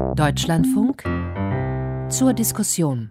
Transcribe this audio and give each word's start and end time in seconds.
Deutschlandfunk 0.00 1.04
zur 2.10 2.32
Diskussion. 2.32 3.10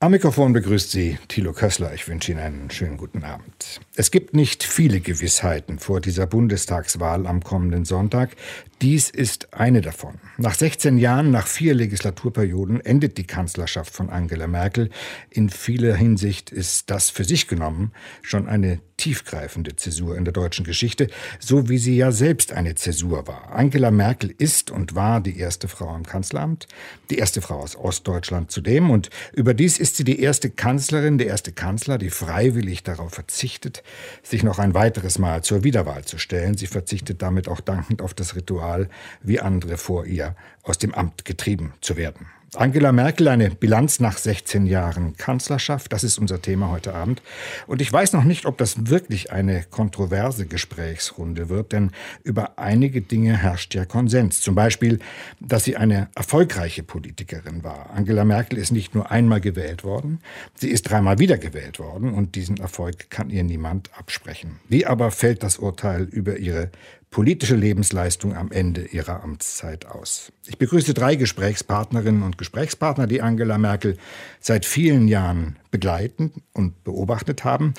Am 0.00 0.10
Mikrofon 0.10 0.52
begrüßt 0.52 0.90
Sie 0.90 1.16
Thilo 1.28 1.52
Kössler. 1.52 1.94
Ich 1.94 2.06
wünsche 2.08 2.32
Ihnen 2.32 2.40
einen 2.40 2.70
schönen 2.70 2.98
guten 2.98 3.24
Abend. 3.24 3.80
Es 3.94 4.10
gibt 4.10 4.34
nicht 4.34 4.62
viele 4.64 5.00
Gewissheiten 5.00 5.78
vor 5.78 6.00
dieser 6.00 6.26
Bundestagswahl 6.26 7.26
am 7.26 7.42
kommenden 7.42 7.84
Sonntag. 7.84 8.36
Dies 8.82 9.08
ist 9.08 9.54
eine 9.54 9.80
davon. 9.80 10.16
Nach 10.36 10.54
16 10.54 10.98
Jahren, 10.98 11.30
nach 11.30 11.46
vier 11.46 11.72
Legislaturperioden 11.72 12.80
endet 12.84 13.16
die 13.16 13.26
Kanzlerschaft 13.26 13.94
von 13.94 14.10
Angela 14.10 14.46
Merkel. 14.46 14.90
In 15.30 15.48
vieler 15.48 15.94
Hinsicht 15.94 16.50
ist 16.50 16.90
das 16.90 17.08
für 17.08 17.24
sich 17.24 17.48
genommen 17.48 17.92
schon 18.20 18.46
eine 18.46 18.80
tiefgreifende 18.96 19.76
Zäsur 19.76 20.16
in 20.16 20.24
der 20.24 20.32
deutschen 20.32 20.64
Geschichte, 20.64 21.08
so 21.38 21.68
wie 21.68 21.78
sie 21.78 21.96
ja 21.96 22.12
selbst 22.12 22.52
eine 22.52 22.74
Zäsur 22.74 23.26
war. 23.26 23.52
Angela 23.52 23.90
Merkel 23.90 24.34
ist 24.36 24.70
und 24.70 24.94
war 24.94 25.20
die 25.20 25.38
erste 25.38 25.68
Frau 25.68 25.94
im 25.94 26.04
Kanzleramt, 26.04 26.68
die 27.10 27.18
erste 27.18 27.40
Frau 27.40 27.60
aus 27.60 27.76
Ostdeutschland 27.76 28.50
zudem 28.50 28.90
und 28.90 29.10
überdies 29.32 29.78
ist 29.78 29.96
sie 29.96 30.04
die 30.04 30.20
erste 30.20 30.50
Kanzlerin, 30.50 31.18
der 31.18 31.26
erste 31.28 31.52
Kanzler, 31.52 31.98
die 31.98 32.10
freiwillig 32.10 32.82
darauf 32.82 33.12
verzichtet, 33.12 33.82
sich 34.22 34.42
noch 34.42 34.58
ein 34.58 34.74
weiteres 34.74 35.18
Mal 35.18 35.42
zur 35.42 35.64
Wiederwahl 35.64 36.04
zu 36.04 36.18
stellen. 36.18 36.56
Sie 36.56 36.66
verzichtet 36.66 37.22
damit 37.22 37.48
auch 37.48 37.60
dankend 37.60 38.02
auf 38.02 38.14
das 38.14 38.36
Ritual, 38.36 38.88
wie 39.22 39.40
andere 39.40 39.76
vor 39.76 40.06
ihr 40.06 40.36
aus 40.62 40.78
dem 40.78 40.94
Amt 40.94 41.24
getrieben 41.24 41.72
zu 41.80 41.96
werden. 41.96 42.26
Angela 42.56 42.92
Merkel, 42.92 43.28
eine 43.28 43.50
Bilanz 43.50 44.00
nach 44.00 44.18
16 44.18 44.66
Jahren 44.66 45.16
Kanzlerschaft, 45.16 45.92
das 45.92 46.04
ist 46.04 46.18
unser 46.18 46.40
Thema 46.40 46.70
heute 46.70 46.94
Abend. 46.94 47.22
Und 47.66 47.80
ich 47.80 47.92
weiß 47.92 48.12
noch 48.12 48.24
nicht, 48.24 48.46
ob 48.46 48.58
das 48.58 48.88
wirklich 48.88 49.32
eine 49.32 49.64
kontroverse 49.64 50.46
Gesprächsrunde 50.46 51.48
wird, 51.48 51.72
denn 51.72 51.90
über 52.22 52.58
einige 52.58 53.00
Dinge 53.00 53.36
herrscht 53.36 53.74
ja 53.74 53.84
Konsens. 53.84 54.40
Zum 54.40 54.54
Beispiel, 54.54 55.00
dass 55.40 55.64
sie 55.64 55.76
eine 55.76 56.08
erfolgreiche 56.14 56.82
Politikerin 56.82 57.64
war. 57.64 57.90
Angela 57.90 58.24
Merkel 58.24 58.58
ist 58.58 58.72
nicht 58.72 58.94
nur 58.94 59.10
einmal 59.10 59.40
gewählt 59.40 59.84
worden, 59.84 60.20
sie 60.54 60.70
ist 60.70 60.82
dreimal 60.82 61.18
wiedergewählt 61.18 61.78
worden 61.78 62.14
und 62.14 62.34
diesen 62.34 62.58
Erfolg 62.58 63.10
kann 63.10 63.30
ihr 63.30 63.44
niemand 63.44 63.90
absprechen. 63.98 64.60
Wie 64.68 64.86
aber 64.86 65.10
fällt 65.10 65.42
das 65.42 65.58
Urteil 65.58 66.04
über 66.04 66.36
ihre 66.36 66.70
politische 67.14 67.54
Lebensleistung 67.54 68.34
am 68.34 68.50
Ende 68.50 68.86
ihrer 68.86 69.22
Amtszeit 69.22 69.86
aus. 69.86 70.32
Ich 70.48 70.58
begrüße 70.58 70.94
drei 70.94 71.14
Gesprächspartnerinnen 71.14 72.24
und 72.24 72.38
Gesprächspartner, 72.38 73.06
die 73.06 73.22
Angela 73.22 73.56
Merkel 73.56 73.96
seit 74.40 74.66
vielen 74.66 75.06
Jahren 75.06 75.56
begleiten 75.70 76.32
und 76.52 76.82
beobachtet 76.82 77.44
haben. 77.44 77.74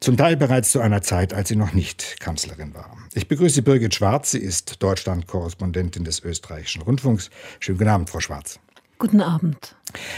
Zum 0.00 0.16
Teil 0.16 0.38
bereits 0.38 0.72
zu 0.72 0.80
einer 0.80 1.02
Zeit, 1.02 1.34
als 1.34 1.50
sie 1.50 1.56
noch 1.56 1.74
nicht 1.74 2.20
Kanzlerin 2.20 2.72
war. 2.72 2.96
Ich 3.12 3.28
begrüße 3.28 3.60
Birgit 3.60 3.94
Schwarz. 3.94 4.30
Sie 4.30 4.38
ist 4.38 4.82
Deutschland-Korrespondentin 4.82 6.04
des 6.04 6.24
österreichischen 6.24 6.80
Rundfunks. 6.80 7.28
Schönen 7.58 7.76
guten 7.76 7.90
Abend, 7.90 8.08
Frau 8.08 8.20
Schwarz. 8.20 8.60
Guten 9.00 9.22
Abend. 9.22 9.74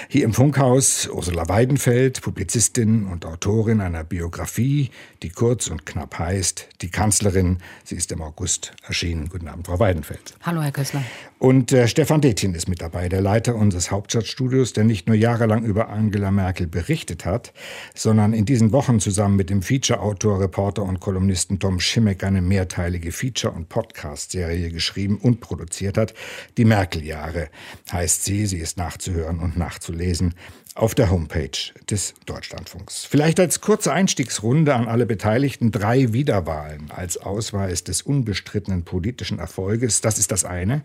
Hier 0.08 0.24
im 0.24 0.34
Funkhaus 0.34 1.08
Ursula 1.08 1.48
Weidenfeld, 1.48 2.20
Publizistin 2.20 3.06
und 3.06 3.24
Autorin 3.24 3.80
einer 3.80 4.04
Biografie, 4.04 4.90
die 5.22 5.30
kurz 5.30 5.68
und 5.68 5.86
knapp 5.86 6.18
heißt 6.18 6.68
Die 6.82 6.90
Kanzlerin. 6.90 7.58
Sie 7.84 7.94
ist 7.94 8.12
im 8.12 8.20
August 8.22 8.74
erschienen. 8.86 9.28
Guten 9.28 9.48
Abend, 9.48 9.66
Frau 9.66 9.78
Weidenfeld. 9.78 10.34
Hallo, 10.42 10.62
Herr 10.62 10.72
Kössler. 10.72 11.02
Und 11.38 11.72
äh, 11.72 11.88
Stefan 11.88 12.20
Detjen 12.20 12.54
ist 12.54 12.68
mit 12.68 12.82
dabei, 12.82 13.08
der 13.08 13.20
Leiter 13.20 13.54
unseres 13.56 13.90
Hauptstadtstudios, 13.90 14.74
der 14.74 14.84
nicht 14.84 15.08
nur 15.08 15.16
jahrelang 15.16 15.64
über 15.64 15.88
Angela 15.88 16.30
Merkel 16.30 16.66
berichtet 16.66 17.24
hat, 17.24 17.52
sondern 17.94 18.32
in 18.32 18.44
diesen 18.44 18.72
Wochen 18.72 19.00
zusammen 19.00 19.36
mit 19.36 19.50
dem 19.50 19.62
Feature-Autor, 19.62 20.40
Reporter 20.40 20.82
und 20.82 21.00
Kolumnisten 21.00 21.58
Tom 21.58 21.80
Schimmeck 21.80 22.22
eine 22.22 22.42
mehrteilige 22.42 23.10
Feature- 23.10 23.54
und 23.54 23.68
Podcast-Serie 23.68 24.70
geschrieben 24.70 25.18
und 25.18 25.40
produziert 25.40 25.98
hat. 25.98 26.14
Die 26.58 26.64
Merkel-Jahre 26.64 27.48
heißt 27.90 28.24
sie. 28.24 28.46
Sie 28.46 28.58
ist 28.58 28.71
nachzuhören 28.76 29.38
und 29.38 29.56
nachzulesen 29.56 30.34
auf 30.74 30.94
der 30.94 31.10
Homepage 31.10 31.50
des 31.90 32.14
Deutschlandfunks. 32.24 33.04
Vielleicht 33.04 33.38
als 33.38 33.60
kurze 33.60 33.92
Einstiegsrunde 33.92 34.74
an 34.74 34.88
alle 34.88 35.04
Beteiligten 35.04 35.70
drei 35.70 36.12
Wiederwahlen 36.12 36.90
als 36.90 37.18
Ausweis 37.18 37.84
des 37.84 38.02
unbestrittenen 38.02 38.84
politischen 38.84 39.38
Erfolges, 39.38 40.00
das 40.00 40.18
ist 40.18 40.32
das 40.32 40.44
eine. 40.44 40.82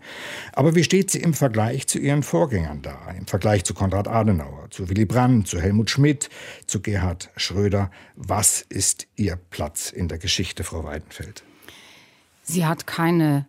Aber 0.52 0.74
wie 0.74 0.84
steht 0.84 1.10
sie 1.10 1.20
im 1.20 1.32
Vergleich 1.32 1.86
zu 1.86 1.98
ihren 1.98 2.22
Vorgängern 2.22 2.82
da? 2.82 3.10
Im 3.16 3.26
Vergleich 3.26 3.64
zu 3.64 3.72
Konrad 3.72 4.08
Adenauer, 4.08 4.68
zu 4.70 4.90
Willy 4.90 5.06
Brandt, 5.06 5.48
zu 5.48 5.60
Helmut 5.60 5.90
Schmidt, 5.90 6.28
zu 6.66 6.80
Gerhard 6.80 7.30
Schröder? 7.36 7.90
Was 8.14 8.60
ist 8.60 9.06
ihr 9.16 9.36
Platz 9.36 9.90
in 9.90 10.08
der 10.08 10.18
Geschichte, 10.18 10.64
Frau 10.64 10.84
Weidenfeld? 10.84 11.44
Sie 12.42 12.66
hat 12.66 12.86
keine 12.86 13.46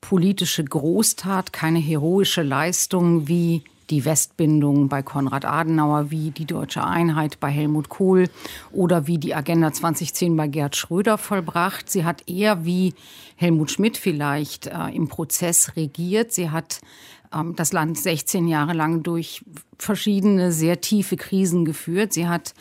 politische 0.00 0.64
Großtat, 0.64 1.52
keine 1.52 1.78
heroische 1.78 2.42
Leistung 2.42 3.26
wie 3.26 3.64
die 3.90 4.04
Westbindung 4.04 4.88
bei 4.88 5.02
Konrad 5.02 5.44
Adenauer, 5.44 6.10
wie 6.10 6.30
die 6.30 6.44
deutsche 6.44 6.84
Einheit 6.84 7.40
bei 7.40 7.50
Helmut 7.50 7.88
Kohl 7.88 8.28
oder 8.72 9.06
wie 9.06 9.18
die 9.18 9.34
Agenda 9.34 9.72
2010 9.72 10.36
bei 10.36 10.48
Gerd 10.48 10.76
Schröder 10.76 11.18
vollbracht. 11.18 11.90
Sie 11.90 12.04
hat 12.04 12.28
eher 12.28 12.64
wie 12.64 12.94
Helmut 13.36 13.70
Schmidt 13.70 13.96
vielleicht 13.96 14.66
äh, 14.66 14.88
im 14.94 15.08
Prozess 15.08 15.76
regiert. 15.76 16.32
Sie 16.32 16.50
hat 16.50 16.80
ähm, 17.32 17.54
das 17.56 17.72
Land 17.72 17.98
16 17.98 18.48
Jahre 18.48 18.72
lang 18.72 19.02
durch 19.02 19.44
verschiedene 19.78 20.52
sehr 20.52 20.80
tiefe 20.80 21.16
Krisen 21.16 21.64
geführt. 21.64 22.12
Sie 22.12 22.28
hat 22.28 22.54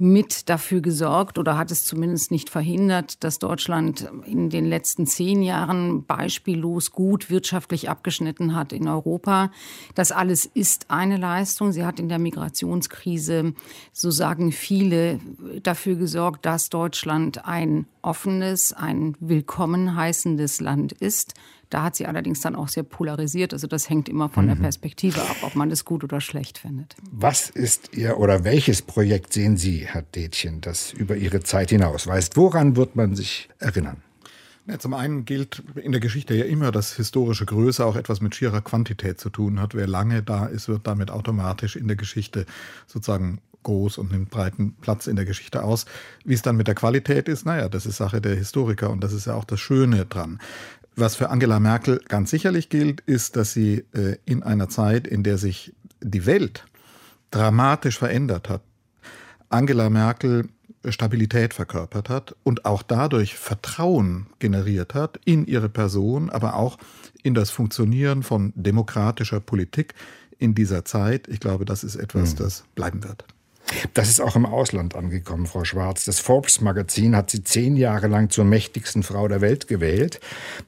mit 0.00 0.48
dafür 0.48 0.80
gesorgt 0.80 1.38
oder 1.38 1.58
hat 1.58 1.70
es 1.70 1.84
zumindest 1.84 2.30
nicht 2.30 2.48
verhindert, 2.48 3.22
dass 3.22 3.38
Deutschland 3.38 4.10
in 4.24 4.48
den 4.48 4.64
letzten 4.64 5.06
zehn 5.06 5.42
Jahren 5.42 6.06
beispiellos 6.06 6.90
gut 6.90 7.28
wirtschaftlich 7.28 7.90
abgeschnitten 7.90 8.56
hat 8.56 8.72
in 8.72 8.88
Europa. 8.88 9.50
Das 9.94 10.10
alles 10.10 10.46
ist 10.46 10.90
eine 10.90 11.18
Leistung. 11.18 11.72
Sie 11.72 11.84
hat 11.84 12.00
in 12.00 12.08
der 12.08 12.18
Migrationskrise, 12.18 13.52
so 13.92 14.10
sagen 14.10 14.52
viele, 14.52 15.20
dafür 15.62 15.96
gesorgt, 15.96 16.46
dass 16.46 16.70
Deutschland 16.70 17.44
ein 17.44 17.84
offenes, 18.00 18.72
ein 18.72 19.16
willkommen 19.20 19.96
heißendes 19.96 20.62
Land 20.62 20.92
ist. 20.92 21.34
Da 21.70 21.84
hat 21.84 21.96
sie 21.96 22.06
allerdings 22.06 22.40
dann 22.40 22.56
auch 22.56 22.68
sehr 22.68 22.82
polarisiert. 22.82 23.52
Also 23.52 23.66
das 23.66 23.88
hängt 23.88 24.08
immer 24.08 24.28
von 24.28 24.44
mhm. 24.44 24.48
der 24.50 24.56
Perspektive 24.56 25.22
ab, 25.22 25.36
ob 25.42 25.54
man 25.54 25.70
das 25.70 25.84
gut 25.84 26.04
oder 26.04 26.20
schlecht 26.20 26.58
findet. 26.58 26.96
Was 27.10 27.48
ist 27.48 27.96
Ihr 27.96 28.18
oder 28.18 28.44
welches 28.44 28.82
Projekt 28.82 29.32
sehen 29.32 29.56
Sie, 29.56 29.86
Herr 29.86 30.02
Detchen, 30.02 30.60
das 30.60 30.92
über 30.92 31.16
Ihre 31.16 31.40
Zeit 31.40 31.70
hinausweist? 31.70 32.36
Woran 32.36 32.76
wird 32.76 32.96
man 32.96 33.14
sich 33.14 33.48
erinnern? 33.60 34.02
Ja, 34.66 34.78
zum 34.78 34.94
einen 34.94 35.24
gilt 35.24 35.62
in 35.76 35.92
der 35.92 36.00
Geschichte 36.00 36.34
ja 36.34 36.44
immer, 36.44 36.70
dass 36.70 36.94
historische 36.94 37.46
Größe 37.46 37.84
auch 37.84 37.96
etwas 37.96 38.20
mit 38.20 38.34
schierer 38.34 38.60
Quantität 38.60 39.18
zu 39.18 39.30
tun 39.30 39.60
hat. 39.60 39.74
Wer 39.74 39.86
lange 39.86 40.22
da 40.22 40.46
ist, 40.46 40.68
wird 40.68 40.86
damit 40.86 41.10
automatisch 41.10 41.76
in 41.76 41.88
der 41.88 41.96
Geschichte 41.96 42.46
sozusagen 42.86 43.40
groß 43.62 43.98
und 43.98 44.10
nimmt 44.12 44.30
breiten 44.30 44.74
Platz 44.80 45.06
in 45.06 45.16
der 45.16 45.24
Geschichte 45.24 45.62
aus. 45.62 45.86
Wie 46.24 46.34
es 46.34 46.42
dann 46.42 46.56
mit 46.56 46.66
der 46.66 46.74
Qualität 46.74 47.28
ist, 47.28 47.44
naja, 47.46 47.68
das 47.68 47.86
ist 47.86 47.96
Sache 47.96 48.20
der 48.20 48.34
Historiker 48.34 48.90
und 48.90 49.02
das 49.02 49.12
ist 49.12 49.26
ja 49.26 49.34
auch 49.34 49.44
das 49.44 49.60
Schöne 49.60 50.06
dran. 50.06 50.38
Was 51.00 51.16
für 51.16 51.30
Angela 51.30 51.60
Merkel 51.60 52.02
ganz 52.08 52.28
sicherlich 52.28 52.68
gilt, 52.68 53.00
ist, 53.00 53.36
dass 53.36 53.54
sie 53.54 53.84
äh, 53.94 54.16
in 54.26 54.42
einer 54.42 54.68
Zeit, 54.68 55.06
in 55.06 55.22
der 55.22 55.38
sich 55.38 55.74
die 56.02 56.26
Welt 56.26 56.66
dramatisch 57.30 57.98
verändert 57.98 58.50
hat, 58.50 58.60
Angela 59.48 59.88
Merkel 59.88 60.50
Stabilität 60.86 61.54
verkörpert 61.54 62.10
hat 62.10 62.36
und 62.42 62.66
auch 62.66 62.82
dadurch 62.82 63.34
Vertrauen 63.34 64.26
generiert 64.40 64.94
hat 64.94 65.18
in 65.24 65.46
ihre 65.46 65.70
Person, 65.70 66.28
aber 66.28 66.56
auch 66.56 66.76
in 67.22 67.32
das 67.32 67.50
Funktionieren 67.50 68.22
von 68.22 68.52
demokratischer 68.54 69.40
Politik 69.40 69.94
in 70.38 70.54
dieser 70.54 70.84
Zeit. 70.84 71.28
Ich 71.28 71.40
glaube, 71.40 71.64
das 71.64 71.82
ist 71.82 71.96
etwas, 71.96 72.34
mhm. 72.34 72.38
das 72.38 72.64
bleiben 72.74 73.02
wird. 73.04 73.24
Das 73.94 74.08
ist 74.08 74.20
auch 74.20 74.36
im 74.36 74.46
Ausland 74.46 74.94
angekommen, 74.94 75.46
Frau 75.46 75.64
Schwarz. 75.64 76.04
Das 76.04 76.20
Forbes-Magazin 76.20 77.14
hat 77.16 77.30
sie 77.30 77.44
zehn 77.44 77.76
Jahre 77.76 78.08
lang 78.08 78.30
zur 78.30 78.44
mächtigsten 78.44 79.02
Frau 79.02 79.28
der 79.28 79.40
Welt 79.40 79.68
gewählt. 79.68 80.20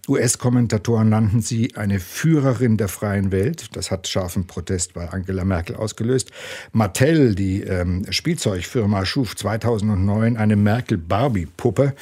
US-Kommentatoren 0.08 1.08
nannten 1.08 1.40
sie 1.40 1.74
eine 1.76 2.00
Führerin 2.00 2.76
der 2.76 2.88
freien 2.88 3.32
Welt. 3.32 3.76
Das 3.76 3.90
hat 3.90 4.08
scharfen 4.08 4.46
Protest 4.46 4.94
bei 4.94 5.08
Angela 5.08 5.44
Merkel 5.44 5.76
ausgelöst. 5.76 6.30
Mattel, 6.72 7.34
die 7.34 7.62
ähm, 7.62 8.06
Spielzeugfirma, 8.10 9.04
schuf 9.04 9.36
2009 9.36 10.36
eine 10.36 10.56
Merkel-Barbie-Puppe. 10.56 11.94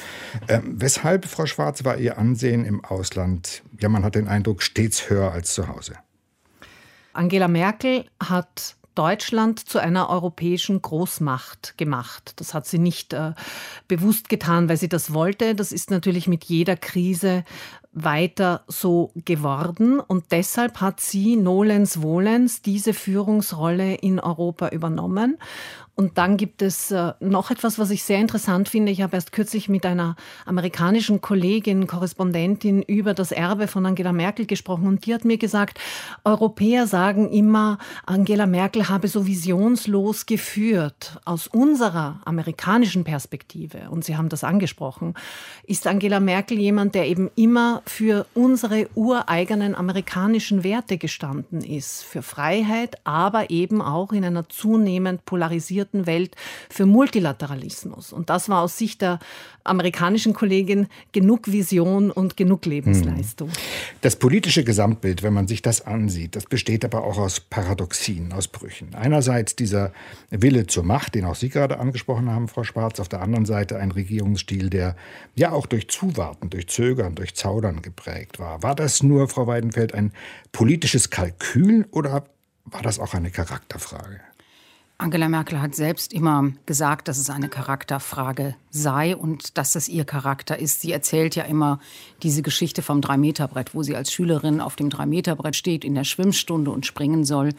Ähm, 0.47 0.75
weshalb, 0.77 1.25
Frau 1.25 1.45
Schwarz, 1.45 1.83
war 1.83 1.97
ihr 1.97 2.17
Ansehen 2.17 2.65
im 2.65 2.83
Ausland, 2.83 3.63
ja, 3.79 3.89
man 3.89 4.03
hat 4.03 4.15
den 4.15 4.27
Eindruck, 4.27 4.61
stets 4.61 5.09
höher 5.09 5.31
als 5.31 5.53
zu 5.53 5.67
Hause? 5.67 5.95
Angela 7.13 7.47
Merkel 7.47 8.05
hat 8.19 8.75
Deutschland 8.95 9.59
zu 9.59 9.79
einer 9.79 10.09
europäischen 10.09 10.81
Großmacht 10.81 11.77
gemacht. 11.77 12.33
Das 12.37 12.53
hat 12.53 12.65
sie 12.67 12.79
nicht 12.79 13.13
äh, 13.13 13.33
bewusst 13.87 14.29
getan, 14.29 14.69
weil 14.69 14.77
sie 14.77 14.89
das 14.89 15.13
wollte. 15.13 15.55
Das 15.55 15.71
ist 15.71 15.91
natürlich 15.91 16.27
mit 16.27 16.43
jeder 16.45 16.75
Krise 16.75 17.43
weiter 17.93 18.63
so 18.67 19.11
geworden 19.15 19.99
und 19.99 20.31
deshalb 20.31 20.79
hat 20.79 21.01
sie 21.01 21.35
nolens 21.35 22.01
volens 22.01 22.61
diese 22.61 22.93
Führungsrolle 22.93 23.95
in 23.95 24.19
Europa 24.19 24.69
übernommen. 24.69 25.37
Und 25.95 26.17
dann 26.17 26.37
gibt 26.37 26.61
es 26.61 26.89
äh, 26.91 27.13
noch 27.19 27.51
etwas, 27.51 27.77
was 27.77 27.91
ich 27.91 28.03
sehr 28.03 28.19
interessant 28.19 28.69
finde. 28.69 28.91
Ich 28.91 29.01
habe 29.01 29.15
erst 29.15 29.33
kürzlich 29.33 29.67
mit 29.67 29.85
einer 29.85 30.15
amerikanischen 30.45 31.21
Kollegin, 31.21 31.85
Korrespondentin 31.85 32.81
über 32.81 33.13
das 33.13 33.31
Erbe 33.31 33.67
von 33.67 33.85
Angela 33.85 34.13
Merkel 34.13 34.45
gesprochen 34.45 34.87
und 34.87 35.05
die 35.05 35.13
hat 35.13 35.25
mir 35.25 35.37
gesagt, 35.37 35.79
Europäer 36.23 36.87
sagen 36.87 37.29
immer, 37.29 37.77
Angela 38.05 38.47
Merkel 38.47 38.89
habe 38.89 39.09
so 39.09 39.27
visionslos 39.27 40.25
geführt. 40.25 41.19
Aus 41.25 41.47
unserer 41.47 42.21
amerikanischen 42.25 43.03
Perspektive, 43.03 43.89
und 43.89 44.05
Sie 44.05 44.15
haben 44.15 44.29
das 44.29 44.43
angesprochen, 44.43 45.13
ist 45.63 45.85
Angela 45.87 46.19
Merkel 46.19 46.57
jemand, 46.57 46.95
der 46.95 47.07
eben 47.07 47.29
immer 47.35 47.83
für 47.85 48.25
unsere 48.33 48.87
ureigenen 48.95 49.75
amerikanischen 49.75 50.63
Werte 50.63 50.97
gestanden 50.97 51.61
ist, 51.61 52.03
für 52.03 52.21
Freiheit, 52.21 52.95
aber 53.03 53.49
eben 53.49 53.81
auch 53.81 54.13
in 54.13 54.23
einer 54.23 54.47
zunehmend 54.47 55.25
polarisierten 55.25 55.80
Welt 56.05 56.35
für 56.69 56.85
Multilateralismus. 56.85 58.13
Und 58.13 58.29
das 58.29 58.49
war 58.49 58.61
aus 58.61 58.77
Sicht 58.77 59.01
der 59.01 59.19
amerikanischen 59.63 60.33
Kollegin 60.33 60.87
genug 61.11 61.51
Vision 61.51 62.11
und 62.11 62.37
genug 62.37 62.65
Lebensleistung. 62.65 63.49
Hm. 63.49 63.55
Das 64.01 64.15
politische 64.15 64.63
Gesamtbild, 64.63 65.23
wenn 65.23 65.33
man 65.33 65.47
sich 65.47 65.61
das 65.61 65.85
ansieht, 65.85 66.35
das 66.35 66.45
besteht 66.45 66.83
aber 66.85 67.03
auch 67.03 67.17
aus 67.17 67.39
Paradoxien, 67.39 68.33
aus 68.33 68.47
Brüchen. 68.47 68.95
Einerseits 68.95 69.55
dieser 69.55 69.93
Wille 70.29 70.67
zur 70.67 70.83
Macht, 70.83 71.15
den 71.15 71.25
auch 71.25 71.35
Sie 71.35 71.49
gerade 71.49 71.79
angesprochen 71.79 72.29
haben, 72.29 72.47
Frau 72.47 72.63
Schwarz, 72.63 72.99
auf 72.99 73.09
der 73.09 73.21
anderen 73.21 73.45
Seite 73.45 73.77
ein 73.77 73.91
Regierungsstil, 73.91 74.69
der 74.69 74.95
ja 75.35 75.51
auch 75.51 75.65
durch 75.65 75.89
Zuwarten, 75.89 76.49
durch 76.49 76.67
Zögern, 76.67 77.15
durch 77.15 77.35
Zaudern 77.35 77.81
geprägt 77.81 78.39
war. 78.39 78.63
War 78.63 78.75
das 78.75 79.03
nur, 79.03 79.27
Frau 79.27 79.47
Weidenfeld, 79.47 79.93
ein 79.93 80.11
politisches 80.51 81.09
Kalkül 81.09 81.85
oder 81.91 82.25
war 82.65 82.81
das 82.81 82.99
auch 82.99 83.13
eine 83.13 83.31
Charakterfrage? 83.31 84.19
Angela 85.01 85.29
Merkel 85.29 85.59
hat 85.59 85.73
selbst 85.73 86.13
immer 86.13 86.51
gesagt, 86.67 87.07
dass 87.07 87.17
es 87.17 87.31
eine 87.31 87.49
Charakterfrage 87.49 88.55
sei 88.69 89.15
und 89.15 89.57
dass 89.57 89.73
das 89.73 89.89
ihr 89.89 90.05
Charakter 90.05 90.59
ist. 90.59 90.81
Sie 90.81 90.91
erzählt 90.91 91.35
ja 91.35 91.43
immer 91.43 91.79
diese 92.21 92.43
Geschichte 92.43 92.83
vom 92.83 93.01
Drei-Meter-Brett, 93.01 93.73
wo 93.73 93.81
sie 93.81 93.95
als 93.95 94.13
Schülerin 94.13 94.61
auf 94.61 94.75
dem 94.75 94.91
Drei-Meter-Brett 94.91 95.55
steht 95.55 95.83
in 95.83 95.95
der 95.95 96.03
Schwimmstunde 96.03 96.69
und 96.69 96.85
springen 96.85 97.25
soll 97.25 97.49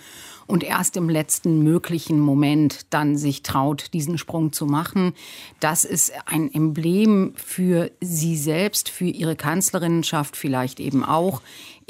und 0.46 0.62
erst 0.62 0.96
im 0.96 1.08
letzten 1.08 1.64
möglichen 1.64 2.20
Moment 2.20 2.86
dann 2.90 3.16
sich 3.16 3.42
traut, 3.42 3.92
diesen 3.92 4.18
Sprung 4.18 4.52
zu 4.52 4.66
machen. 4.66 5.12
Das 5.58 5.84
ist 5.84 6.12
ein 6.26 6.52
Emblem 6.54 7.32
für 7.34 7.90
sie 8.00 8.36
selbst, 8.36 8.88
für 8.88 9.06
ihre 9.06 9.34
Kanzlerinnenschaft 9.34 10.36
vielleicht 10.36 10.78
eben 10.78 11.04
auch 11.04 11.42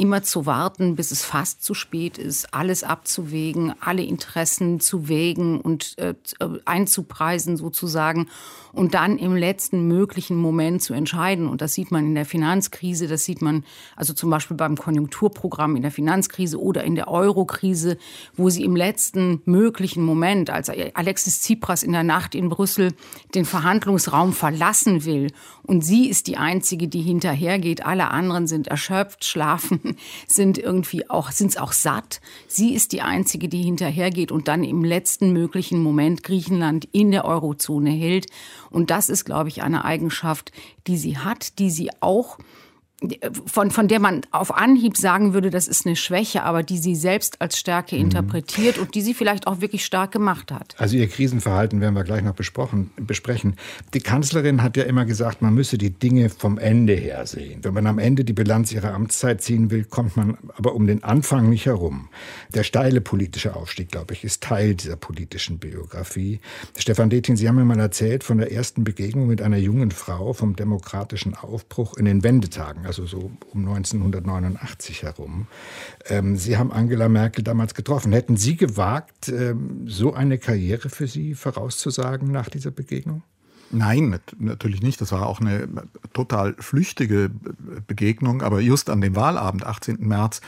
immer 0.02 0.24
zu 0.24 0.46
warten, 0.46 0.96
bis 0.96 1.12
es 1.12 1.24
fast 1.24 1.62
zu 1.62 1.74
spät 1.74 2.18
ist, 2.18 2.52
alles 2.52 2.82
abzuwägen, 2.82 3.72
alle 3.78 4.02
Interessen 4.02 4.80
zu 4.80 5.08
wägen 5.08 5.60
und 5.60 5.96
äh, 5.98 6.16
äh, 6.40 6.48
einzupreisen 6.64 7.56
sozusagen 7.56 8.26
und 8.72 8.94
dann 8.94 9.16
im 9.16 9.36
letzten 9.36 9.86
möglichen 9.86 10.36
Moment 10.36 10.82
zu 10.82 10.92
entscheiden. 10.92 11.46
Und 11.46 11.60
das 11.60 11.74
sieht 11.74 11.92
man 11.92 12.04
in 12.04 12.16
der 12.16 12.24
Finanzkrise, 12.24 13.06
das 13.06 13.24
sieht 13.24 13.42
man 13.42 13.64
also 13.94 14.12
zum 14.12 14.28
Beispiel 14.28 14.56
beim 14.56 14.76
Konjunkturprogramm 14.76 15.76
in 15.76 15.82
der 15.82 15.92
Finanzkrise 15.92 16.60
oder 16.60 16.82
in 16.82 16.96
der 16.96 17.06
Eurokrise, 17.06 17.96
wo 18.34 18.50
sie 18.50 18.64
im 18.64 18.74
letzten 18.74 19.40
möglichen 19.44 20.02
Moment, 20.02 20.50
als 20.50 20.68
Alexis 20.68 21.42
Tsipras 21.42 21.84
in 21.84 21.92
der 21.92 22.02
Nacht 22.02 22.34
in 22.34 22.48
Brüssel 22.48 22.92
den 23.36 23.44
Verhandlungsraum 23.44 24.32
verlassen 24.32 25.04
will 25.04 25.28
und 25.62 25.84
sie 25.84 26.08
ist 26.08 26.26
die 26.26 26.36
einzige, 26.36 26.88
die 26.88 27.02
hinterhergeht, 27.02 27.86
alle 27.86 28.10
anderen 28.10 28.48
sind 28.48 28.66
erschöpft, 28.66 29.24
schlafen, 29.24 29.91
sind 30.26 30.58
irgendwie 30.58 31.08
auch 31.10 31.30
sind 31.30 31.50
es 31.50 31.56
auch 31.56 31.72
satt. 31.72 32.20
Sie 32.48 32.74
ist 32.74 32.92
die 32.92 33.02
einzige, 33.02 33.48
die 33.48 33.62
hinterhergeht 33.62 34.32
und 34.32 34.48
dann 34.48 34.64
im 34.64 34.84
letzten 34.84 35.32
möglichen 35.32 35.82
Moment 35.82 36.22
Griechenland 36.22 36.88
in 36.92 37.10
der 37.10 37.24
Eurozone 37.24 37.90
hält 37.90 38.26
und 38.70 38.90
das 38.90 39.08
ist, 39.08 39.24
glaube 39.24 39.48
ich, 39.48 39.62
eine 39.62 39.84
Eigenschaft, 39.84 40.52
die 40.86 40.96
sie 40.96 41.18
hat, 41.18 41.58
die 41.58 41.70
sie 41.70 41.90
auch 42.00 42.38
von, 43.46 43.70
von 43.70 43.88
der 43.88 44.00
man 44.00 44.22
auf 44.30 44.54
Anhieb 44.54 44.96
sagen 44.96 45.34
würde, 45.34 45.50
das 45.50 45.68
ist 45.68 45.86
eine 45.86 45.96
Schwäche, 45.96 46.42
aber 46.42 46.62
die 46.62 46.78
sie 46.78 46.94
selbst 46.94 47.40
als 47.40 47.58
Stärke 47.58 47.96
mhm. 47.96 48.02
interpretiert 48.02 48.78
und 48.78 48.94
die 48.94 49.02
sie 49.02 49.14
vielleicht 49.14 49.46
auch 49.46 49.60
wirklich 49.60 49.84
stark 49.84 50.12
gemacht 50.12 50.52
hat. 50.52 50.74
Also 50.78 50.96
ihr 50.96 51.08
Krisenverhalten 51.08 51.80
werden 51.80 51.94
wir 51.94 52.04
gleich 52.04 52.22
noch 52.22 52.34
besprechen. 52.34 53.56
Die 53.94 54.00
Kanzlerin 54.00 54.62
hat 54.62 54.76
ja 54.76 54.84
immer 54.84 55.04
gesagt, 55.04 55.42
man 55.42 55.54
müsse 55.54 55.78
die 55.78 55.90
Dinge 55.90 56.28
vom 56.28 56.58
Ende 56.58 56.94
her 56.94 57.26
sehen. 57.26 57.60
Wenn 57.62 57.74
man 57.74 57.86
am 57.86 57.98
Ende 57.98 58.24
die 58.24 58.32
Bilanz 58.32 58.72
ihrer 58.72 58.94
Amtszeit 58.94 59.42
ziehen 59.42 59.70
will, 59.70 59.84
kommt 59.84 60.16
man 60.16 60.38
aber 60.56 60.74
um 60.74 60.86
den 60.86 61.02
Anfang 61.04 61.48
nicht 61.48 61.66
herum. 61.66 62.08
Der 62.54 62.62
steile 62.62 63.00
politische 63.00 63.56
Aufstieg, 63.56 63.90
glaube 63.90 64.14
ich, 64.14 64.24
ist 64.24 64.42
Teil 64.42 64.74
dieser 64.74 64.96
politischen 64.96 65.58
Biografie. 65.58 66.40
Stefan 66.76 67.10
Detin, 67.10 67.36
Sie 67.36 67.48
haben 67.48 67.56
mir 67.56 67.64
mal 67.64 67.80
erzählt 67.80 68.24
von 68.24 68.38
der 68.38 68.52
ersten 68.52 68.84
Begegnung 68.84 69.26
mit 69.26 69.42
einer 69.42 69.56
jungen 69.56 69.90
Frau 69.90 70.32
vom 70.32 70.56
demokratischen 70.56 71.34
Aufbruch 71.34 71.96
in 71.96 72.04
den 72.04 72.22
Wendetagen 72.22 72.86
also 72.98 73.06
so 73.06 73.30
um 73.52 73.66
1989 73.66 75.02
herum. 75.02 75.46
Ähm, 76.06 76.36
Sie 76.36 76.58
haben 76.58 76.72
Angela 76.72 77.08
Merkel 77.08 77.42
damals 77.42 77.74
getroffen. 77.74 78.12
Hätten 78.12 78.36
Sie 78.36 78.56
gewagt, 78.56 79.28
ähm, 79.28 79.84
so 79.86 80.12
eine 80.12 80.36
Karriere 80.38 80.90
für 80.90 81.06
Sie 81.06 81.34
vorauszusagen 81.34 82.30
nach 82.30 82.50
dieser 82.50 82.70
Begegnung? 82.70 83.22
Nein, 83.70 84.20
natürlich 84.38 84.82
nicht. 84.82 85.00
Das 85.00 85.12
war 85.12 85.26
auch 85.26 85.40
eine 85.40 85.66
total 86.12 86.54
flüchtige 86.58 87.30
Begegnung. 87.86 88.42
Aber 88.42 88.60
just 88.60 88.90
an 88.90 89.00
dem 89.00 89.16
Wahlabend, 89.16 89.64
18. 89.64 89.96
März 90.00 90.42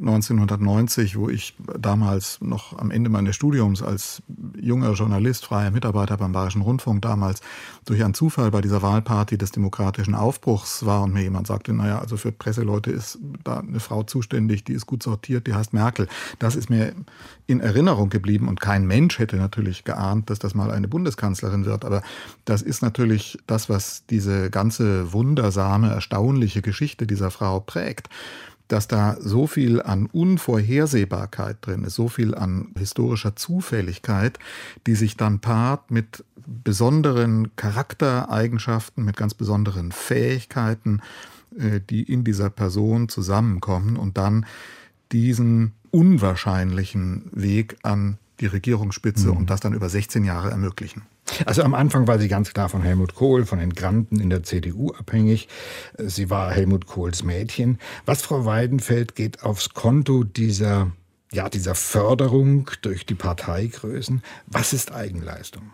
1990, 0.00 1.16
wo 1.16 1.28
ich 1.28 1.54
damals 1.78 2.40
noch 2.40 2.78
am 2.78 2.90
Ende 2.90 3.10
meines 3.10 3.36
Studiums 3.36 3.82
als 3.82 4.22
junger 4.58 4.92
Journalist, 4.92 5.44
freier 5.44 5.70
Mitarbeiter 5.70 6.16
beim 6.16 6.32
Bayerischen 6.32 6.62
Rundfunk 6.62 7.02
damals 7.02 7.42
durch 7.84 8.02
einen 8.02 8.14
Zufall 8.14 8.50
bei 8.50 8.62
dieser 8.62 8.80
Wahlparty 8.80 9.36
des 9.36 9.52
demokratischen 9.52 10.14
Aufbruchs 10.14 10.86
war 10.86 11.02
und 11.02 11.12
mir 11.12 11.22
jemand 11.22 11.46
sagte, 11.46 11.74
naja, 11.74 11.98
also 11.98 12.16
für 12.16 12.32
Presseleute 12.32 12.90
ist 12.90 13.18
da 13.44 13.58
eine 13.58 13.80
Frau 13.80 14.02
zuständig, 14.02 14.64
die 14.64 14.72
ist 14.72 14.86
gut 14.86 15.02
sortiert, 15.02 15.46
die 15.46 15.54
heißt 15.54 15.74
Merkel. 15.74 16.08
Das 16.38 16.56
ist 16.56 16.70
mir 16.70 16.94
in 17.46 17.60
Erinnerung 17.60 18.08
geblieben 18.08 18.48
und 18.48 18.60
kein 18.60 18.86
Mensch 18.86 19.18
hätte 19.18 19.36
natürlich 19.36 19.84
geahnt, 19.84 20.30
dass 20.30 20.38
das 20.38 20.54
mal 20.54 20.70
eine 20.70 20.88
Bundeskanzlerin 20.88 21.66
wird. 21.66 21.84
Aber 21.84 22.02
das 22.46 22.62
ist 22.62 22.80
natürlich 22.80 23.38
das, 23.46 23.68
was 23.68 24.06
diese 24.08 24.48
ganze 24.48 25.12
wundersame, 25.12 25.90
erstaunliche 25.90 26.62
Geschichte 26.62 27.06
dieser 27.06 27.30
Frau 27.30 27.60
prägt 27.60 28.08
dass 28.70 28.86
da 28.86 29.16
so 29.20 29.48
viel 29.48 29.82
an 29.82 30.06
Unvorhersehbarkeit 30.06 31.58
drin 31.60 31.82
ist, 31.82 31.96
so 31.96 32.08
viel 32.08 32.36
an 32.36 32.68
historischer 32.78 33.34
Zufälligkeit, 33.34 34.38
die 34.86 34.94
sich 34.94 35.16
dann 35.16 35.40
paart 35.40 35.90
mit 35.90 36.24
besonderen 36.46 37.54
Charaktereigenschaften, 37.56 39.04
mit 39.04 39.16
ganz 39.16 39.34
besonderen 39.34 39.90
Fähigkeiten, 39.90 41.00
äh, 41.58 41.80
die 41.80 42.04
in 42.04 42.22
dieser 42.22 42.48
Person 42.48 43.08
zusammenkommen 43.08 43.96
und 43.96 44.16
dann 44.16 44.46
diesen 45.10 45.72
unwahrscheinlichen 45.90 47.28
Weg 47.32 47.76
an 47.82 48.18
die 48.38 48.46
Regierungsspitze 48.46 49.32
mhm. 49.32 49.36
und 49.36 49.50
das 49.50 49.60
dann 49.60 49.74
über 49.74 49.88
16 49.88 50.22
Jahre 50.24 50.50
ermöglichen. 50.50 51.02
Also 51.46 51.62
am 51.62 51.74
Anfang 51.74 52.06
war 52.06 52.18
sie 52.18 52.28
ganz 52.28 52.52
klar 52.52 52.68
von 52.68 52.82
Helmut 52.82 53.14
Kohl, 53.14 53.44
von 53.46 53.58
den 53.58 53.74
Granten 53.74 54.20
in 54.20 54.30
der 54.30 54.42
CDU 54.42 54.92
abhängig. 54.92 55.48
Sie 55.98 56.30
war 56.30 56.50
Helmut 56.52 56.86
Kohls 56.86 57.22
Mädchen. 57.22 57.78
Was, 58.06 58.22
Frau 58.22 58.44
Weidenfeld, 58.44 59.14
geht 59.14 59.42
aufs 59.42 59.70
Konto 59.70 60.24
dieser, 60.24 60.92
ja, 61.32 61.48
dieser 61.48 61.74
Förderung 61.74 62.70
durch 62.82 63.06
die 63.06 63.14
Parteigrößen? 63.14 64.22
Was 64.46 64.72
ist 64.72 64.92
Eigenleistung? 64.92 65.70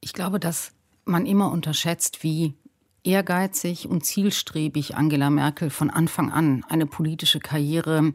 Ich 0.00 0.12
glaube, 0.12 0.40
dass 0.40 0.72
man 1.04 1.26
immer 1.26 1.50
unterschätzt, 1.50 2.22
wie 2.22 2.54
ehrgeizig 3.04 3.88
und 3.88 4.04
zielstrebig 4.04 4.96
Angela 4.96 5.30
Merkel 5.30 5.70
von 5.70 5.90
Anfang 5.90 6.30
an 6.30 6.64
eine 6.68 6.86
politische 6.86 7.40
Karriere 7.40 8.12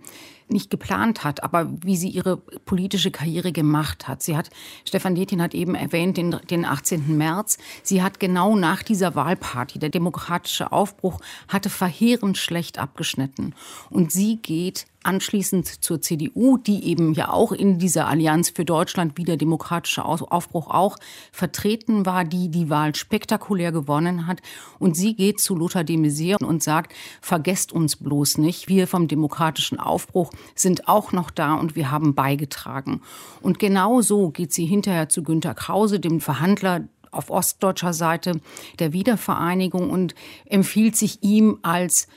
nicht 0.48 0.70
geplant 0.70 1.24
hat, 1.24 1.44
aber 1.44 1.72
wie 1.82 1.96
sie 1.96 2.10
ihre 2.10 2.38
politische 2.38 3.10
Karriere 3.10 3.52
gemacht 3.52 4.08
hat. 4.08 4.22
Sie 4.22 4.38
hat, 4.38 4.50
Stefan 4.88 5.16
Detin 5.16 5.42
hat 5.42 5.56
eben 5.56 5.76
erwähnt, 5.76 6.18
den, 6.18 6.38
den 6.50 6.66
18. 6.66 7.18
März. 7.18 7.58
Sie 7.82 8.04
hat 8.04 8.20
genau 8.20 8.56
nach 8.56 8.84
dieser 8.84 9.16
Wahlparty, 9.16 9.80
der 9.80 9.90
demokratische 9.90 10.72
Aufbruch 10.72 11.20
hatte 11.48 11.70
verheerend 11.70 12.38
schlecht 12.38 12.78
abgeschnitten. 12.78 13.56
Und 13.90 14.12
sie 14.12 14.38
geht 14.38 14.86
anschließend 15.06 15.84
zur 15.84 16.02
CDU, 16.02 16.58
die 16.58 16.86
eben 16.86 17.14
ja 17.14 17.30
auch 17.30 17.52
in 17.52 17.80
dieser 17.80 18.08
Allianz 18.08 18.50
für 18.50 18.66
Deutschland 18.66 19.18
wie 19.18 19.24
der 19.24 19.38
demokratische 19.38 20.04
Aufbruch 20.04 20.70
auch 20.70 20.98
vertreten 21.32 22.06
war, 22.06 22.26
die 22.26 22.50
die 22.50 22.70
Wahl 22.70 22.96
spektakulär 22.96 23.72
gewonnen 23.72 24.28
hat. 24.28 24.42
Und 24.80 24.96
sie 24.96 25.16
geht 25.16 25.40
zu 25.40 25.56
Lothar 25.56 25.84
de 25.84 25.98
Maizière 25.98 26.44
und 26.44 26.64
sagt, 26.64 26.94
vergesst 27.22 27.72
uns 27.72 27.96
bloß 27.96 28.38
nicht, 28.40 28.68
wir 28.68 28.88
vom 28.88 29.08
demokratischen 29.08 29.80
Aufbruch 29.80 30.32
sind 30.56 30.88
auch 30.88 31.12
noch 31.12 31.32
da 31.32 31.54
und 31.54 31.76
wir 31.76 31.92
haben 31.92 32.16
beigetragen. 32.16 33.02
Und 33.42 33.60
genau 33.60 34.02
so 34.02 34.30
geht 34.30 34.54
sie 34.54 34.66
hinterher 34.66 35.10
zu 35.10 35.24
Günter 35.24 35.54
Krause, 35.54 36.00
dem 36.00 36.22
Verhandler 36.22 36.88
auf 37.12 37.30
ostdeutscher 37.30 37.94
Seite 37.94 38.42
der 38.80 38.94
Wiedervereinigung 38.94 39.90
und 39.90 40.16
empfiehlt 40.46 40.96
sich 40.96 41.24
ihm 41.24 41.60
als 41.62 42.08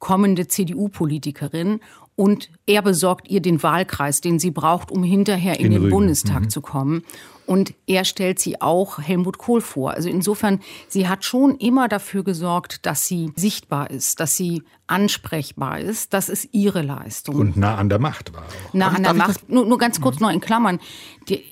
kommende 0.00 0.48
CDU-Politikerin 0.48 1.80
und 2.20 2.50
er 2.66 2.82
besorgt 2.82 3.30
ihr 3.30 3.40
den 3.40 3.62
Wahlkreis, 3.62 4.20
den 4.20 4.38
sie 4.38 4.50
braucht, 4.50 4.90
um 4.90 5.02
hinterher 5.02 5.58
in, 5.58 5.64
in 5.64 5.72
den 5.72 5.80
Rügen. 5.84 5.90
Bundestag 5.90 6.42
mhm. 6.42 6.50
zu 6.50 6.60
kommen. 6.60 7.02
Und 7.46 7.72
er 7.86 8.04
stellt 8.04 8.38
sie 8.38 8.60
auch 8.60 8.98
Helmut 8.98 9.38
Kohl 9.38 9.62
vor. 9.62 9.92
Also 9.92 10.10
insofern, 10.10 10.60
sie 10.86 11.08
hat 11.08 11.24
schon 11.24 11.56
immer 11.56 11.88
dafür 11.88 12.22
gesorgt, 12.22 12.84
dass 12.84 13.06
sie 13.06 13.32
sichtbar 13.36 13.90
ist, 13.90 14.20
dass 14.20 14.36
sie 14.36 14.64
ansprechbar 14.86 15.80
ist. 15.80 16.12
Das 16.12 16.28
ist 16.28 16.50
ihre 16.52 16.82
Leistung. 16.82 17.36
Und 17.36 17.56
nah 17.56 17.76
an 17.76 17.88
der 17.88 17.98
Macht 17.98 18.34
war 18.34 18.42
auch. 18.42 18.74
Nah 18.74 18.88
an 18.88 19.02
der 19.02 19.14
Macht. 19.14 19.48
Nur, 19.48 19.64
nur 19.64 19.78
ganz 19.78 20.02
kurz 20.02 20.16
mhm. 20.16 20.26
noch 20.26 20.30
in 20.30 20.40
Klammern. 20.40 20.78
Die, 21.30 21.42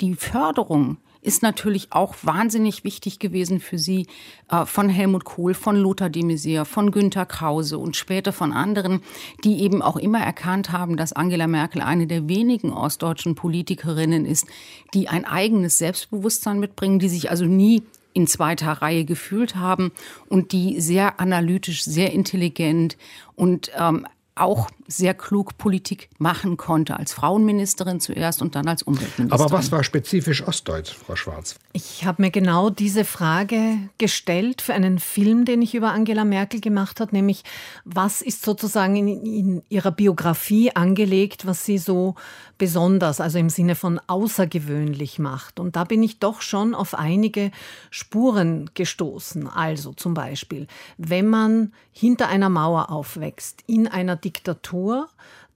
die 0.00 0.14
Förderung 0.14 0.96
ist 1.24 1.42
natürlich 1.42 1.88
auch 1.90 2.14
wahnsinnig 2.22 2.84
wichtig 2.84 3.18
gewesen 3.18 3.58
für 3.58 3.78
sie 3.78 4.06
äh, 4.50 4.66
von 4.66 4.88
Helmut 4.88 5.24
Kohl, 5.24 5.54
von 5.54 5.76
Lothar 5.76 6.10
de 6.10 6.22
Maizière, 6.22 6.64
von 6.64 6.90
Günter 6.90 7.26
Krause 7.26 7.78
und 7.78 7.96
später 7.96 8.32
von 8.32 8.52
anderen, 8.52 9.00
die 9.42 9.62
eben 9.62 9.82
auch 9.82 9.96
immer 9.96 10.20
erkannt 10.20 10.70
haben, 10.70 10.96
dass 10.96 11.12
Angela 11.12 11.46
Merkel 11.46 11.80
eine 11.80 12.06
der 12.06 12.28
wenigen 12.28 12.72
ostdeutschen 12.72 13.34
Politikerinnen 13.34 14.26
ist, 14.26 14.46
die 14.92 15.08
ein 15.08 15.24
eigenes 15.24 15.78
Selbstbewusstsein 15.78 16.60
mitbringen, 16.60 16.98
die 16.98 17.08
sich 17.08 17.30
also 17.30 17.46
nie 17.46 17.82
in 18.12 18.26
zweiter 18.26 18.70
Reihe 18.70 19.04
gefühlt 19.04 19.56
haben 19.56 19.92
und 20.28 20.52
die 20.52 20.80
sehr 20.80 21.20
analytisch, 21.20 21.84
sehr 21.84 22.12
intelligent 22.12 22.96
und 23.34 23.72
ähm, 23.76 24.06
auch 24.36 24.68
sehr 24.86 25.14
klug 25.14 25.56
Politik 25.58 26.08
machen 26.18 26.56
konnte, 26.56 26.96
als 26.98 27.12
Frauenministerin 27.12 28.00
zuerst 28.00 28.42
und 28.42 28.54
dann 28.54 28.66
als 28.66 28.82
Umweltministerin. 28.82 29.30
Aber 29.32 29.56
was 29.56 29.70
war 29.70 29.84
spezifisch 29.84 30.46
ostdeutsch, 30.46 30.92
Frau 30.94 31.14
Schwarz? 31.14 31.56
Ich 31.72 32.04
habe 32.04 32.22
mir 32.22 32.30
genau 32.30 32.68
diese 32.68 33.04
Frage 33.04 33.78
gestellt 33.98 34.60
für 34.60 34.74
einen 34.74 34.98
Film, 34.98 35.44
den 35.44 35.62
ich 35.62 35.74
über 35.74 35.92
Angela 35.92 36.24
Merkel 36.24 36.60
gemacht 36.60 37.00
habe, 37.00 37.14
nämlich 37.14 37.44
was 37.84 38.22
ist 38.22 38.44
sozusagen 38.44 38.96
in, 38.96 39.24
in 39.24 39.62
ihrer 39.68 39.92
Biografie 39.92 40.74
angelegt, 40.74 41.46
was 41.46 41.64
sie 41.64 41.78
so 41.78 42.16
besonders, 42.58 43.20
also 43.20 43.38
im 43.38 43.50
Sinne 43.50 43.74
von 43.74 44.00
außergewöhnlich 44.06 45.18
macht. 45.18 45.60
Und 45.60 45.76
da 45.76 45.84
bin 45.84 46.02
ich 46.02 46.18
doch 46.18 46.40
schon 46.40 46.74
auf 46.74 46.94
einige 46.94 47.50
Spuren 47.90 48.70
gestoßen. 48.74 49.48
Also 49.48 49.92
zum 49.92 50.14
Beispiel, 50.14 50.66
wenn 50.96 51.28
man 51.28 51.72
hinter 51.92 52.28
einer 52.28 52.48
Mauer 52.48 52.90
aufwächst, 52.90 53.62
in 53.66 53.88
einer 53.88 54.16
Diktatur, 54.16 55.08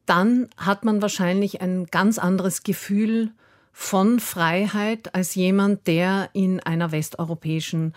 dann 0.07 0.49
hat 0.57 0.85
man 0.85 1.03
wahrscheinlich 1.03 1.61
ein 1.61 1.87
ganz 1.87 2.19
anderes 2.19 2.63
Gefühl 2.63 3.31
von 3.73 4.19
Freiheit 4.19 5.15
als 5.15 5.35
jemand, 5.35 5.87
der 5.87 6.31
in 6.33 6.61
einer 6.61 6.91
westeuropäischen 6.91 7.95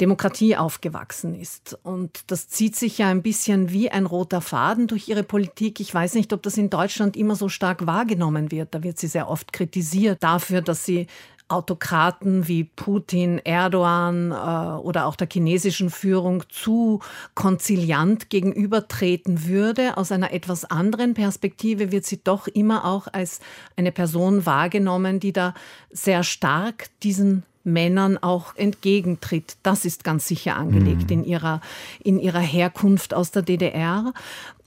Demokratie 0.00 0.56
aufgewachsen 0.56 1.34
ist. 1.34 1.78
Und 1.82 2.24
das 2.26 2.48
zieht 2.48 2.76
sich 2.76 2.98
ja 2.98 3.08
ein 3.08 3.22
bisschen 3.22 3.70
wie 3.70 3.90
ein 3.90 4.06
roter 4.06 4.40
Faden 4.40 4.86
durch 4.88 5.08
ihre 5.08 5.22
Politik. 5.22 5.80
Ich 5.80 5.92
weiß 5.92 6.14
nicht, 6.14 6.32
ob 6.32 6.42
das 6.42 6.58
in 6.58 6.68
Deutschland 6.68 7.16
immer 7.16 7.34
so 7.34 7.48
stark 7.48 7.86
wahrgenommen 7.86 8.50
wird. 8.50 8.74
Da 8.74 8.82
wird 8.82 8.98
sie 8.98 9.06
sehr 9.06 9.30
oft 9.30 9.52
kritisiert 9.52 10.22
dafür, 10.22 10.60
dass 10.60 10.84
sie 10.84 11.06
Autokraten 11.48 12.48
wie 12.48 12.64
Putin, 12.64 13.38
Erdogan 13.38 14.32
äh, 14.32 14.80
oder 14.80 15.06
auch 15.06 15.14
der 15.14 15.28
chinesischen 15.30 15.90
Führung 15.90 16.42
zu 16.48 17.00
konziliant 17.34 18.30
gegenübertreten 18.30 19.46
würde. 19.46 19.96
Aus 19.96 20.10
einer 20.10 20.32
etwas 20.32 20.64
anderen 20.64 21.14
Perspektive 21.14 21.92
wird 21.92 22.04
sie 22.04 22.20
doch 22.22 22.48
immer 22.48 22.84
auch 22.84 23.06
als 23.12 23.38
eine 23.76 23.92
Person 23.92 24.44
wahrgenommen, 24.44 25.20
die 25.20 25.32
da 25.32 25.54
sehr 25.90 26.24
stark 26.24 26.88
diesen 27.04 27.44
Männern 27.66 28.16
auch 28.18 28.54
entgegentritt. 28.56 29.56
Das 29.62 29.84
ist 29.84 30.04
ganz 30.04 30.26
sicher 30.26 30.56
angelegt 30.56 31.10
mhm. 31.10 31.18
in, 31.18 31.24
ihrer, 31.24 31.60
in 32.02 32.18
ihrer 32.18 32.40
Herkunft 32.40 33.12
aus 33.12 33.30
der 33.30 33.42
DDR 33.42 34.12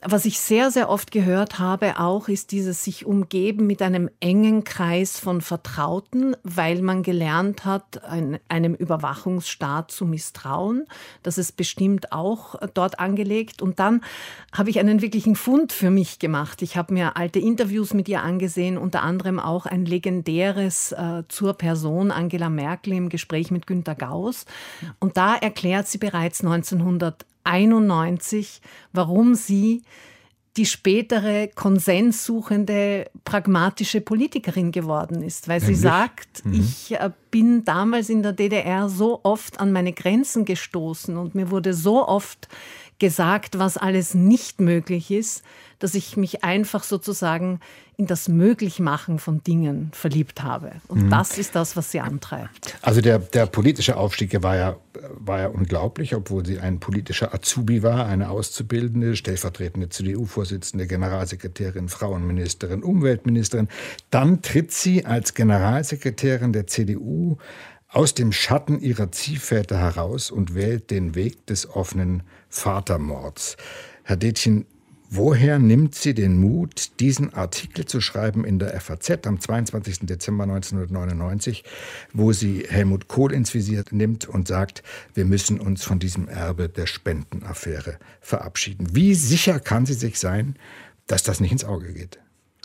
was 0.01 0.25
ich 0.25 0.39
sehr, 0.39 0.72
sehr 0.72 0.89
oft 0.89 1.12
gehört 1.12 1.60
habe 1.60 2.00
auch, 2.00 2.29
ist 2.29 2.53
dieses 2.53 2.86
sich 2.86 3.06
umgeben 3.06 3.68
mit 3.68 3.82
einem 3.82 4.10
engen 4.22 4.63
Kreis 4.63 5.20
von 5.20 5.41
Vertrauten, 5.41 6.38
weil 6.44 6.82
man 6.82 7.03
gelernt 7.03 7.65
hat, 7.65 8.03
ein, 8.06 8.39
einem 8.48 8.75
Überwachungsstaat 8.75 9.91
zu 9.91 10.06
misstrauen. 10.06 10.86
Das 11.22 11.38
ist 11.38 11.58
bestimmt 11.58 12.13
auch 12.13 12.56
dort 12.74 13.00
angelegt. 13.00 13.62
Und 13.62 13.79
dann 13.79 14.01
habe 14.53 14.70
ich 14.70 14.79
einen 14.79 15.01
wirklichen 15.01 15.36
Fund 15.36 15.74
für 15.74 15.89
mich 15.89 16.18
gemacht. 16.18 16.62
Ich 16.62 16.77
habe 16.77 16.94
mir 16.94 17.18
alte 17.18 17.39
Interviews 17.39 17.94
mit 17.94 18.08
ihr 18.08 18.24
angesehen, 18.24 18.77
unter 18.77 19.03
anderem 19.03 19.38
auch 19.38 19.65
ein 19.65 19.86
legendäres 19.86 20.94
äh, 20.94 21.24
zur 21.27 21.56
Person 21.56 22.12
Angela 22.12 22.50
Merkel 22.50 22.88
im 22.98 23.10
Gespräch 23.10 23.51
mit 23.51 23.67
Günter 23.67 23.96
Gauss. 23.96 24.46
Und 25.00 25.17
da 25.17 25.36
erklärt 25.36 25.88
sie 25.88 25.98
bereits 25.98 26.41
1900 26.41 27.25
91, 27.50 28.62
warum 28.93 29.34
sie 29.34 29.84
die 30.58 30.65
spätere 30.65 31.48
konsenssuchende, 31.48 33.10
pragmatische 33.24 34.01
Politikerin 34.01 34.72
geworden 34.72 35.22
ist, 35.22 35.48
weil 35.48 35.60
Nämlich? 35.60 35.77
sie 35.77 35.81
sagt, 35.81 36.46
mhm. 36.46 36.53
ich 36.53 36.91
äh, 36.91 37.12
bin 37.31 37.63
damals 37.63 38.10
in 38.10 38.24
der 38.24 38.34
DDR 38.34 38.89
so 38.89 39.22
oft 39.24 39.60
an 39.60 39.72
meine 39.72 39.93
Grenzen 39.93 40.46
gestoßen 40.46 41.17
und 41.17 41.34
mir 41.36 41.50
wurde 41.51 41.74
so 41.74 42.05
oft 42.08 42.50
gesagt, 42.98 43.58
was 43.58 43.77
alles 43.77 44.13
nicht 44.13 44.60
möglich 44.60 45.12
ist, 45.12 45.43
dass 45.80 45.96
ich 45.96 46.18
mich 46.18 46.44
einfach 46.44 46.84
sozusagen 46.84 47.60
in 47.98 48.06
das 48.06 48.30
Möglichmachen 48.30 49.20
von 49.20 49.44
Dingen 49.44 49.92
verliebt 49.94 50.42
habe. 50.42 50.72
Und 50.88 51.06
mhm. 51.06 51.10
das 51.10 51.38
ist 51.38 51.56
das, 51.56 51.76
was 51.76 51.92
sie 51.92 52.00
antreibt. 52.00 52.78
Also 52.82 53.02
der, 53.02 53.20
der 53.20 53.46
politische 53.46 53.98
Aufstieg 53.98 54.42
war 54.42 54.56
ja, 54.56 54.78
war 55.18 55.40
ja 55.40 55.48
unglaublich, 55.48 56.16
obwohl 56.16 56.46
sie 56.46 56.60
ein 56.60 56.80
politischer 56.80 57.34
Azubi 57.34 57.84
war, 57.84 58.06
eine 58.06 58.30
Auszubildende, 58.30 59.16
stellvertretende 59.16 59.90
CDU-Vorsitzende, 59.90 60.88
Generalsekretärin, 60.88 61.90
Frauenministerin, 61.90 62.84
Umweltministerin. 62.84 63.68
Dann 64.12 64.42
tritt 64.42 64.72
sie 64.72 65.06
als 65.06 65.34
Generalsekretärin 65.34 66.54
der 66.54 66.68
CDU 66.68 67.38
aus 67.90 68.14
dem 68.14 68.32
Schatten 68.32 68.80
ihrer 68.80 69.12
Ziehväter 69.12 69.78
heraus 69.78 70.32
und 70.32 70.56
wählt 70.56 70.92
den 70.92 71.16
Weg 71.16 71.46
des 71.48 71.70
offenen 71.70 72.24
Vatermords. 72.48 73.58
Herr 74.04 74.16
Detchen, 74.16 74.66
woher 75.10 75.58
nimmt 75.58 75.96
sie 75.96 76.13
den 76.13 76.39
Mut, 76.39 77.00
diesen 77.00 77.34
Artikel 77.34 77.86
zu 77.86 78.00
schreiben 78.00 78.46
in 78.46 78.60
der 78.60 78.80
FAZ 78.80 79.25
am 79.25 79.39
22. 79.39 80.01
Dezember 80.01 80.44
1999, 80.44 81.63
wo 82.13 82.32
sie 82.32 82.66
Helmut 82.70 83.08
Kohl 83.08 83.34
ins 83.34 83.54
Visier 83.54 83.84
nimmt 83.92 84.28
und 84.28 84.48
sagt, 84.48 84.84
wir 85.16 85.25
müssen 85.25 85.60
uns 85.60 85.84
von 85.84 86.00
diesem 86.00 86.28
Erbe 86.28 86.70
der 86.70 86.86
Spendenaffäre 86.86 87.98
verabschieden? 88.22 88.96
Wie 88.96 89.16
sicher 89.16 89.60
kann 89.60 89.86
sie 89.86 89.94
sich 89.94 90.20
sein, 90.20 90.56
dass 91.08 91.24
das 91.24 91.39
nicht 91.39 91.51
ins 91.51 91.66
Auge 91.66 91.92
geht? 91.92 92.20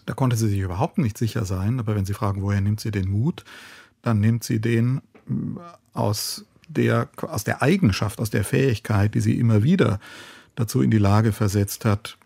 Da 0.06 0.12
konnte 0.12 0.36
sie 0.36 0.48
sich 0.48 0.60
überhaupt 0.60 0.98
nicht 0.98 1.16
sicher 1.16 1.46
sein, 1.46 1.80
aber 1.80 1.96
wenn 1.96 2.04
Sie 2.04 2.12
fragen, 2.12 2.42
woher 2.42 2.60
nimmt 2.60 2.80
sie 2.80 2.90
den 2.90 3.08
Mut, 3.08 3.44
dann 4.02 4.20
nimmt 4.20 4.44
sie 4.44 4.60
den 4.60 5.00
aus 5.94 6.44
der, 6.68 7.08
aus 7.16 7.44
der 7.44 7.62
Eigenschaft, 7.62 8.20
aus 8.20 8.28
der 8.28 8.44
Fähigkeit, 8.44 9.14
die 9.14 9.20
sie 9.20 9.38
immer 9.38 9.62
wieder 9.62 9.98
dazu 10.56 10.82
in 10.82 10.90
die 10.90 10.98
Lage 10.98 11.32
versetzt 11.32 11.86
hat, 11.86 12.18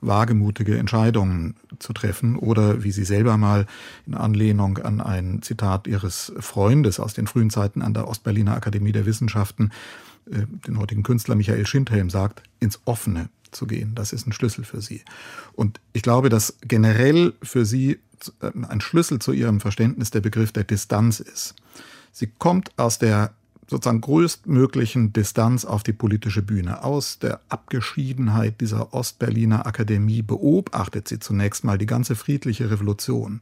wagemutige 0.00 0.78
Entscheidungen 0.78 1.56
zu 1.78 1.92
treffen 1.92 2.36
oder 2.36 2.82
wie 2.82 2.92
sie 2.92 3.04
selber 3.04 3.36
mal 3.36 3.66
in 4.06 4.14
Anlehnung 4.14 4.78
an 4.78 5.00
ein 5.00 5.42
Zitat 5.42 5.86
ihres 5.86 6.32
Freundes 6.38 7.00
aus 7.00 7.14
den 7.14 7.26
frühen 7.26 7.50
Zeiten 7.50 7.82
an 7.82 7.94
der 7.94 8.08
Ostberliner 8.08 8.54
Akademie 8.54 8.92
der 8.92 9.06
Wissenschaften, 9.06 9.72
äh, 10.30 10.46
den 10.66 10.78
heutigen 10.78 11.02
Künstler 11.02 11.34
Michael 11.34 11.66
Schindhelm 11.66 12.10
sagt, 12.10 12.42
ins 12.60 12.80
Offene 12.84 13.28
zu 13.50 13.66
gehen. 13.66 13.94
Das 13.94 14.12
ist 14.12 14.26
ein 14.26 14.32
Schlüssel 14.32 14.64
für 14.64 14.80
sie. 14.80 15.02
Und 15.54 15.80
ich 15.92 16.02
glaube, 16.02 16.28
dass 16.28 16.58
generell 16.62 17.32
für 17.42 17.64
sie 17.64 17.98
äh, 18.40 18.50
ein 18.68 18.80
Schlüssel 18.80 19.18
zu 19.18 19.32
ihrem 19.32 19.60
Verständnis 19.60 20.10
der 20.10 20.20
Begriff 20.20 20.52
der 20.52 20.64
Distanz 20.64 21.20
ist. 21.20 21.54
Sie 22.12 22.26
kommt 22.26 22.70
aus 22.78 22.98
der 22.98 23.34
sozusagen 23.68 24.00
größtmöglichen 24.00 25.12
Distanz 25.12 25.64
auf 25.64 25.82
die 25.82 25.92
politische 25.92 26.42
Bühne. 26.42 26.84
Aus 26.84 27.18
der 27.18 27.40
Abgeschiedenheit 27.48 28.60
dieser 28.60 28.94
Ostberliner 28.94 29.66
Akademie 29.66 30.22
beobachtet 30.22 31.08
sie 31.08 31.18
zunächst 31.18 31.64
mal 31.64 31.78
die 31.78 31.86
ganze 31.86 32.14
friedliche 32.14 32.70
Revolution. 32.70 33.40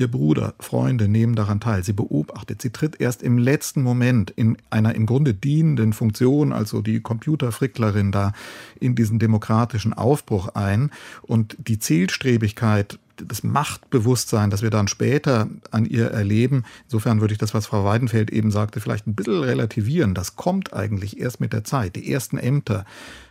Ihr 0.00 0.10
Bruder, 0.10 0.54
Freunde 0.58 1.08
nehmen 1.08 1.34
daran 1.34 1.60
teil. 1.60 1.84
Sie 1.84 1.92
beobachtet. 1.92 2.62
Sie 2.62 2.70
tritt 2.70 3.02
erst 3.02 3.22
im 3.22 3.36
letzten 3.36 3.82
Moment 3.82 4.30
in 4.30 4.56
einer 4.70 4.94
im 4.94 5.04
Grunde 5.04 5.34
dienenden 5.34 5.92
Funktion, 5.92 6.54
also 6.54 6.80
die 6.80 7.00
Computerfricklerin 7.00 8.10
da, 8.10 8.32
in 8.80 8.94
diesen 8.94 9.18
demokratischen 9.18 9.92
Aufbruch 9.92 10.48
ein. 10.54 10.90
Und 11.20 11.54
die 11.58 11.78
Zielstrebigkeit 11.78 12.98
das 13.24 13.42
Machtbewusstsein, 13.42 14.50
das 14.50 14.62
wir 14.62 14.70
dann 14.70 14.88
später 14.88 15.48
an 15.70 15.84
ihr 15.84 16.10
erleben, 16.10 16.64
insofern 16.84 17.20
würde 17.20 17.32
ich 17.32 17.38
das, 17.38 17.54
was 17.54 17.66
Frau 17.66 17.84
Weidenfeld 17.84 18.30
eben 18.30 18.50
sagte, 18.50 18.80
vielleicht 18.80 19.06
ein 19.06 19.14
bisschen 19.14 19.42
relativieren. 19.42 20.14
Das 20.14 20.36
kommt 20.36 20.72
eigentlich 20.72 21.18
erst 21.20 21.40
mit 21.40 21.52
der 21.52 21.64
Zeit. 21.64 21.96
Die 21.96 22.12
ersten 22.12 22.38
Ämter, 22.38 22.84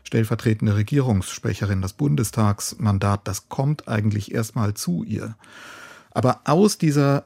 stellvertretende 0.03 0.75
Regierungssprecherin, 0.75 1.81
das 1.81 1.93
Bundestagsmandat, 1.93 3.27
das 3.27 3.49
kommt 3.49 3.87
eigentlich 3.87 4.33
erst 4.33 4.55
mal 4.55 4.73
zu 4.73 5.03
ihr. 5.03 5.35
Aber 6.11 6.41
aus 6.45 6.77
dieser 6.77 7.25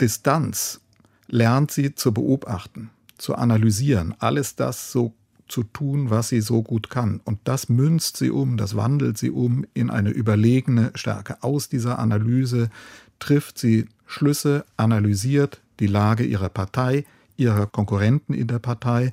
Distanz 0.00 0.80
lernt 1.28 1.70
sie 1.70 1.94
zu 1.94 2.12
beobachten, 2.12 2.90
zu 3.18 3.34
analysieren, 3.34 4.14
alles 4.18 4.56
das 4.56 4.92
so 4.92 5.14
zu 5.52 5.62
tun, 5.62 6.10
was 6.10 6.30
sie 6.30 6.40
so 6.40 6.62
gut 6.62 6.90
kann. 6.90 7.20
Und 7.24 7.38
das 7.44 7.68
münzt 7.68 8.16
sie 8.16 8.30
um, 8.30 8.56
das 8.56 8.74
wandelt 8.74 9.18
sie 9.18 9.30
um 9.30 9.64
in 9.74 9.90
eine 9.90 10.10
überlegene 10.10 10.90
Stärke. 10.94 11.36
Aus 11.42 11.68
dieser 11.68 11.98
Analyse 11.98 12.70
trifft 13.18 13.58
sie 13.58 13.86
Schlüsse, 14.06 14.64
analysiert 14.76 15.60
die 15.78 15.86
Lage 15.86 16.24
ihrer 16.24 16.48
Partei, 16.48 17.04
ihrer 17.36 17.66
Konkurrenten 17.66 18.34
in 18.34 18.46
der 18.46 18.58
Partei 18.58 19.10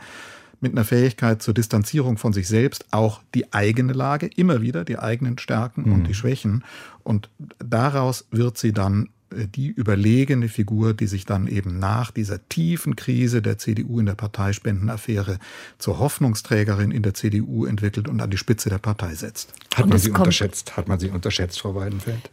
mit 0.62 0.72
einer 0.72 0.86
Fähigkeit 0.86 1.42
zur 1.42 1.54
Distanzierung 1.54 2.18
von 2.18 2.34
sich 2.34 2.48
selbst 2.48 2.86
auch 2.92 3.22
die 3.36 3.54
eigene 3.54 3.94
Lage, 3.94 4.28
immer 4.28 4.62
wieder 4.62 4.84
die 4.84 5.00
eigenen 5.00 5.38
Stärken 5.38 5.84
mhm. 5.84 5.94
und 5.94 6.08
die 6.08 6.14
Schwächen. 6.14 6.64
Und 7.04 7.30
daraus 7.60 8.28
wird 8.32 8.58
sie 8.58 8.74
dann 8.74 9.10
die 9.32 9.68
überlegene 9.68 10.50
Figur, 10.50 10.94
die 10.94 11.08
sich 11.08 11.26
dann 11.26 11.48
eben 11.48 11.80
nach 11.80 12.12
dieser 12.12 12.48
tiefen 12.50 12.96
Krise 12.96 13.42
der 13.42 13.58
CDU 13.58 14.00
in 14.00 14.06
der 14.06 14.16
Parteispendenaffäre 14.16 15.40
zur 15.78 16.00
Hoffnungsträgerin 16.00 16.92
in 16.92 17.04
der 17.04 17.14
CDU 17.14 17.66
entwickelt 17.66 18.08
und 18.08 18.22
an 18.22 18.30
die 18.30 18.38
Spitze 18.38 18.70
der 18.70 18.80
Partei 18.80 19.14
setzt. 19.16 19.54
Hat 19.76 19.88
man 19.88 19.98
sie 19.98 20.12
unterschätzt? 20.12 20.78
Hat 20.78 20.88
man 20.88 21.00
sie 21.00 21.10
unterschätzt, 21.10 21.60
Frau 21.62 21.76
Weidenfeld? 21.76 22.30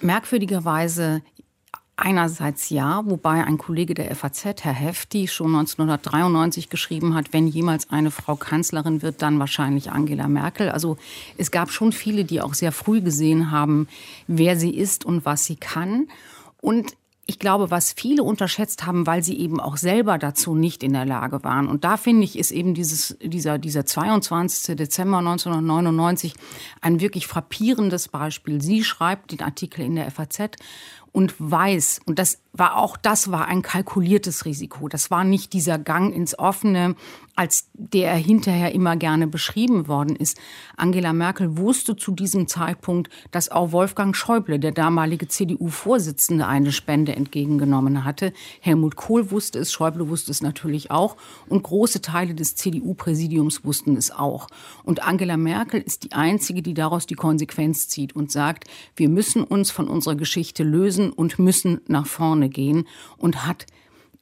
Merkwürdigerweise 0.00 1.22
Einerseits 1.96 2.70
ja, 2.70 3.02
wobei 3.04 3.44
ein 3.44 3.56
Kollege 3.56 3.94
der 3.94 4.14
FAZ, 4.16 4.64
Herr 4.64 4.72
Hefti, 4.72 5.28
schon 5.28 5.54
1993 5.54 6.68
geschrieben 6.68 7.14
hat, 7.14 7.32
wenn 7.32 7.46
jemals 7.46 7.90
eine 7.90 8.10
Frau 8.10 8.34
Kanzlerin 8.34 9.00
wird, 9.00 9.22
dann 9.22 9.38
wahrscheinlich 9.38 9.92
Angela 9.92 10.26
Merkel. 10.26 10.70
Also 10.70 10.96
es 11.38 11.52
gab 11.52 11.70
schon 11.70 11.92
viele, 11.92 12.24
die 12.24 12.40
auch 12.40 12.54
sehr 12.54 12.72
früh 12.72 13.00
gesehen 13.00 13.52
haben, 13.52 13.86
wer 14.26 14.58
sie 14.58 14.74
ist 14.74 15.04
und 15.04 15.24
was 15.24 15.44
sie 15.44 15.54
kann. 15.54 16.08
Und 16.60 16.96
ich 17.26 17.38
glaube, 17.38 17.70
was 17.70 17.92
viele 17.92 18.22
unterschätzt 18.22 18.84
haben, 18.84 19.06
weil 19.06 19.22
sie 19.22 19.38
eben 19.38 19.60
auch 19.60 19.76
selber 19.76 20.18
dazu 20.18 20.54
nicht 20.54 20.82
in 20.82 20.92
der 20.92 21.06
Lage 21.06 21.42
waren. 21.44 21.68
Und 21.68 21.84
da 21.84 21.96
finde 21.96 22.24
ich, 22.24 22.38
ist 22.38 22.50
eben 22.50 22.74
dieses, 22.74 23.16
dieser, 23.22 23.58
dieser 23.58 23.86
22. 23.86 24.76
Dezember 24.76 25.18
1999 25.18 26.34
ein 26.80 27.00
wirklich 27.00 27.26
frappierendes 27.26 28.08
Beispiel. 28.08 28.60
Sie 28.60 28.84
schreibt 28.84 29.32
den 29.32 29.40
Artikel 29.40 29.82
in 29.82 29.94
der 29.94 30.10
FAZ 30.10 30.50
und 31.14 31.34
weiß, 31.38 32.00
und 32.06 32.18
das 32.18 32.40
war 32.56 32.76
auch 32.76 32.96
das 32.96 33.30
war 33.30 33.48
ein 33.48 33.62
kalkuliertes 33.62 34.44
Risiko. 34.44 34.88
Das 34.88 35.10
war 35.10 35.24
nicht 35.24 35.52
dieser 35.52 35.78
Gang 35.78 36.14
ins 36.14 36.38
Offene, 36.38 36.94
als 37.36 37.68
der 37.74 38.14
hinterher 38.14 38.72
immer 38.72 38.96
gerne 38.96 39.26
beschrieben 39.26 39.88
worden 39.88 40.14
ist. 40.14 40.38
Angela 40.76 41.12
Merkel 41.12 41.58
wusste 41.58 41.96
zu 41.96 42.12
diesem 42.12 42.46
Zeitpunkt, 42.46 43.10
dass 43.32 43.50
auch 43.50 43.72
Wolfgang 43.72 44.16
Schäuble, 44.16 44.60
der 44.60 44.70
damalige 44.70 45.26
CDU-Vorsitzende, 45.26 46.46
eine 46.46 46.70
Spende 46.70 47.16
entgegengenommen 47.16 48.04
hatte. 48.04 48.32
Helmut 48.60 48.94
Kohl 48.94 49.32
wusste 49.32 49.58
es, 49.58 49.72
Schäuble 49.72 50.08
wusste 50.08 50.30
es 50.30 50.42
natürlich 50.42 50.92
auch 50.92 51.16
und 51.48 51.64
große 51.64 52.02
Teile 52.02 52.34
des 52.34 52.54
CDU-Präsidiums 52.54 53.64
wussten 53.64 53.96
es 53.96 54.12
auch. 54.12 54.46
Und 54.84 55.04
Angela 55.04 55.36
Merkel 55.36 55.80
ist 55.80 56.04
die 56.04 56.12
einzige, 56.12 56.62
die 56.62 56.74
daraus 56.74 57.06
die 57.06 57.16
Konsequenz 57.16 57.88
zieht 57.88 58.14
und 58.14 58.30
sagt, 58.30 58.64
wir 58.94 59.08
müssen 59.08 59.42
uns 59.42 59.72
von 59.72 59.88
unserer 59.88 60.14
Geschichte 60.14 60.62
lösen 60.62 61.10
und 61.10 61.40
müssen 61.40 61.80
nach 61.88 62.06
vorne 62.06 62.43
gehen 62.48 62.86
und 63.16 63.46
hat 63.46 63.66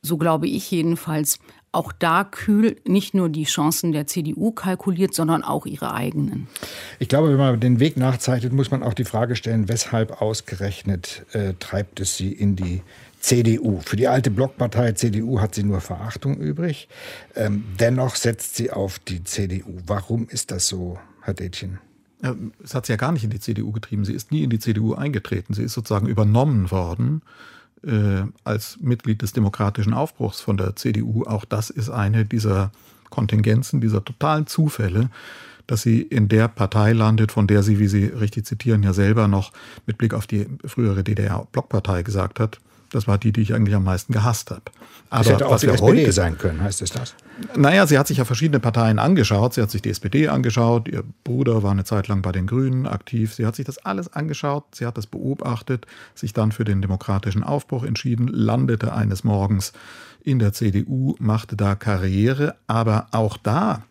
so 0.03 0.17
glaube 0.19 0.49
ich 0.49 0.71
jedenfalls, 0.71 1.39
auch 1.73 1.91
da 1.91 2.25
kühl 2.25 2.77
nicht 2.87 3.15
nur 3.15 3.31
die 3.31 3.45
Chancen 3.45 3.93
der 3.93 4.07
CDU 4.07 4.51
kalkuliert, 4.53 5.15
sondern 5.15 5.43
auch 5.43 5.65
ihre 5.65 5.95
eigenen. 5.95 6.47
Ich 6.99 7.09
glaube, 7.09 7.31
wenn 7.31 7.39
man 7.39 7.61
den 7.61 7.81
Weg 7.81 7.97
nachzeichnet, 7.97 8.53
muss 8.53 8.71
man 8.71 8.83
auch 8.83 8.93
die 8.93 9.05
Frage 9.05 9.37
stellen, 9.37 9.69
weshalb 9.69 10.21
ausgerechnet 10.21 11.25
äh, 11.33 11.55
treibt 11.59 11.99
es 12.01 12.17
sie 12.17 12.31
in 12.31 12.57
die 12.57 12.83
CDU. 13.21 13.81
Für 13.81 13.97
die 13.97 14.09
alte 14.09 14.31
Blockpartei 14.31 14.93
CDU 14.93 15.41
hat 15.41 15.55
sie 15.55 15.63
nur 15.63 15.81
Verachtung 15.81 16.37
übrig. 16.37 16.89
Ähm, 17.35 17.65
dennoch 17.81 18.17
setzt 18.17 18.57
sie 18.57 18.71
auf 18.71 18.99
die 18.99 19.25
CDU. 19.25 19.79
Warum 19.87 20.29
ist 20.29 20.51
das 20.51 20.69
so, 20.69 20.99
Herr 21.23 21.35
Detjen? 21.35 21.79
Es 22.63 22.75
hat 22.75 22.87
sie 22.87 22.93
ja 22.93 22.97
gar 22.97 23.13
nicht 23.13 23.25
in 23.25 23.31
die 23.31 23.41
CDU 23.41 23.73
getrieben. 23.73 24.05
Sie 24.05 24.13
ist 24.13 24.31
nie 24.31 24.45
in 24.45 24.51
die 24.51 24.59
CDU 24.59 24.95
eingetreten. 24.95 25.55
Sie 25.55 25.63
ist 25.63 25.73
sozusagen 25.73 26.07
übernommen 26.07 26.71
worden 26.71 27.23
äh, 27.87 28.25
als 28.45 28.79
Mitglied 28.81 29.23
des 29.23 29.33
demokratischen 29.33 29.95
Aufbruchs 29.95 30.41
von 30.41 30.57
der 30.57 30.77
CDU. 30.77 31.25
Auch 31.25 31.45
das 31.45 31.71
ist 31.71 31.91
eine 31.91 32.25
dieser 32.25 32.71
Kontingenzen, 33.11 33.81
dieser 33.81 34.05
totalen 34.05 34.47
Zufälle, 34.47 35.11
dass 35.67 35.83
sie 35.83 36.03
in 36.03 36.29
der 36.29 36.49
Partei 36.49 36.93
landet, 36.93 37.33
von 37.33 37.47
der 37.47 37.63
sie, 37.63 37.79
wie 37.79 37.87
Sie 37.87 38.07
richtig 38.07 38.47
zitieren, 38.47 38.83
ja 38.83 38.93
selber 38.93 39.29
noch 39.29 39.53
mit 39.87 39.99
Blick 39.99 40.15
auf 40.15 40.27
die 40.27 40.47
frühere 40.65 41.05
DDR-Blockpartei 41.05 42.03
gesagt 42.03 42.41
hat, 42.41 42.59
das 42.93 43.09
war 43.09 43.19
die, 43.19 43.33
die 43.33 43.41
ich 43.41 43.55
eigentlich 43.55 43.75
am 43.75 43.85
meisten 43.85 44.13
gehasst 44.13 44.51
habe. 44.51 44.63
Aber 45.11 45.25
das 45.25 45.33
hätte 45.33 45.47
auch 45.47 45.59
die 45.59 45.67
SPD 45.67 46.03
heute, 46.03 46.13
sein 46.13 46.39
können, 46.39 46.63
heißt 46.63 46.83
es 46.83 46.91
das? 46.91 47.15
Naja, 47.57 47.87
sie 47.87 47.99
hat 47.99 48.07
sich 48.07 48.19
ja 48.19 48.25
verschiedene 48.25 48.61
Parteien 48.61 48.99
angeschaut. 48.99 49.55
Sie 49.55 49.63
hat 49.63 49.71
sich 49.71 49.83
die 49.83 49.91
SPD 49.91 50.29
angeschaut. 50.29 50.89
Ihr 50.89 51.03
Bruder 51.25 51.63
war 51.63 51.73
eine 51.73 51.85
Zeit 51.85 52.09
lang 52.09 52.23
bei 52.23 52.33
den 52.33 52.47
Grünen 52.47 52.87
aktiv. 52.87 53.35
Sie 53.35 53.47
hat 53.47 53.57
sich 53.57 53.67
das 53.67 53.79
alles 53.79 54.13
angeschaut. 54.13 54.65
Sie 54.75 54.87
hat 54.87 54.97
das 54.97 55.07
beobachtet, 55.07 55.87
sich 56.15 56.33
dann 56.33 56.53
für 56.53 56.65
den 56.65 56.81
demokratischen 56.81 57.43
Aufbruch 57.43 57.85
entschieden, 57.85 58.29
landete 58.29 58.93
eines 58.93 59.25
Morgens 59.25 59.73
in 60.23 60.39
der 60.39 60.53
CDU, 60.53 61.15
machte 61.19 61.57
da 61.57 61.75
Karriere. 61.75 62.55
Aber 62.67 63.09
auch 63.11 63.37
da 63.37 63.85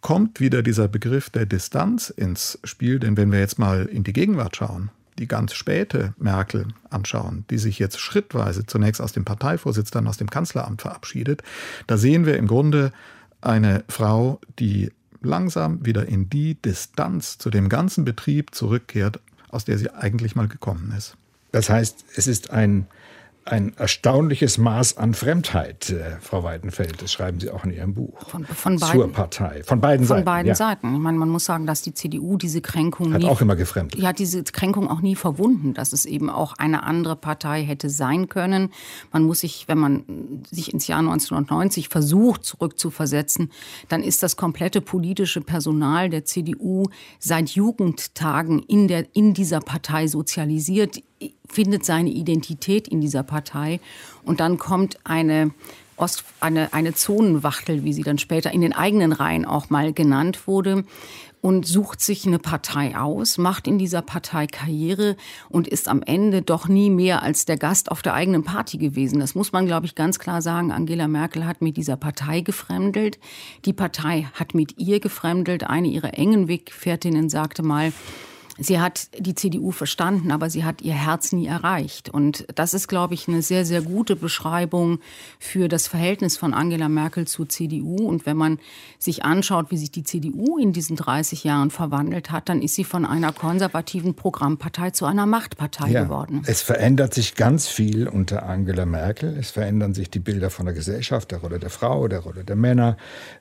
kommt 0.00 0.38
wieder 0.38 0.62
dieser 0.62 0.88
Begriff 0.88 1.30
der 1.30 1.46
Distanz 1.46 2.10
ins 2.10 2.58
Spiel. 2.64 3.00
Denn 3.00 3.16
wenn 3.16 3.32
wir 3.32 3.40
jetzt 3.40 3.58
mal 3.58 3.86
in 3.86 4.04
die 4.04 4.12
Gegenwart 4.12 4.56
schauen, 4.56 4.90
die 5.18 5.26
ganz 5.26 5.54
späte 5.54 6.14
Merkel 6.18 6.68
anschauen, 6.90 7.44
die 7.50 7.58
sich 7.58 7.78
jetzt 7.78 7.98
schrittweise 8.00 8.66
zunächst 8.66 9.00
aus 9.00 9.12
dem 9.12 9.24
Parteivorsitz, 9.24 9.90
dann 9.90 10.06
aus 10.06 10.16
dem 10.16 10.30
Kanzleramt 10.30 10.82
verabschiedet, 10.82 11.42
da 11.86 11.96
sehen 11.96 12.26
wir 12.26 12.36
im 12.36 12.46
Grunde 12.46 12.92
eine 13.40 13.84
Frau, 13.88 14.40
die 14.58 14.90
langsam 15.22 15.84
wieder 15.84 16.06
in 16.06 16.28
die 16.28 16.54
Distanz 16.54 17.38
zu 17.38 17.50
dem 17.50 17.68
ganzen 17.68 18.04
Betrieb 18.04 18.54
zurückkehrt, 18.54 19.20
aus 19.48 19.64
der 19.64 19.78
sie 19.78 19.90
eigentlich 19.90 20.36
mal 20.36 20.48
gekommen 20.48 20.92
ist. 20.96 21.16
Das 21.52 21.70
heißt, 21.70 22.04
es 22.16 22.26
ist 22.26 22.50
ein 22.50 22.86
ein 23.46 23.72
erstaunliches 23.76 24.58
Maß 24.58 24.96
an 24.96 25.14
Fremdheit, 25.14 25.90
äh, 25.90 26.16
Frau 26.20 26.42
Weidenfeld. 26.42 27.00
Das 27.00 27.12
schreiben 27.12 27.38
Sie 27.38 27.50
auch 27.50 27.64
in 27.64 27.72
Ihrem 27.72 27.94
Buch. 27.94 28.28
Von, 28.28 28.44
von 28.44 28.78
beiden, 28.78 29.00
Zur 29.00 29.12
Partei. 29.12 29.62
Von 29.62 29.80
beiden 29.80 30.04
von 30.04 30.16
Seiten. 30.16 30.18
Von 30.18 30.24
beiden 30.24 30.48
ja. 30.48 30.54
Seiten. 30.54 30.94
Ich 30.94 31.00
meine, 31.00 31.16
man 31.16 31.28
muss 31.28 31.44
sagen, 31.44 31.64
dass 31.66 31.82
die 31.82 31.94
CDU 31.94 32.36
diese 32.36 32.60
Kränkung 32.60 33.12
hat 33.12 33.22
nie, 33.22 33.28
auch 33.28 33.40
immer 33.40 33.54
gefremdet. 33.54 34.00
Ja, 34.00 34.12
diese 34.12 34.42
Kränkung 34.42 34.90
auch 34.90 35.00
nie 35.00 35.14
verwunden, 35.14 35.74
dass 35.74 35.92
es 35.92 36.06
eben 36.06 36.28
auch 36.28 36.54
eine 36.54 36.82
andere 36.82 37.14
Partei 37.14 37.62
hätte 37.64 37.88
sein 37.88 38.28
können. 38.28 38.72
Man 39.12 39.22
muss 39.22 39.40
sich, 39.40 39.68
wenn 39.68 39.78
man 39.78 40.42
sich 40.50 40.72
ins 40.72 40.88
Jahr 40.88 40.98
1990 40.98 41.88
versucht 41.88 42.44
zurückzuversetzen, 42.44 43.52
dann 43.88 44.02
ist 44.02 44.24
das 44.24 44.36
komplette 44.36 44.80
politische 44.80 45.40
Personal 45.40 46.10
der 46.10 46.24
CDU 46.24 46.88
seit 47.20 47.50
Jugendtagen 47.50 48.58
in 48.58 48.88
der 48.88 49.06
in 49.14 49.34
dieser 49.34 49.60
Partei 49.60 50.08
sozialisiert 50.08 51.00
findet 51.48 51.84
seine 51.84 52.10
Identität 52.10 52.88
in 52.88 53.00
dieser 53.00 53.22
Partei 53.22 53.80
und 54.24 54.40
dann 54.40 54.58
kommt 54.58 54.98
eine 55.04 55.52
Ost, 55.96 56.24
eine, 56.40 56.74
eine 56.74 56.92
Zonenwachtel, 56.92 57.82
wie 57.82 57.94
sie 57.94 58.02
dann 58.02 58.18
später 58.18 58.52
in 58.52 58.60
den 58.60 58.74
eigenen 58.74 59.12
Reihen 59.12 59.46
auch 59.46 59.70
mal 59.70 59.94
genannt 59.94 60.46
wurde, 60.46 60.84
und 61.46 61.64
sucht 61.64 62.00
sich 62.00 62.26
eine 62.26 62.40
Partei 62.40 62.98
aus, 62.98 63.38
macht 63.38 63.68
in 63.68 63.78
dieser 63.78 64.02
Partei 64.02 64.48
Karriere 64.48 65.16
und 65.48 65.68
ist 65.68 65.86
am 65.86 66.02
Ende 66.02 66.42
doch 66.42 66.66
nie 66.66 66.90
mehr 66.90 67.22
als 67.22 67.44
der 67.44 67.56
Gast 67.56 67.92
auf 67.92 68.02
der 68.02 68.14
eigenen 68.14 68.42
Party 68.42 68.78
gewesen. 68.78 69.20
Das 69.20 69.36
muss 69.36 69.52
man, 69.52 69.64
glaube 69.64 69.86
ich, 69.86 69.94
ganz 69.94 70.18
klar 70.18 70.42
sagen. 70.42 70.72
Angela 70.72 71.06
Merkel 71.06 71.46
hat 71.46 71.62
mit 71.62 71.76
dieser 71.76 71.96
Partei 71.96 72.40
gefremdelt. 72.40 73.20
Die 73.64 73.72
Partei 73.72 74.26
hat 74.34 74.54
mit 74.54 74.80
ihr 74.80 74.98
gefremdelt. 74.98 75.62
Eine 75.62 75.86
ihrer 75.86 76.18
engen 76.18 76.48
Weggefährtinnen 76.48 77.28
sagte 77.28 77.62
mal, 77.62 77.92
Sie 78.58 78.80
hat 78.80 79.08
die 79.18 79.34
CDU 79.34 79.70
verstanden, 79.70 80.30
aber 80.30 80.48
sie 80.48 80.64
hat 80.64 80.80
ihr 80.82 80.94
Herz 80.94 81.32
nie 81.32 81.46
erreicht. 81.46 82.08
Und 82.08 82.46
das 82.54 82.74
ist, 82.74 82.88
glaube 82.88 83.14
ich, 83.14 83.28
eine 83.28 83.42
sehr, 83.42 83.64
sehr 83.64 83.82
gute 83.82 84.16
Beschreibung 84.16 85.00
für 85.38 85.68
das 85.68 85.88
Verhältnis 85.88 86.36
von 86.36 86.54
Angela 86.54 86.88
Merkel 86.88 87.26
zur 87.26 87.48
CDU. 87.48 87.96
Und 88.08 88.24
wenn 88.24 88.36
man 88.36 88.58
sich 88.98 89.24
anschaut, 89.24 89.70
wie 89.70 89.76
sich 89.76 89.90
die 89.90 90.04
CDU 90.04 90.58
in 90.58 90.72
diesen 90.72 90.96
30 90.96 91.44
Jahren 91.44 91.70
verwandelt 91.70 92.30
hat, 92.30 92.48
dann 92.48 92.62
ist 92.62 92.74
sie 92.74 92.84
von 92.84 93.04
einer 93.04 93.32
konservativen 93.32 94.14
Programmpartei 94.14 94.90
zu 94.90 95.04
einer 95.04 95.26
Machtpartei 95.26 95.90
ja, 95.90 96.04
geworden. 96.04 96.42
Es 96.46 96.62
verändert 96.62 97.12
sich 97.12 97.34
ganz 97.34 97.68
viel 97.68 98.08
unter 98.08 98.44
Angela 98.44 98.86
Merkel. 98.86 99.36
Es 99.38 99.50
verändern 99.50 99.92
sich 99.92 100.10
die 100.10 100.20
Bilder 100.20 100.50
von 100.50 100.64
der 100.66 100.74
Gesellschaft, 100.74 101.30
der 101.30 101.38
Rolle 101.38 101.58
der 101.58 101.70
Frau, 101.70 102.08
der 102.08 102.20
Rolle 102.20 102.44
der 102.44 102.56
Männer. 102.56 102.96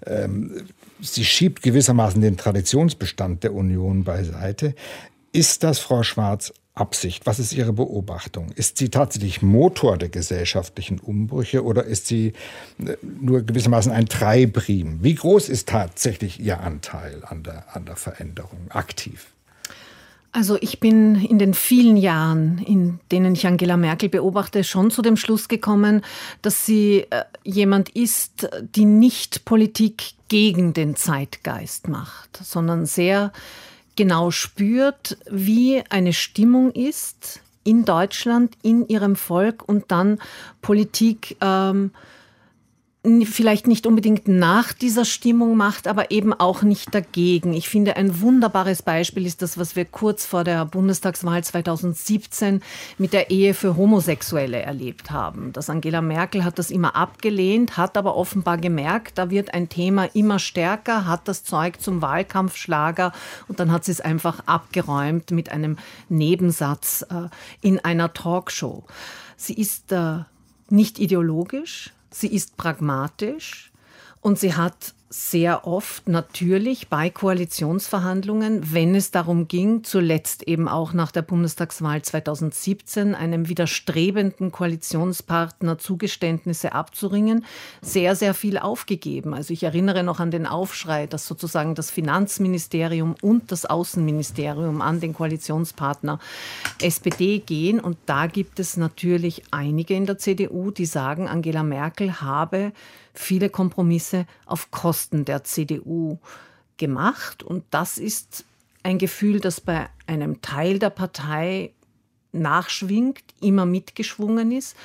Ähm, 0.06 0.66
sie 1.02 1.26
schiebt 1.26 1.62
gewissermaßen 1.62 2.22
den 2.22 2.38
Traditionsbestand 2.38 3.44
der 3.44 3.54
Union 3.54 4.04
beiseite. 4.04 4.76
Ist 5.32 5.64
das, 5.64 5.80
Frau 5.80 6.04
Schwarz, 6.04 6.54
Absicht? 6.76 7.26
Was 7.26 7.40
ist 7.40 7.54
Ihre 7.54 7.74
Beobachtung? 7.74 8.52
Ist 8.52 8.78
sie 8.78 8.90
tatsächlich 8.90 9.42
Motor 9.42 9.98
der 9.98 10.10
gesellschaftlichen 10.10 11.00
Umbrüche 11.00 11.64
oder 11.64 11.86
ist 11.86 12.08
sie 12.08 12.34
äh, 12.86 12.98
nur 13.02 13.44
gewissermaßen 13.44 13.92
ein 13.92 14.08
Treibrim? 14.08 15.02
Wie 15.02 15.16
groß 15.16 15.50
ist 15.50 15.70
tatsächlich 15.70 16.40
Ihr 16.40 16.60
Anteil 16.60 17.24
an 17.26 17.44
der, 17.44 17.76
an 17.76 17.86
der 17.86 17.96
Veränderung 17.96 18.70
aktiv? 18.70 19.35
Also 20.36 20.58
ich 20.60 20.82
bin 20.82 21.16
in 21.16 21.40
den 21.40 21.54
vielen 21.54 21.96
Jahren, 21.96 22.58
in 22.58 23.00
denen 23.10 23.36
ich 23.36 23.48
Angela 23.48 23.78
Merkel 23.78 24.10
beobachte, 24.10 24.66
schon 24.66 24.92
zu 24.92 25.02
dem 25.02 25.16
Schluss 25.16 25.48
gekommen, 25.48 26.02
dass 26.42 26.66
sie 26.66 27.06
äh, 27.10 27.24
jemand 27.46 27.88
ist, 27.88 28.50
die 28.76 28.84
nicht 28.84 29.46
Politik 29.46 30.12
gegen 30.28 30.74
den 30.74 30.98
Zeitgeist 30.98 31.88
macht, 31.88 32.38
sondern 32.44 32.86
sehr 32.86 33.32
genau 33.96 34.30
spürt, 34.30 35.18
wie 35.32 35.82
eine 35.90 36.12
Stimmung 36.12 36.72
ist 36.72 37.40
in 37.64 37.86
Deutschland, 37.86 38.58
in 38.62 38.90
ihrem 38.90 39.16
Volk 39.16 39.64
und 39.66 39.86
dann 39.88 40.20
Politik 40.62 41.38
ähm, 41.40 41.92
vielleicht 43.26 43.68
nicht 43.68 43.88
unbedingt 43.88 44.28
nach 44.28 44.74
dieser 44.74 45.06
Stimmung 45.06 45.56
macht, 45.56 45.88
aber 45.88 46.12
eben 46.12 46.34
auch 46.34 46.64
nicht 46.64 46.94
dagegen. 46.94 47.54
Ich 47.54 47.70
finde, 47.70 47.96
ein 47.96 48.22
wunderbares 48.22 48.82
Beispiel 48.82 49.26
ist 49.26 49.42
das, 49.42 49.58
was 49.58 49.76
wir 49.76 49.86
kurz 49.86 50.26
vor 50.26 50.44
der 50.44 50.66
Bundestagswahl 50.66 51.44
2017 51.44 52.62
mit 52.98 53.14
der 53.14 53.30
Ehe 53.30 53.54
für 53.54 53.78
Homosexuelle 53.78 54.62
erlebt 54.62 55.12
haben. 55.12 55.54
Das 55.54 55.70
Angela 55.70 56.02
Merkel 56.02 56.44
hat 56.44 56.60
das 56.60 56.72
immer 56.72 56.96
abgelehnt, 56.96 57.78
hat 57.78 57.98
aber 57.98 58.16
offenbar 58.16 58.58
gemerkt, 58.58 59.18
da 59.18 59.30
wird 59.30 59.54
ein 59.54 59.70
Thema 59.70 60.06
immer 60.14 60.40
stärker, 60.40 61.08
hat 61.08 61.28
das 61.28 61.44
Zeug 61.44 61.82
zum 61.82 62.02
Wahlkampfschlager 62.02 63.12
und 63.48 63.60
dann 63.60 63.72
hat 63.72 63.86
sie 63.86 63.92
es 63.92 64.02
einfach 64.02 64.42
abgeräumt 64.46 65.32
mit 65.32 65.52
einem 65.52 65.78
Nebensatz 66.10 67.06
äh, 67.10 67.30
in 67.62 67.80
einer 67.80 68.14
Talkshow. 68.14 68.84
Sie 69.38 69.54
ist 69.54 69.92
äh, 69.92 70.20
nicht 70.70 71.00
ideologisch, 71.00 71.95
sie 72.16 72.34
ist 72.34 72.56
pragmatisch 72.56 73.72
und 74.22 74.40
sie 74.40 74.54
hat 74.56 74.94
sehr 75.16 75.66
oft 75.66 76.10
natürlich 76.10 76.90
bei 76.90 77.10
Koalitionsverhandlungen, 77.10 78.74
wenn 78.74 78.96
es 78.96 79.12
darum 79.12 79.48
ging, 79.48 79.86
zuletzt 79.86 80.44
eben 80.44 80.68
auch 80.68 80.92
nach 80.92 81.10
der 81.12 81.22
Bundestagswahl 81.22 82.02
2017, 82.02 83.16
einem 83.16 83.48
widerstrebenden 83.48 84.52
Koalitionspartner 84.52 85.78
Zugeständnisse 85.78 86.74
abzuringen, 86.74 87.46
sehr, 87.82 88.18
sehr 88.18 88.34
viel 88.34 88.58
aufgegeben. 88.58 89.34
Also 89.34 89.54
ich 89.54 89.64
erinnere 89.64 90.04
noch 90.04 90.20
an 90.20 90.32
den 90.32 90.46
Aufschrei, 90.46 91.08
dass 91.08 91.26
sozusagen 91.26 91.76
das 91.76 91.92
Finanzministerium 91.92 93.16
und 93.22 93.54
das 93.54 93.66
Außenministerium 93.66 94.82
an 94.82 95.00
den 95.00 95.14
Koalitionspartner 95.14 96.20
SPD 96.82 97.40
gehen. 97.40 97.80
Und 97.80 97.98
da 98.06 98.28
gibt 98.28 98.60
es 98.60 98.76
natürlich 98.76 99.44
einige 99.52 99.96
in 99.96 100.08
der 100.08 100.18
CDU, 100.18 100.72
die 100.72 100.86
sagen, 100.86 101.30
Angela 101.30 101.64
Merkel 101.64 102.20
habe 102.20 102.74
viele 103.16 103.50
Kompromisse 103.50 104.26
auf 104.46 104.72
Kosten 104.72 105.26
der 105.26 105.44
CDU 105.44 106.20
gemacht. 106.78 107.44
Und 107.44 107.64
das 107.72 107.98
ist 107.98 108.46
ein 108.84 108.98
Gefühl, 108.98 109.40
das 109.40 109.62
bei 109.62 109.88
einem 110.08 110.42
Teil 110.42 110.80
der 110.80 110.90
Partei 110.90 111.74
nachschwingt, 112.32 113.24
immer 113.42 113.66
mitgeschwungen 113.66 114.52
ist. 114.52 114.76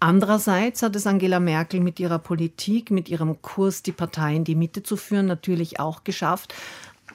Andererseits 0.00 0.82
hat 0.82 0.94
es 0.94 1.06
Angela 1.06 1.40
Merkel 1.40 1.80
mit 1.80 1.98
ihrer 1.98 2.20
Politik, 2.20 2.90
mit 2.90 3.08
ihrem 3.08 3.42
Kurs, 3.42 3.82
die 3.82 3.92
Partei 3.92 4.36
in 4.36 4.44
die 4.44 4.54
Mitte 4.54 4.84
zu 4.84 4.96
führen, 4.96 5.26
natürlich 5.26 5.80
auch 5.80 6.04
geschafft, 6.04 6.54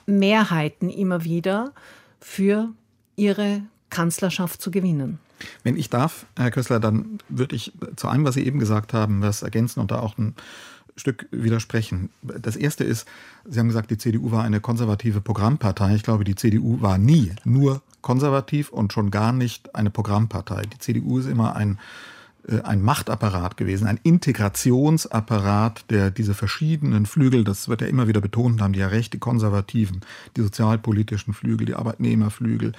Mehrheiten 0.06 0.90
immer 0.90 1.24
wieder 1.24 1.72
für 2.20 2.70
ihre 3.16 3.62
Kanzlerschaft 3.90 4.62
zu 4.62 4.70
gewinnen. 4.70 5.20
Wenn 5.64 5.78
ich 5.78 5.90
darf, 5.90 6.26
Herr 6.38 6.52
Kössler, 6.52 6.80
dann 6.80 7.20
würde 7.30 7.56
ich 7.56 7.74
zu 7.96 8.08
einem, 8.08 8.26
was 8.26 8.36
Sie 8.36 8.46
eben 8.46 8.60
gesagt 8.60 8.94
haben, 8.94 9.22
was 9.22 9.42
ergänzen 9.42 9.80
und 9.80 9.92
da 9.92 10.00
auch 10.00 10.18
ein 10.18 10.36
Stück 10.96 11.28
widersprechen. 11.32 12.10
Das 12.22 12.56
erste 12.56 12.84
ist, 12.84 13.08
Sie 13.46 13.60
haben 13.60 13.68
gesagt, 13.68 13.92
die 13.92 13.98
CDU 13.98 14.32
war 14.32 14.44
eine 14.44 14.60
konservative 14.60 15.22
Programmpartei. 15.22 15.96
Ich 15.96 16.04
glaube, 16.04 16.24
die 16.24 16.36
CDU 16.36 16.82
war 16.82 16.98
nie 16.98 17.32
nur 17.44 17.82
konservativ 18.02 18.70
und 18.70 18.94
schon 18.94 19.10
gar 19.10 19.32
nicht 19.32 19.74
eine 19.76 19.90
Programmpartei. 19.90 20.64
Die 20.64 20.78
CDU 20.78 21.18
ist 21.18 21.26
immer 21.26 21.56
ein, 21.56 21.80
äh, 22.48 22.62
ein 22.62 22.82
Machtapparat 22.82 23.58
gewesen, 23.58 23.88
ein 23.88 24.00
Integrationsapparat, 24.04 25.86
der 25.90 26.12
diese 26.12 26.36
verschiedenen 26.36 27.08
Flügel, 27.08 27.44
das 27.44 27.70
wird 27.70 27.82
ja 27.82 27.88
immer 27.88 28.08
wieder 28.08 28.22
betont, 28.22 28.62
haben 28.62 28.74
die 28.74 28.80
ja 28.80 28.88
recht, 28.88 29.14
die 29.14 29.20
Konservativen, 29.20 30.02
die 30.38 30.42
sozialpolitischen 30.42 31.34
Flügel, 31.34 31.66
die 31.66 31.76
Arbeitnehmerflügel, 31.76 32.74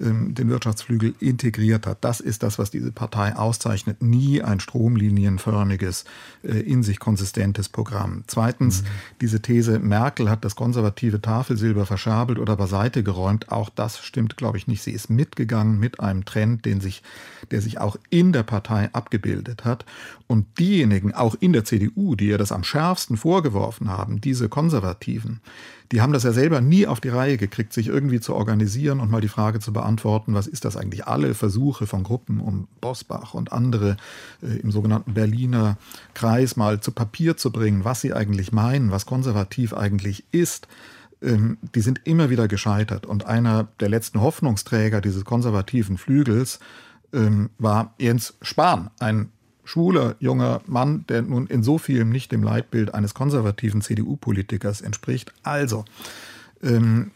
ähm, 0.00 0.34
den 0.34 0.48
Wirtschaftsflügel 0.48 1.14
integriert 1.20 1.86
hat. 1.86 1.98
Das 2.02 2.20
ist 2.20 2.42
das, 2.42 2.58
was 2.58 2.70
diese 2.70 2.92
Partei 2.92 3.36
auszeichnet. 3.36 4.02
Nie 4.02 4.42
ein 4.42 4.60
stromlinienförmiges, 4.60 6.04
äh, 6.42 6.60
in 6.60 6.82
sich 6.82 6.98
konsistentes 6.98 7.68
Programm. 7.68 8.24
Zweitens, 8.26 8.82
mhm. 8.82 8.86
diese 9.20 9.42
These, 9.42 9.78
Merkel 9.78 10.30
hat 10.30 10.44
das 10.44 10.56
konservative 10.56 11.20
Tafelsilber 11.20 11.86
verschabelt 11.86 12.38
oder 12.38 12.56
beiseite 12.56 13.02
geräumt. 13.02 13.50
Auch 13.50 13.68
das 13.68 13.98
stimmt, 13.98 14.36
glaube 14.36 14.58
ich, 14.58 14.66
nicht. 14.66 14.82
Sie 14.82 14.92
ist 14.92 15.10
mitgegangen 15.10 15.78
mit 15.78 16.00
einem 16.00 16.24
Trend, 16.24 16.64
den 16.64 16.80
sich, 16.80 17.02
der 17.50 17.60
sich 17.60 17.78
auch 17.80 17.96
in 18.10 18.32
der 18.32 18.42
Partei 18.42 18.90
abgebildet 18.92 19.64
hat. 19.64 19.84
Und 20.26 20.58
diejenigen, 20.58 21.12
auch 21.12 21.34
in 21.40 21.52
der 21.52 21.64
CDU, 21.64 22.14
die 22.14 22.28
ihr 22.28 22.38
das 22.38 22.52
am 22.52 22.64
schärfsten 22.64 23.16
vorgeworfen 23.16 23.88
haben, 23.88 24.20
diese 24.20 24.48
Konservativen, 24.48 25.40
die 25.92 26.00
haben 26.00 26.12
das 26.12 26.22
ja 26.22 26.32
selber 26.32 26.60
nie 26.60 26.86
auf 26.86 27.00
die 27.00 27.08
Reihe 27.08 27.36
gekriegt, 27.36 27.72
sich 27.72 27.88
irgendwie 27.88 28.20
zu 28.20 28.34
organisieren 28.34 29.00
und 29.00 29.10
mal 29.10 29.20
die 29.20 29.28
Frage 29.28 29.58
zu 29.58 29.72
beantworten, 29.72 30.34
was 30.34 30.46
ist 30.46 30.64
das 30.64 30.76
eigentlich? 30.76 31.06
Alle 31.06 31.34
Versuche 31.34 31.86
von 31.86 32.04
Gruppen 32.04 32.40
um 32.40 32.68
Bosbach 32.80 33.34
und 33.34 33.52
andere 33.52 33.96
äh, 34.42 34.58
im 34.58 34.70
sogenannten 34.70 35.14
Berliner 35.14 35.78
Kreis 36.14 36.56
mal 36.56 36.80
zu 36.80 36.92
Papier 36.92 37.36
zu 37.36 37.50
bringen, 37.50 37.84
was 37.84 38.00
sie 38.00 38.12
eigentlich 38.12 38.52
meinen, 38.52 38.92
was 38.92 39.04
konservativ 39.04 39.74
eigentlich 39.74 40.24
ist, 40.30 40.68
ähm, 41.22 41.58
die 41.74 41.80
sind 41.80 42.00
immer 42.04 42.30
wieder 42.30 42.46
gescheitert. 42.46 43.04
Und 43.04 43.26
einer 43.26 43.68
der 43.80 43.88
letzten 43.88 44.20
Hoffnungsträger 44.20 45.00
dieses 45.00 45.24
konservativen 45.24 45.98
Flügels 45.98 46.60
ähm, 47.12 47.50
war 47.58 47.94
Jens 47.98 48.34
Spahn, 48.42 48.90
ein 49.00 49.30
schwuler 49.70 50.16
junger 50.18 50.62
Mann, 50.66 51.04
der 51.08 51.22
nun 51.22 51.46
in 51.46 51.62
so 51.62 51.78
vielem 51.78 52.10
nicht 52.10 52.32
dem 52.32 52.42
Leitbild 52.42 52.92
eines 52.92 53.14
konservativen 53.14 53.82
CDU-Politikers 53.82 54.80
entspricht. 54.80 55.32
Also, 55.44 55.84
ähm, 56.60 57.12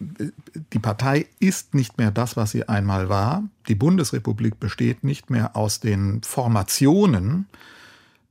die 0.72 0.78
Partei 0.78 1.26
ist 1.40 1.74
nicht 1.74 1.98
mehr 1.98 2.12
das, 2.12 2.36
was 2.36 2.52
sie 2.52 2.68
einmal 2.68 3.08
war. 3.08 3.42
Die 3.66 3.74
Bundesrepublik 3.74 4.60
besteht 4.60 5.02
nicht 5.02 5.30
mehr 5.30 5.56
aus 5.56 5.80
den 5.80 6.22
Formationen, 6.22 7.46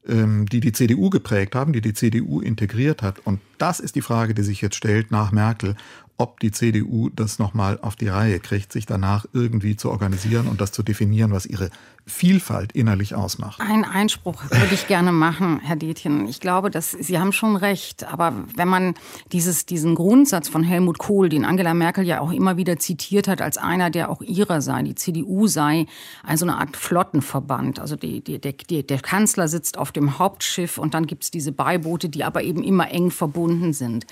ähm, 0.07 0.45
die 0.47 0.61
die 0.61 0.71
CDU 0.71 1.09
geprägt 1.09 1.53
haben, 1.53 1.73
die 1.73 1.81
die 1.81 1.93
CDU 1.93 2.39
integriert 2.39 3.01
hat. 3.01 3.19
Und 3.25 3.41
das 3.57 3.81
ist 3.81 3.95
die 3.95 4.01
Frage, 4.01 4.33
die 4.33 4.43
sich 4.43 4.61
jetzt 4.61 4.75
stellt 4.75 5.11
nach 5.11 5.33
Merkel, 5.33 5.75
ob 6.17 6.39
die 6.39 6.51
CDU 6.51 7.09
das 7.09 7.39
nochmal 7.39 7.79
auf 7.81 7.95
die 7.95 8.07
Reihe 8.07 8.39
kriegt, 8.39 8.71
sich 8.71 8.85
danach 8.85 9.25
irgendwie 9.33 9.75
zu 9.75 9.89
organisieren 9.89 10.47
und 10.47 10.61
das 10.61 10.71
zu 10.71 10.83
definieren, 10.83 11.31
was 11.31 11.45
ihre 11.45 11.69
Vielfalt 12.05 12.73
innerlich 12.73 13.15
ausmacht. 13.15 13.61
Ein 13.61 13.85
Einspruch 13.85 14.43
würde 14.49 14.73
ich 14.73 14.87
gerne 14.87 15.13
machen, 15.13 15.61
Herr 15.63 15.77
Detjen. 15.77 16.27
Ich 16.27 16.41
glaube, 16.41 16.69
dass 16.69 16.91
Sie 16.91 17.17
haben 17.17 17.31
schon 17.31 17.55
recht. 17.55 18.03
Aber 18.03 18.33
wenn 18.57 18.67
man 18.67 18.93
dieses, 19.31 19.65
diesen 19.65 19.95
Grundsatz 19.95 20.49
von 20.49 20.63
Helmut 20.63 20.97
Kohl, 20.97 21.29
den 21.29 21.45
Angela 21.45 21.73
Merkel 21.73 22.05
ja 22.05 22.19
auch 22.19 22.33
immer 22.33 22.57
wieder 22.57 22.77
zitiert 22.77 23.29
hat, 23.29 23.41
als 23.41 23.57
einer, 23.57 23.89
der 23.89 24.09
auch 24.09 24.21
ihrer 24.21 24.61
sei, 24.61 24.83
die 24.83 24.95
CDU 24.95 25.47
sei 25.47 25.85
also 26.23 26.45
eine 26.45 26.57
Art 26.57 26.75
Flottenverband. 26.75 27.79
Also 27.79 27.95
die, 27.95 28.21
die, 28.21 28.37
der, 28.37 28.51
der 28.51 28.99
Kanzler 28.99 29.47
sitzt 29.47 29.77
auf 29.77 29.93
dem 29.93 30.19
Hauptschiff 30.19 30.77
und 30.77 30.93
dann 30.93 31.07
gibt 31.07 31.23
es 31.23 31.31
diese 31.31 31.53
Beiboote, 31.53 32.09
die 32.09 32.25
aber 32.25 32.43
eben 32.43 32.63
immer 32.63 32.91
eng 32.91 33.11
verbunden 33.11 33.71
sind. 33.71 34.05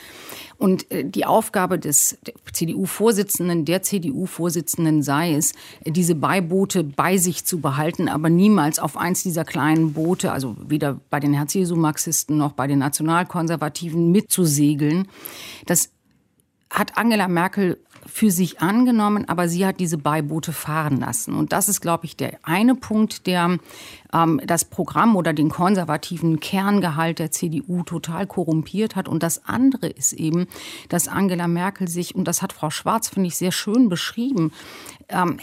Und 0.58 0.90
äh, 0.92 1.04
die 1.04 1.26
Aufgabe 1.26 1.78
des 1.78 1.91
CDU-Vorsitzenden, 1.92 3.66
der 3.66 3.82
CDU-Vorsitzenden 3.82 5.04
sei 5.04 5.34
es, 5.34 5.54
diese 5.86 6.16
Beiboote 6.16 6.84
bei 6.84 7.18
sich 7.18 7.46
zu 7.46 7.60
behalten 7.60 7.72
behalten, 7.72 8.10
aber 8.10 8.30
niemals 8.30 8.80
auf 8.80 8.98
eins 8.98 9.24
dieser 9.24 9.46
kleinen 9.46 9.94
Boote, 9.94 10.32
also 10.32 10.56
weder 10.68 11.00
bei 11.10 11.20
den 11.20 11.34
Herz-Jesu-Marxisten 11.34 12.38
noch 12.38 12.54
bei 12.54 12.68
den 12.68 12.80
Nationalkonservativen 12.80 14.12
mitzusegeln. 14.12 15.08
Das 15.66 15.90
hat 16.70 16.98
Angela 16.98 17.28
Merkel 17.28 17.78
für 18.06 18.32
sich 18.32 18.62
angenommen, 18.62 19.28
aber 19.28 19.48
sie 19.48 19.66
hat 19.66 19.80
diese 19.80 19.98
Beiboote 19.98 20.54
fahren 20.54 20.98
lassen. 20.98 21.34
Und 21.36 21.52
das 21.52 21.70
ist, 21.70 21.82
glaube 21.82 22.06
ich, 22.06 22.18
der 22.18 22.40
eine 22.44 22.76
Punkt, 22.76 23.28
der 23.28 23.58
ähm, 24.14 24.42
das 24.46 24.66
Programm 24.66 25.16
oder 25.16 25.34
den 25.34 25.50
konservativen 25.50 26.40
Kerngehalt 26.40 27.20
der 27.20 27.32
CDU 27.32 27.84
total 27.84 28.28
korrumpiert 28.28 28.96
hat. 28.96 29.08
Und 29.08 29.24
das 29.24 29.46
andere 29.46 29.88
ist 29.88 30.14
eben, 30.14 30.48
dass 30.90 31.08
Angela 31.08 31.48
Merkel 31.48 31.88
sich, 31.88 32.16
und 32.16 32.28
das 32.28 32.42
hat 32.42 32.54
Frau 32.54 32.70
Schwarz, 32.70 33.10
finde 33.10 33.28
ich, 33.28 33.38
sehr 33.38 33.52
schön 33.52 33.90
beschrieben, 33.90 34.52
ähm, 35.12 35.38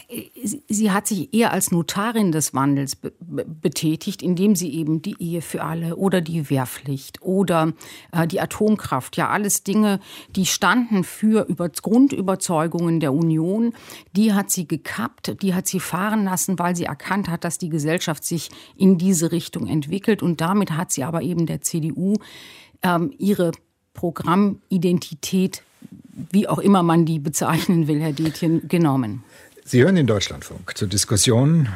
sie 0.69 0.91
hat 0.91 1.07
sich 1.07 1.33
eher 1.35 1.53
als 1.53 1.71
Notarin 1.71 2.33
des 2.33 2.55
Wandels 2.55 2.97
be 2.97 3.13
betätigt, 3.21 4.23
indem 4.23 4.57
sie 4.57 4.73
eben 4.73 5.03
die 5.03 5.17
Ehe 5.19 5.43
für 5.43 5.63
alle 5.63 5.97
oder 5.97 6.21
die 6.21 6.49
Wehrpflicht 6.49 7.23
oder 7.23 7.73
äh, 8.13 8.27
die 8.27 8.41
Atomkraft, 8.41 9.17
ja 9.17 9.29
alles 9.29 9.63
Dinge, 9.63 10.01
die 10.31 10.47
standen 10.47 11.05
für 11.05 11.47
über 11.49 11.69
Grundüberzeugungen 11.69 13.01
der 13.01 13.13
Union, 13.13 13.75
die 14.13 14.33
hat 14.33 14.51
sie 14.51 14.67
gekappt, 14.67 15.43
die 15.43 15.55
hat 15.55 15.67
sie 15.67 15.81
fahren 15.81 16.25
lassen, 16.25 16.59
weil 16.59 16.75
sie 16.75 16.85
erkannt 16.85 17.29
hat, 17.29 17.45
dass 17.45 17.59
die 17.59 17.69
Gesellschaft 17.69 18.25
sich 18.25 18.51
in 18.77 18.99
diese 18.99 19.33
Richtung 19.33 19.67
entwickelt. 19.67 20.23
Und 20.23 20.41
damit 20.41 20.73
hat 20.73 20.93
sie 20.93 21.05
aber 21.05 21.23
eben 21.23 21.47
der 21.47 21.61
CDU 21.61 22.15
ähm, 22.83 23.13
ihre 23.19 23.53
Programmidentität 23.95 25.63
wie 26.31 26.49
auch 26.49 26.59
immer 26.59 26.83
man 26.83 27.05
die 27.07 27.19
bezeichnen 27.19 27.89
will, 27.89 28.01
Herr 28.01 28.13
Detjen, 28.13 28.69
genommen. 28.69 29.23
Sie 29.65 29.83
hören 29.83 29.97
den 29.97 30.07
Deutschlandfunk. 30.07 30.77
Zur 30.77 30.89
Diskussion 30.89 31.69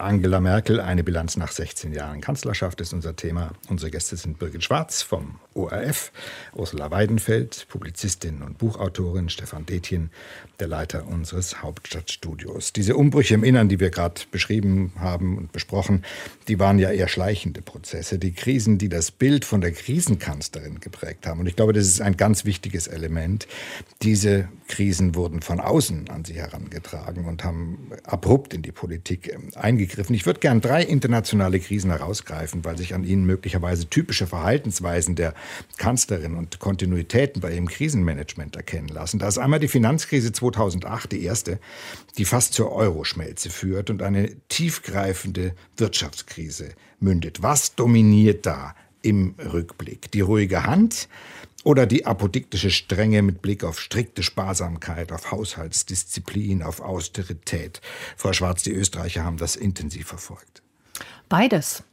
Angela 0.00 0.40
Merkel, 0.40 0.80
eine 0.80 1.04
Bilanz 1.04 1.36
nach 1.36 1.52
16 1.52 1.92
Jahren 1.92 2.22
Kanzlerschaft 2.22 2.80
ist 2.80 2.94
unser 2.94 3.16
Thema. 3.16 3.52
Unsere 3.68 3.90
Gäste 3.90 4.16
sind 4.16 4.38
Birgit 4.38 4.64
Schwarz 4.64 5.02
vom 5.02 5.38
ORF, 5.52 6.10
Ursula 6.54 6.90
Weidenfeld, 6.90 7.66
Publizistin 7.68 8.42
und 8.42 8.56
Buchautorin, 8.56 9.28
Stefan 9.28 9.66
Detjen, 9.66 10.10
der 10.58 10.68
Leiter 10.68 11.06
unseres 11.06 11.62
Hauptstadtstudios. 11.62 12.72
Diese 12.72 12.96
Umbrüche 12.96 13.34
im 13.34 13.44
Innern, 13.44 13.68
die 13.68 13.78
wir 13.78 13.90
gerade 13.90 14.22
beschrieben 14.30 14.92
haben 14.98 15.36
und 15.36 15.52
besprochen, 15.52 16.02
die 16.48 16.58
waren 16.58 16.78
ja 16.78 16.90
eher 16.90 17.08
schleichende 17.08 17.60
Prozesse. 17.60 18.18
Die 18.18 18.32
Krisen, 18.32 18.78
die 18.78 18.88
das 18.88 19.10
Bild 19.10 19.44
von 19.44 19.60
der 19.60 19.72
Krisenkanzlerin 19.72 20.80
geprägt 20.80 21.26
haben. 21.26 21.40
Und 21.40 21.46
ich 21.46 21.56
glaube, 21.56 21.74
das 21.74 21.86
ist 21.86 22.00
ein 22.00 22.16
ganz 22.16 22.46
wichtiges 22.46 22.86
Element. 22.86 23.46
Diese 24.00 24.48
Krisen 24.68 25.14
wurden 25.14 25.42
von 25.42 25.60
außen 25.60 26.08
an 26.08 26.24
sie 26.24 26.34
herangetragen 26.34 27.26
und 27.26 27.44
haben 27.44 27.90
abrupt 28.04 28.54
in 28.54 28.62
die 28.62 28.72
Politik 28.72 29.36
eingegriffen. 29.56 29.89
Ich 29.98 30.26
würde 30.26 30.40
gern 30.40 30.60
drei 30.60 30.82
internationale 30.82 31.60
Krisen 31.60 31.90
herausgreifen, 31.90 32.64
weil 32.64 32.76
sich 32.78 32.94
an 32.94 33.04
ihnen 33.04 33.24
möglicherweise 33.24 33.88
typische 33.88 34.26
Verhaltensweisen 34.26 35.14
der 35.14 35.34
Kanzlerin 35.78 36.36
und 36.36 36.58
Kontinuitäten 36.58 37.40
bei 37.40 37.52
ihrem 37.52 37.68
Krisenmanagement 37.68 38.56
erkennen 38.56 38.88
lassen. 38.88 39.18
Da 39.18 39.28
ist 39.28 39.38
einmal 39.38 39.60
die 39.60 39.68
Finanzkrise 39.68 40.32
2008, 40.32 41.12
die 41.12 41.24
erste, 41.24 41.58
die 42.18 42.24
fast 42.24 42.54
zur 42.54 42.72
Euroschmelze 42.72 43.50
führt 43.50 43.90
und 43.90 44.02
eine 44.02 44.34
tiefgreifende 44.48 45.54
Wirtschaftskrise 45.76 46.70
mündet. 47.00 47.42
Was 47.42 47.74
dominiert 47.74 48.46
da 48.46 48.74
im 49.02 49.34
Rückblick? 49.38 50.10
Die 50.12 50.20
ruhige 50.20 50.64
Hand? 50.64 51.08
Oder 51.62 51.86
die 51.86 52.06
apodiktische 52.06 52.70
Strenge 52.70 53.22
mit 53.22 53.42
Blick 53.42 53.64
auf 53.64 53.80
strikte 53.80 54.22
Sparsamkeit, 54.22 55.12
auf 55.12 55.30
Haushaltsdisziplin, 55.30 56.62
auf 56.62 56.80
Austerität. 56.80 57.80
Frau 58.16 58.32
Schwarz, 58.32 58.62
die 58.62 58.72
Österreicher 58.72 59.24
haben 59.24 59.36
das 59.36 59.56
intensiv 59.56 60.08
verfolgt. 60.08 60.62
Beides. 61.28 61.84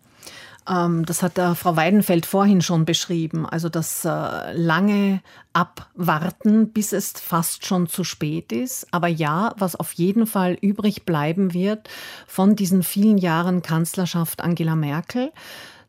Ähm, 0.69 1.05
das 1.05 1.21
hat 1.21 1.33
Frau 1.57 1.75
Weidenfeld 1.75 2.25
vorhin 2.25 2.61
schon 2.61 2.85
beschrieben. 2.85 3.45
Also 3.45 3.69
das 3.69 4.05
äh, 4.05 4.53
lange 4.53 5.21
Abwarten, 5.51 6.71
bis 6.71 6.93
es 6.93 7.11
fast 7.11 7.65
schon 7.65 7.87
zu 7.87 8.03
spät 8.03 8.51
ist. 8.51 8.87
Aber 8.91 9.07
ja, 9.07 9.53
was 9.57 9.75
auf 9.75 9.91
jeden 9.93 10.27
Fall 10.27 10.57
übrig 10.61 11.05
bleiben 11.05 11.53
wird 11.53 11.89
von 12.25 12.55
diesen 12.55 12.83
vielen 12.83 13.17
Jahren 13.17 13.61
Kanzlerschaft 13.61 14.41
Angela 14.41 14.75
Merkel, 14.75 15.31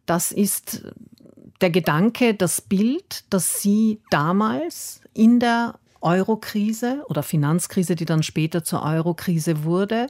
das 0.07 0.33
ist 0.33 0.83
der 1.61 1.71
Gedanke, 1.71 2.35
das 2.35 2.61
Bild, 2.61 3.25
das 3.31 3.61
sie 3.61 4.01
damals 4.11 5.01
in 5.15 5.41
der 5.41 5.79
Eurokrise 6.01 7.05
oder 7.09 7.23
Finanzkrise, 7.23 7.97
die 7.97 8.05
dann 8.05 8.23
später 8.23 8.63
zur 8.63 8.83
Eurokrise 8.83 9.65
wurde, 9.65 10.07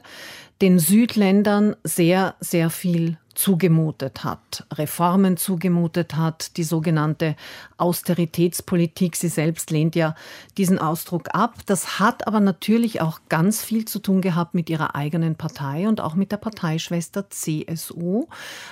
den 0.61 0.77
Südländern 0.77 1.75
sehr, 1.83 2.35
sehr 2.39 2.69
viel 2.69 3.17
zugemutet 3.39 4.25
hat, 4.25 4.65
Reformen 4.73 5.37
zugemutet 5.37 6.15
hat, 6.15 6.57
die 6.57 6.65
sogenannte 6.65 7.37
Austeritätspolitik. 7.77 9.15
Sie 9.15 9.29
selbst 9.29 9.71
lehnt 9.71 9.95
ja 9.95 10.13
diesen 10.57 10.77
Ausdruck 10.77 11.33
ab. 11.33 11.55
Das 11.65 11.99
hat 11.99 12.27
aber 12.27 12.41
natürlich 12.41 12.99
auch 12.99 13.21
ganz 13.29 13.63
viel 13.63 13.85
zu 13.85 13.99
tun 13.99 14.19
gehabt 14.19 14.55
mit 14.55 14.69
ihrer 14.69 14.93
eigenen 14.93 15.35
Partei 15.35 15.87
und 15.87 16.01
auch 16.01 16.15
mit 16.15 16.33
der 16.33 16.37
Parteischwester 16.37 17.29
CSU. 17.29 18.27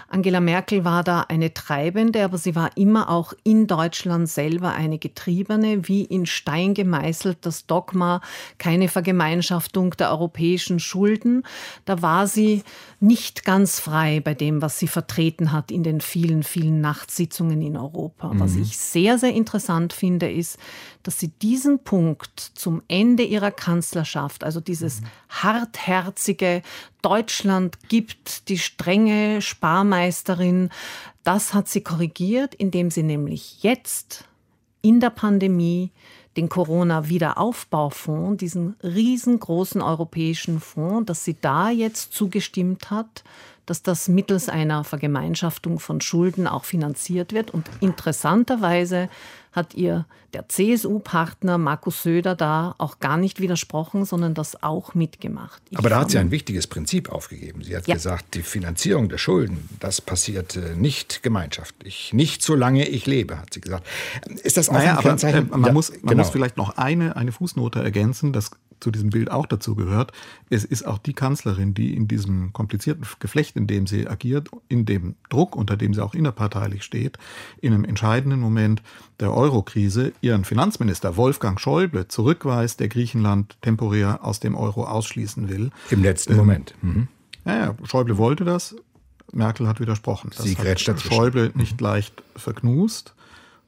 Angela 0.09 0.41
Merkel 0.41 0.83
war 0.83 1.05
da 1.05 1.21
eine 1.21 1.53
Treibende, 1.53 2.25
aber 2.25 2.37
sie 2.37 2.53
war 2.53 2.75
immer 2.75 3.09
auch 3.09 3.33
in 3.43 3.67
Deutschland 3.67 4.27
selber 4.27 4.73
eine 4.73 4.97
Getriebene, 4.97 5.87
wie 5.87 6.03
in 6.03 6.25
Stein 6.25 6.73
gemeißelt 6.73 7.37
das 7.41 7.67
Dogma 7.67 8.19
keine 8.57 8.89
Vergemeinschaftung 8.89 9.91
der 9.91 10.11
europäischen 10.11 10.81
Schulden. 10.81 11.43
Da 11.85 12.01
war 12.01 12.27
sie 12.27 12.63
nicht 12.99 13.45
ganz 13.45 13.79
frei 13.79 14.19
bei 14.19 14.33
dem, 14.33 14.56
was 14.61 14.79
sie 14.79 14.87
vertreten 14.87 15.51
hat 15.51 15.71
in 15.71 15.83
den 15.83 16.01
vielen, 16.01 16.43
vielen 16.43 16.81
Nachtsitzungen 16.81 17.61
in 17.61 17.77
Europa. 17.77 18.33
Mhm. 18.33 18.39
Was 18.39 18.55
ich 18.55 18.77
sehr, 18.77 19.17
sehr 19.17 19.33
interessant 19.33 19.93
finde, 19.93 20.31
ist, 20.31 20.57
dass 21.03 21.19
sie 21.19 21.29
diesen 21.29 21.79
Punkt 21.79 22.39
zum 22.39 22.81
Ende 22.87 23.23
ihrer 23.23 23.51
Kanzlerschaft, 23.51 24.43
also 24.43 24.59
dieses 24.59 25.01
mhm. 25.01 25.05
hartherzige 25.29 26.61
Deutschland 27.01 27.89
gibt 27.89 28.49
die 28.49 28.57
strenge 28.57 29.41
Sparmeisterin, 29.41 30.69
das 31.23 31.53
hat 31.53 31.67
sie 31.67 31.81
korrigiert, 31.81 32.55
indem 32.55 32.89
sie 32.91 33.03
nämlich 33.03 33.63
jetzt 33.63 34.25
in 34.81 34.99
der 34.99 35.09
Pandemie 35.09 35.91
den 36.37 36.49
Corona-Wiederaufbaufonds, 36.49 38.37
diesen 38.37 38.75
riesengroßen 38.83 39.81
europäischen 39.81 40.59
Fonds, 40.59 41.07
dass 41.07 41.25
sie 41.25 41.35
da 41.39 41.69
jetzt 41.69 42.13
zugestimmt 42.13 42.91
hat, 42.91 43.23
dass 43.67 43.83
das 43.83 44.07
mittels 44.07 44.49
einer 44.49 44.83
Vergemeinschaftung 44.83 45.79
von 45.79 46.01
Schulden 46.01 46.47
auch 46.47 46.63
finanziert 46.63 47.33
wird. 47.33 47.51
Und 47.51 47.69
interessanterweise 47.81 49.09
hat 49.51 49.73
ihr 49.73 50.05
der 50.33 50.49
CSU-Partner 50.49 51.57
Markus 51.57 52.03
Söder 52.03 52.35
da 52.35 52.75
auch 52.77 52.99
gar 52.99 53.17
nicht 53.17 53.39
widersprochen, 53.39 54.05
sondern 54.05 54.33
das 54.33 54.61
auch 54.61 54.93
mitgemacht. 54.93 55.61
Ich 55.69 55.77
Aber 55.77 55.89
da 55.89 56.01
hat 56.01 56.11
sie 56.11 56.17
ein 56.19 56.31
wichtiges 56.31 56.67
Prinzip 56.67 57.09
aufgegeben. 57.09 57.63
Sie 57.63 57.75
hat 57.75 57.87
ja. 57.87 57.95
gesagt, 57.95 58.35
die 58.35 58.43
Finanzierung 58.43 59.09
der 59.09 59.17
Schulden, 59.17 59.69
das 59.79 60.01
passiert 60.01 60.55
äh, 60.55 60.75
nicht 60.75 61.23
gemeinschaftlich. 61.23 62.11
Nicht 62.13 62.43
solange 62.43 62.87
ich 62.87 63.05
lebe, 63.05 63.39
hat 63.39 63.53
sie 63.53 63.61
gesagt. 63.61 63.87
Ist 64.43 64.57
das 64.57 64.69
auch 64.69 64.73
naja, 64.73 64.97
ein 64.99 65.07
aber, 65.07 65.23
äh, 65.23 65.41
man, 65.41 65.65
ja, 65.65 65.71
muss, 65.71 65.91
man 65.91 66.01
genau. 66.01 66.23
muss 66.23 66.29
vielleicht 66.29 66.57
noch 66.57 66.77
eine, 66.77 67.15
eine 67.15 67.31
Fußnote 67.31 67.81
ergänzen. 67.81 68.33
Das 68.33 68.51
zu 68.79 68.91
diesem 68.91 69.09
Bild 69.09 69.31
auch 69.31 69.45
dazu 69.45 69.75
gehört. 69.75 70.11
Es 70.49 70.63
ist 70.63 70.85
auch 70.85 70.97
die 70.97 71.13
Kanzlerin, 71.13 71.73
die 71.73 71.95
in 71.95 72.07
diesem 72.07 72.53
komplizierten 72.53 73.05
Geflecht, 73.19 73.55
in 73.55 73.67
dem 73.67 73.87
sie 73.87 74.07
agiert, 74.07 74.49
in 74.67 74.85
dem 74.85 75.15
Druck, 75.29 75.55
unter 75.55 75.77
dem 75.77 75.93
sie 75.93 76.03
auch 76.03 76.13
innerparteilich 76.13 76.83
steht, 76.83 77.17
in 77.61 77.73
einem 77.73 77.85
entscheidenden 77.85 78.39
Moment 78.39 78.81
der 79.19 79.31
Euro-Krise 79.47 80.11
ihren 80.19 80.43
Finanzminister 80.43 81.15
Wolfgang 81.15 81.59
Schäuble 81.59 82.07
zurückweist, 82.07 82.81
der 82.81 82.89
Griechenland 82.89 83.55
temporär 83.61 84.19
aus 84.23 84.41
dem 84.41 84.55
Euro 84.55 84.85
ausschließen 84.85 85.47
will. 85.47 85.71
Im 85.89 86.03
letzten 86.03 86.33
ähm, 86.33 86.37
Moment. 86.37 86.73
Mhm. 86.81 87.07
Ja, 87.45 87.75
Schäuble 87.83 88.17
wollte 88.17 88.43
das. 88.43 88.75
Merkel 89.31 89.67
hat 89.67 89.79
widersprochen. 89.79 90.31
Das 90.35 90.45
sie 90.45 90.55
hat 90.55 91.01
Schäuble 91.01 91.51
nicht 91.55 91.79
leicht 91.79 92.23
verknust. 92.35 93.13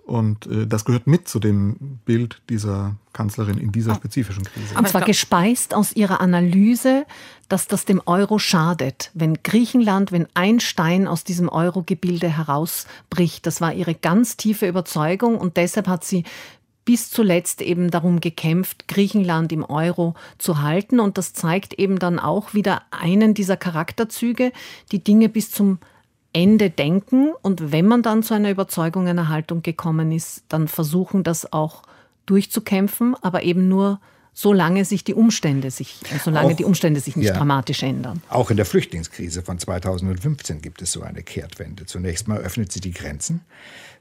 Und 0.09 0.47
äh, 0.47 0.65
das 0.65 0.85
gehört 0.85 1.05
mit 1.05 1.27
zu 1.27 1.39
dem 1.39 1.99
Bild 2.03 2.41
dieser 2.49 2.95
Kanzlerin 3.13 3.59
in 3.59 3.71
dieser 3.71 3.93
spezifischen 3.93 4.43
Krise. 4.43 4.75
Und 4.75 4.87
zwar 4.87 5.01
gespeist 5.01 5.75
aus 5.75 5.93
ihrer 5.93 6.19
Analyse, 6.19 7.05
dass 7.47 7.67
das 7.67 7.85
dem 7.85 8.01
Euro 8.05 8.39
schadet, 8.39 9.11
wenn 9.13 9.43
Griechenland, 9.43 10.11
wenn 10.11 10.27
ein 10.33 10.59
Stein 10.59 11.07
aus 11.07 11.23
diesem 11.23 11.47
Euro-Gebilde 11.47 12.27
herausbricht. 12.27 13.45
Das 13.45 13.61
war 13.61 13.73
ihre 13.73 13.93
ganz 13.93 14.35
tiefe 14.35 14.67
Überzeugung 14.67 15.37
und 15.37 15.57
deshalb 15.57 15.87
hat 15.87 16.03
sie 16.03 16.23
bis 16.85 17.11
zuletzt 17.11 17.61
eben 17.61 17.91
darum 17.91 18.19
gekämpft, 18.19 18.87
Griechenland 18.87 19.51
im 19.51 19.63
Euro 19.63 20.15
zu 20.39 20.63
halten. 20.63 20.99
Und 20.99 21.19
das 21.19 21.33
zeigt 21.33 21.75
eben 21.75 21.99
dann 21.99 22.17
auch 22.17 22.55
wieder 22.55 22.81
einen 22.89 23.35
dieser 23.35 23.57
Charakterzüge, 23.57 24.51
die 24.91 25.03
Dinge 25.03 25.29
bis 25.29 25.51
zum 25.51 25.77
Ende 26.33 26.69
denken 26.69 27.31
und 27.41 27.71
wenn 27.71 27.87
man 27.87 28.03
dann 28.03 28.23
zu 28.23 28.33
einer 28.33 28.51
Überzeugung, 28.51 29.07
einer 29.07 29.29
Haltung 29.29 29.63
gekommen 29.63 30.11
ist, 30.11 30.43
dann 30.49 30.67
versuchen, 30.67 31.23
das 31.23 31.51
auch 31.51 31.83
durchzukämpfen, 32.25 33.15
aber 33.21 33.43
eben 33.43 33.67
nur 33.67 33.99
solange 34.33 34.85
sich 34.85 35.03
die 35.03 35.13
Umstände 35.13 35.69
sich, 35.69 35.97
solange 36.23 36.53
auch, 36.53 36.55
die 36.55 36.63
Umstände 36.63 37.01
sich 37.01 37.15
nicht 37.15 37.27
ja, 37.27 37.33
dramatisch 37.33 37.83
ändern. 37.83 38.21
Auch 38.29 38.51
in 38.51 38.57
der 38.57 38.65
Flüchtlingskrise 38.65 39.41
von 39.41 39.59
2015 39.59 40.61
gibt 40.61 40.81
es 40.81 40.91
so 40.91 41.01
eine 41.01 41.23
Kehrtwende. 41.23 41.85
Zunächst 41.85 42.27
mal 42.27 42.37
öffnet 42.37 42.71
sie 42.71 42.79
die 42.79 42.91
Grenzen. 42.91 43.41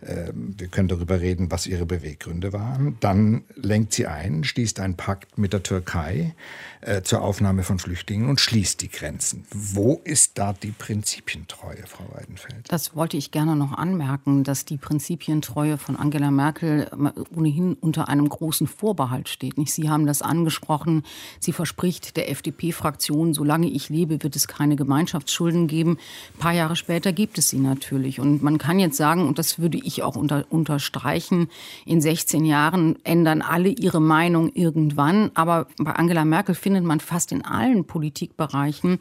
Ähm, 0.06 0.54
wir 0.56 0.68
können 0.68 0.88
darüber 0.88 1.20
reden, 1.20 1.50
was 1.50 1.66
ihre 1.66 1.86
Beweggründe 1.86 2.52
waren. 2.52 2.96
Dann 3.00 3.42
lenkt 3.56 3.92
sie 3.92 4.06
ein, 4.06 4.44
schließt 4.44 4.80
einen 4.80 4.94
Pakt 4.94 5.38
mit 5.38 5.52
der 5.52 5.62
Türkei 5.62 6.34
äh, 6.80 7.02
zur 7.02 7.22
Aufnahme 7.22 7.64
von 7.64 7.78
Flüchtlingen 7.78 8.28
und 8.28 8.40
schließt 8.40 8.80
die 8.80 8.88
Grenzen. 8.88 9.44
Wo 9.50 10.00
ist 10.04 10.38
da 10.38 10.52
die 10.52 10.70
Prinzipientreue, 10.70 11.84
Frau 11.86 12.04
Weidenfeld? 12.14 12.66
Das 12.68 12.94
wollte 12.94 13.16
ich 13.16 13.32
gerne 13.32 13.56
noch 13.56 13.72
anmerken, 13.72 14.44
dass 14.44 14.64
die 14.64 14.76
Prinzipientreue 14.76 15.78
von 15.78 15.96
Angela 15.96 16.30
Merkel 16.30 16.88
ohnehin 17.34 17.74
unter 17.74 18.08
einem 18.08 18.28
großen 18.28 18.68
Vorbehalt 18.68 19.28
steht. 19.28 19.54
Sie 19.68 19.88
haben 19.90 20.06
das 20.06 20.22
angesprochen. 20.22 21.02
Sie 21.40 21.52
verspricht 21.52 22.16
der 22.16 22.30
FDP-Fraktion, 22.30 23.34
solange 23.34 23.68
ich 23.68 23.88
lebe, 23.88 24.22
wird 24.22 24.36
es 24.36 24.46
keine 24.46 24.76
Gemeinschaftsschulden 24.76 25.66
geben. 25.66 25.98
Ein 26.34 26.38
paar 26.38 26.52
Jahre 26.52 26.76
später 26.76 27.12
gibt 27.12 27.38
es 27.38 27.48
sie 27.48 27.58
natürlich. 27.58 28.20
Und 28.20 28.42
man 28.42 28.58
kann 28.58 28.78
jetzt 28.78 28.96
sagen, 28.96 29.26
und 29.26 29.38
das 29.38 29.58
würde 29.58 29.78
ich 29.78 29.87
auch 30.02 30.16
unter, 30.16 30.44
unterstreichen, 30.50 31.48
in 31.84 32.00
16 32.00 32.44
Jahren 32.44 32.96
ändern 33.04 33.42
alle 33.42 33.70
ihre 33.70 34.00
Meinung 34.00 34.50
irgendwann. 34.52 35.30
Aber 35.34 35.66
bei 35.78 35.92
Angela 35.92 36.24
Merkel 36.24 36.54
findet 36.54 36.84
man 36.84 37.00
fast 37.00 37.32
in 37.32 37.44
allen 37.44 37.84
Politikbereichen 37.84 38.98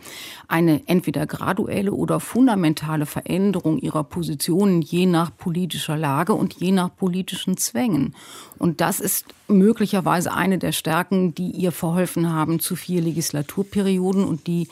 eine 0.47 0.81
entweder 0.87 1.25
graduelle 1.25 1.91
oder 1.91 2.19
fundamentale 2.19 3.05
Veränderung 3.05 3.77
ihrer 3.77 4.03
Positionen 4.03 4.81
je 4.81 5.05
nach 5.05 5.35
politischer 5.35 5.97
Lage 5.97 6.33
und 6.33 6.53
je 6.53 6.71
nach 6.71 6.95
politischen 6.95 7.57
Zwängen. 7.57 8.15
Und 8.57 8.81
das 8.81 8.99
ist 8.99 9.25
möglicherweise 9.47 10.33
eine 10.33 10.57
der 10.57 10.71
Stärken, 10.71 11.33
die 11.33 11.51
ihr 11.51 11.71
verholfen 11.71 12.31
haben 12.31 12.59
zu 12.59 12.75
vier 12.75 13.01
Legislaturperioden 13.01 14.23
und 14.23 14.47
die 14.47 14.67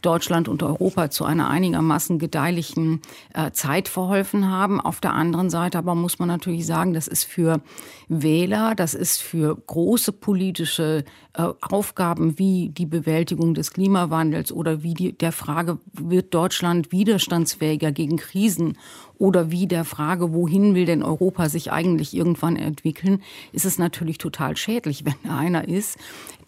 Deutschland 0.00 0.48
und 0.48 0.62
Europa 0.62 1.10
zu 1.10 1.24
einer 1.24 1.48
einigermaßen 1.48 2.18
gedeihlichen 2.18 3.02
äh, 3.34 3.50
Zeit 3.52 3.88
verholfen 3.88 4.50
haben. 4.50 4.80
Auf 4.80 5.00
der 5.00 5.14
anderen 5.14 5.50
Seite 5.50 5.78
aber 5.78 5.94
muss 5.94 6.18
man 6.18 6.28
natürlich 6.28 6.66
sagen, 6.66 6.94
das 6.94 7.08
ist 7.08 7.24
für 7.24 7.60
Wähler, 8.12 8.74
das 8.74 8.94
ist 8.94 9.22
für 9.22 9.54
große 9.54 10.10
politische 10.10 11.04
äh, 11.32 11.46
Aufgaben 11.60 12.40
wie 12.40 12.68
die 12.70 12.84
Bewältigung 12.84 13.54
des 13.54 13.72
Klimawandels 13.72 14.50
oder 14.50 14.82
wie 14.82 14.94
die, 14.94 15.12
der 15.16 15.30
Frage, 15.30 15.78
wird 15.92 16.34
Deutschland 16.34 16.90
widerstandsfähiger 16.90 17.92
gegen 17.92 18.16
Krisen 18.16 18.76
oder 19.16 19.52
wie 19.52 19.68
der 19.68 19.84
Frage, 19.84 20.34
wohin 20.34 20.74
will 20.74 20.86
denn 20.86 21.04
Europa 21.04 21.48
sich 21.48 21.70
eigentlich 21.70 22.12
irgendwann 22.12 22.56
entwickeln, 22.56 23.22
ist 23.52 23.64
es 23.64 23.78
natürlich 23.78 24.18
total 24.18 24.56
schädlich, 24.56 25.04
wenn 25.04 25.30
einer 25.30 25.68
ist, 25.68 25.96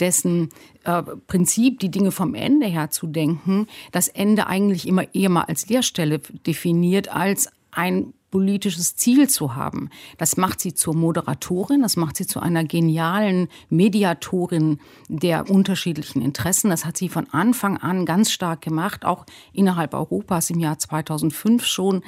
dessen 0.00 0.48
äh, 0.82 1.04
Prinzip, 1.28 1.78
die 1.78 1.92
Dinge 1.92 2.10
vom 2.10 2.34
Ende 2.34 2.66
her 2.66 2.90
zu 2.90 3.06
denken, 3.06 3.68
das 3.92 4.08
Ende 4.08 4.48
eigentlich 4.48 4.88
immer 4.88 5.14
eher 5.14 5.28
mal 5.28 5.42
als 5.42 5.68
Leerstelle 5.68 6.18
definiert, 6.44 7.14
als 7.14 7.48
ein 7.70 8.14
politisches 8.32 8.96
Ziel 8.96 9.28
zu 9.28 9.54
haben. 9.54 9.90
Das 10.18 10.36
macht 10.36 10.58
sie 10.58 10.74
zur 10.74 10.96
Moderatorin, 10.96 11.82
das 11.82 11.96
macht 11.96 12.16
sie 12.16 12.26
zu 12.26 12.40
einer 12.40 12.64
genialen 12.64 13.46
Mediatorin 13.68 14.80
der 15.08 15.48
unterschiedlichen 15.48 16.22
Interessen. 16.22 16.70
Das 16.70 16.84
hat 16.84 16.96
sie 16.96 17.08
von 17.08 17.28
Anfang 17.30 17.76
an 17.76 18.04
ganz 18.06 18.32
stark 18.32 18.62
gemacht, 18.62 19.04
auch 19.04 19.26
innerhalb 19.52 19.94
Europas 19.94 20.50
im 20.50 20.58
Jahr 20.58 20.78
2005 20.78 21.64
schon, 21.64 22.02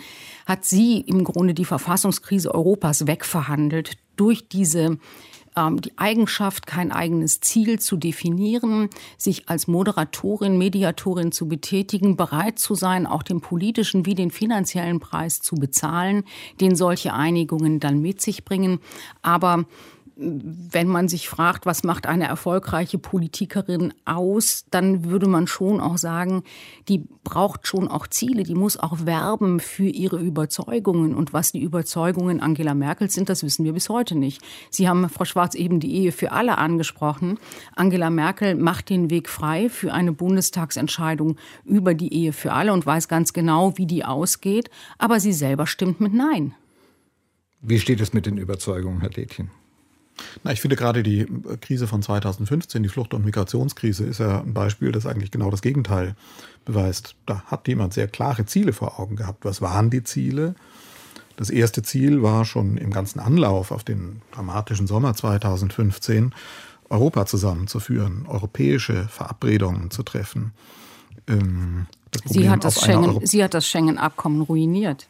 hat 0.47 0.65
sie 0.65 1.01
im 1.01 1.23
Grunde 1.23 1.55
die 1.55 1.67
Verfassungskrise 1.67 2.53
Europas 2.53 3.07
wegverhandelt 3.07 3.99
durch 4.17 4.49
diese 4.49 4.99
die 5.57 5.97
Eigenschaft, 5.97 6.67
kein 6.67 6.91
eigenes 6.91 7.41
Ziel 7.41 7.79
zu 7.79 7.97
definieren, 7.97 8.89
sich 9.17 9.49
als 9.49 9.69
Moderatorin, 9.69 10.59
Mediatorin 10.59 11.31
zu 11.31 11.47
betätigen, 11.47 12.17
bereit 12.17 12.59
zu 12.59 12.75
sein, 12.75 13.07
auch 13.07 13.23
den 13.23 13.41
politischen 13.41 14.05
wie 14.05 14.15
den 14.15 14.31
finanziellen 14.31 14.99
Preis 14.99 15.41
zu 15.41 15.55
bezahlen, 15.55 16.25
den 16.61 16.75
solche 16.75 17.15
Einigungen 17.15 17.79
dann 17.79 18.01
mit 18.01 18.21
sich 18.21 18.45
bringen. 18.45 18.81
Aber 19.23 19.65
wenn 20.17 20.87
man 20.87 21.09
sich 21.09 21.29
fragt, 21.29 21.67
was 21.67 21.83
macht 21.83 22.07
eine 22.07 22.29
erfolgreiche 22.29 22.99
Politikerin 22.99 23.93
aus, 24.05 24.65
dann 24.71 25.05
würde 25.05 25.27
man 25.27 25.47
schon 25.49 25.81
auch 25.81 25.99
sagen, 25.99 26.45
die 26.89 27.03
braucht 27.25 27.67
schon 27.67 27.89
auch 27.89 28.07
Ziele, 28.07 28.45
die 28.45 28.55
muss 28.55 28.77
auch 28.77 29.07
werben 29.07 29.59
für 29.59 29.89
ihre 29.89 30.19
Überzeugungen. 30.19 31.15
Und 31.15 31.33
was 31.33 31.51
die 31.51 31.63
Überzeugungen 31.63 32.41
Angela 32.41 32.75
Merkel 32.75 33.11
sind, 33.11 33.29
das 33.29 33.43
wissen 33.43 33.65
wir 33.65 33.73
bis 33.73 33.89
heute 33.89 34.15
nicht. 34.15 34.41
Sie 34.71 34.89
haben, 34.89 35.09
Frau 35.09 35.25
Schwarz, 35.25 35.55
eben 35.55 35.81
die 35.81 35.95
Ehe 35.95 36.13
für 36.13 36.31
alle 36.31 36.59
angesprochen. 36.59 37.39
Angela 37.75 38.11
Merkel 38.11 38.55
macht 38.55 38.91
den 38.91 39.11
Weg 39.11 39.29
frei 39.29 39.69
für 39.69 39.93
eine 39.93 40.13
Bundestagsentscheidung 40.13 41.37
über 41.65 41.95
die 41.95 42.15
Ehe 42.15 42.33
für 42.33 42.53
alle 42.53 42.73
und 42.73 42.87
weiß 42.87 43.09
ganz 43.09 43.33
genau, 43.33 43.77
wie 43.79 43.87
die 43.87 44.05
ausgeht. 44.05 44.71
Aber 44.99 45.19
sie 45.19 45.33
selber 45.33 45.67
stimmt 45.67 46.01
mit 46.01 46.15
Nein. 46.15 46.55
Wie 47.61 47.81
steht 47.81 48.01
es 48.01 48.13
mit 48.13 48.27
den 48.27 48.37
Überzeugungen, 48.37 49.01
Herr 49.01 49.11
Detjen? 49.11 49.51
Na, 50.43 50.53
ich 50.53 50.61
finde 50.61 50.77
gerade 50.77 51.03
die 51.03 51.27
Krise 51.61 51.87
von 51.87 52.03
2015, 52.03 52.83
die 52.83 52.89
Flucht- 52.89 53.15
und 53.15 53.25
Migrationskrise, 53.25 54.05
ist 54.05 54.19
ja 54.19 54.41
ein 54.41 54.55
Beispiel, 54.55 54.93
das 54.93 55.07
eigentlich 55.07 55.31
genau 55.31 55.51
das 55.51 55.63
Gegenteil 55.63 56.15
beweist. 56.65 57.15
Da 57.27 57.43
hat 57.47 57.69
jemand 57.69 57.95
sehr 57.95 58.09
klare 58.09 58.47
Ziele 58.47 58.73
vor 58.73 59.01
Augen 59.01 59.17
gehabt. 59.17 59.45
Was 59.45 59.61
waren 59.61 59.91
die 59.91 60.05
Ziele? 60.05 60.55
Das 61.37 61.51
erste 61.51 61.83
Ziel 61.83 62.23
war 62.23 62.45
schon 62.45 62.77
im 62.77 62.91
ganzen 62.91 63.19
Anlauf 63.19 63.73
auf 63.73 63.83
den 63.83 64.23
dramatischen 64.33 64.87
Sommer 64.87 65.15
2015, 65.15 66.33
Europa 66.91 67.27
zusammenzuführen, 67.27 68.27
europäische 68.29 69.09
Verabredungen 69.09 69.91
zu 69.91 70.03
treffen. 70.03 70.53
Ähm, 71.27 71.87
sie, 72.25 72.49
hat 72.49 72.65
das 72.65 72.81
Schengen, 72.81 73.27
sie 73.27 73.43
hat 73.43 73.55
das 73.55 73.67
Schengen-Abkommen 73.67 74.43
ruiniert. 74.43 75.09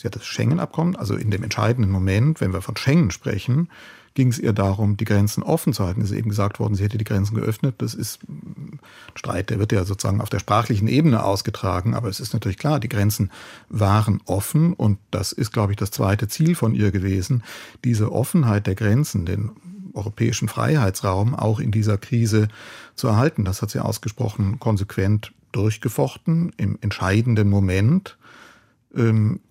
Sie 0.00 0.06
hat 0.06 0.14
das 0.14 0.26
Schengen-Abkommen, 0.26 0.94
also 0.94 1.16
in 1.16 1.32
dem 1.32 1.42
entscheidenden 1.42 1.90
Moment, 1.90 2.40
wenn 2.40 2.52
wir 2.52 2.62
von 2.62 2.76
Schengen 2.76 3.10
sprechen, 3.10 3.68
ging 4.14 4.28
es 4.28 4.38
ihr 4.38 4.52
darum, 4.52 4.96
die 4.96 5.04
Grenzen 5.04 5.42
offen 5.42 5.72
zu 5.72 5.84
halten. 5.84 6.00
Es 6.02 6.12
ist 6.12 6.16
eben 6.16 6.28
gesagt 6.28 6.60
worden, 6.60 6.76
sie 6.76 6.84
hätte 6.84 6.98
die 6.98 7.04
Grenzen 7.04 7.34
geöffnet. 7.34 7.76
Das 7.78 7.94
ist 7.94 8.20
ein 8.28 8.78
Streit, 9.16 9.50
der 9.50 9.58
wird 9.58 9.72
ja 9.72 9.84
sozusagen 9.84 10.20
auf 10.20 10.28
der 10.28 10.38
sprachlichen 10.38 10.86
Ebene 10.86 11.24
ausgetragen. 11.24 11.94
Aber 11.94 12.08
es 12.08 12.20
ist 12.20 12.32
natürlich 12.32 12.58
klar, 12.58 12.78
die 12.78 12.88
Grenzen 12.88 13.30
waren 13.68 14.20
offen. 14.24 14.72
Und 14.72 14.98
das 15.10 15.32
ist, 15.32 15.52
glaube 15.52 15.72
ich, 15.72 15.76
das 15.76 15.90
zweite 15.90 16.28
Ziel 16.28 16.54
von 16.54 16.74
ihr 16.74 16.92
gewesen, 16.92 17.42
diese 17.84 18.12
Offenheit 18.12 18.68
der 18.68 18.76
Grenzen, 18.76 19.26
den 19.26 19.50
europäischen 19.94 20.48
Freiheitsraum 20.48 21.34
auch 21.34 21.58
in 21.60 21.70
dieser 21.70 21.98
Krise 21.98 22.48
zu 22.94 23.08
erhalten. 23.08 23.44
Das 23.44 23.62
hat 23.62 23.70
sie 23.70 23.84
ausgesprochen 23.84 24.58
konsequent 24.60 25.32
durchgefochten 25.52 26.52
im 26.56 26.78
entscheidenden 26.80 27.48
Moment 27.48 28.17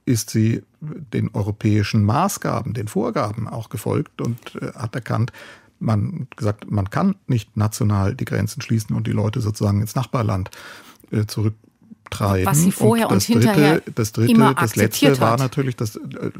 ist 0.05 0.29
sie 0.29 0.63
den 0.81 1.29
europäischen 1.33 2.03
Maßgaben, 2.03 2.73
den 2.73 2.87
Vorgaben 2.87 3.47
auch 3.47 3.69
gefolgt 3.69 4.21
und 4.21 4.55
äh, 4.55 4.73
hat 4.73 4.95
erkannt, 4.95 5.31
man 5.79 6.27
gesagt, 6.35 6.69
man 6.71 6.89
kann 6.89 7.15
nicht 7.27 7.55
national 7.55 8.15
die 8.15 8.25
Grenzen 8.25 8.61
schließen 8.61 8.95
und 8.95 9.07
die 9.07 9.11
Leute 9.11 9.41
sozusagen 9.41 9.81
ins 9.81 9.95
Nachbarland 9.95 10.49
äh, 11.11 11.25
zurücktreiben. 11.25 12.45
Was 12.45 12.61
sie 12.61 12.71
vorher 12.71 13.09
und, 13.09 13.15
das 13.15 13.29
und 13.29 13.33
hinterher 13.33 13.75
dritte, 13.75 13.91
das 13.91 14.11
dritte, 14.11 14.31
immer 14.31 14.55
das 14.55 14.75
letzte 14.75 15.11
hat. 15.11 15.19
war 15.19 15.37
natürlich 15.37 15.75
das 15.75 15.95
äh, 15.97 16.31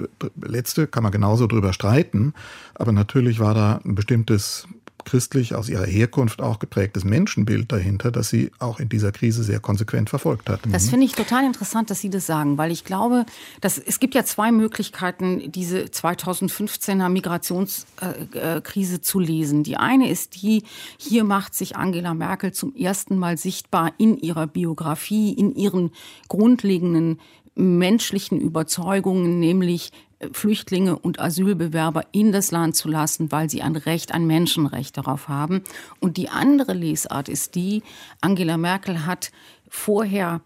letzte 0.42 0.88
kann 0.88 1.04
man 1.04 1.12
genauso 1.12 1.46
drüber 1.48 1.74
streiten, 1.74 2.34
aber 2.74 2.92
natürlich 2.92 3.40
war 3.40 3.54
da 3.54 3.80
ein 3.86 3.96
bestimmtes 3.96 4.68
christlich, 5.08 5.56
aus 5.56 5.70
ihrer 5.70 5.86
Herkunft 5.86 6.42
auch 6.42 6.60
geprägtes 6.60 7.04
Menschenbild 7.04 7.72
dahinter, 7.72 8.12
das 8.12 8.30
sie 8.30 8.52
auch 8.60 8.80
in 8.80 8.90
dieser 8.90 9.12
Krise 9.12 9.44
sehr 9.44 9.60
konsequent 9.60 10.10
verfolgt 10.10 10.50
hat. 10.50 10.60
Das 10.70 10.90
finde 10.90 11.06
ich 11.06 11.14
total 11.14 11.46
interessant, 11.46 11.90
dass 11.90 12.02
Sie 12.02 12.10
das 12.10 12.26
sagen, 12.28 12.58
weil 12.58 12.72
ich 12.72 12.84
glaube, 12.84 13.26
dass 13.62 13.78
es 13.78 14.00
gibt 14.00 14.14
ja 14.14 14.26
zwei 14.26 14.52
Möglichkeiten, 14.52 15.52
diese 15.52 15.86
2015er 15.86 17.10
Migrationskrise 17.10 19.02
zu 19.02 19.20
lesen. 19.20 19.64
Die 19.64 19.78
eine 19.78 20.10
ist 20.10 20.42
die, 20.42 20.64
hier 20.98 21.24
macht 21.24 21.56
sich 21.56 21.76
Angela 21.78 22.14
Merkel 22.14 22.52
zum 22.52 22.76
ersten 22.76 23.18
Mal 23.18 23.38
sichtbar 23.38 23.94
in 23.98 24.18
ihrer 24.18 24.46
Biografie, 24.46 25.34
in 25.34 25.56
ihren 25.56 25.92
grundlegenden 26.28 27.20
menschlichen 27.56 28.40
Überzeugungen, 28.40 29.40
nämlich 29.40 29.92
Flüchtlinge 30.32 30.98
und 30.98 31.20
Asylbewerber 31.20 32.04
in 32.12 32.32
das 32.32 32.52
Land 32.52 32.76
zu 32.76 32.90
lassen, 32.90 33.32
weil 33.32 33.50
sie 33.50 33.62
ein 33.62 33.76
Recht, 33.76 34.14
ein 34.14 34.26
Menschenrecht 34.26 34.98
darauf 34.98 35.28
haben. 35.28 35.64
Und 36.00 36.18
die 36.18 36.30
andere 36.30 36.74
Lesart 36.74 37.30
ist 37.30 37.56
die, 37.56 37.84
Angela 38.22 38.58
Merkel 38.58 39.06
hat 39.06 39.32
vorher 39.70 40.42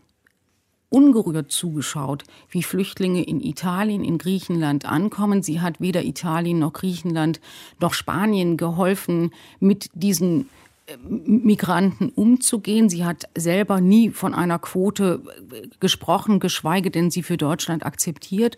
ungerührt 0.89 1.51
zugeschaut, 1.53 2.25
wie 2.49 2.63
Flüchtlinge 2.63 3.23
in 3.23 3.39
Italien, 3.39 4.03
in 4.03 4.17
Griechenland 4.17 4.85
ankommen. 4.85 5.41
Sie 5.41 5.61
hat 5.61 5.79
weder 5.79 6.03
Italien 6.03 6.59
noch 6.59 6.73
Griechenland 6.73 7.39
noch 7.79 7.93
Spanien 7.93 8.57
geholfen, 8.57 9.31
mit 9.61 9.89
diesen 9.93 10.49
äh, 10.87 10.97
Migranten 11.07 12.09
umzugehen. 12.09 12.89
Sie 12.89 13.05
hat 13.05 13.23
selber 13.35 13.79
nie 13.79 14.09
von 14.09 14.33
einer 14.33 14.59
Quote 14.59 15.21
gesprochen, 15.79 16.41
geschweige 16.41 16.91
denn 16.91 17.09
sie 17.09 17.23
für 17.23 17.37
Deutschland 17.37 17.85
akzeptiert 17.85 18.57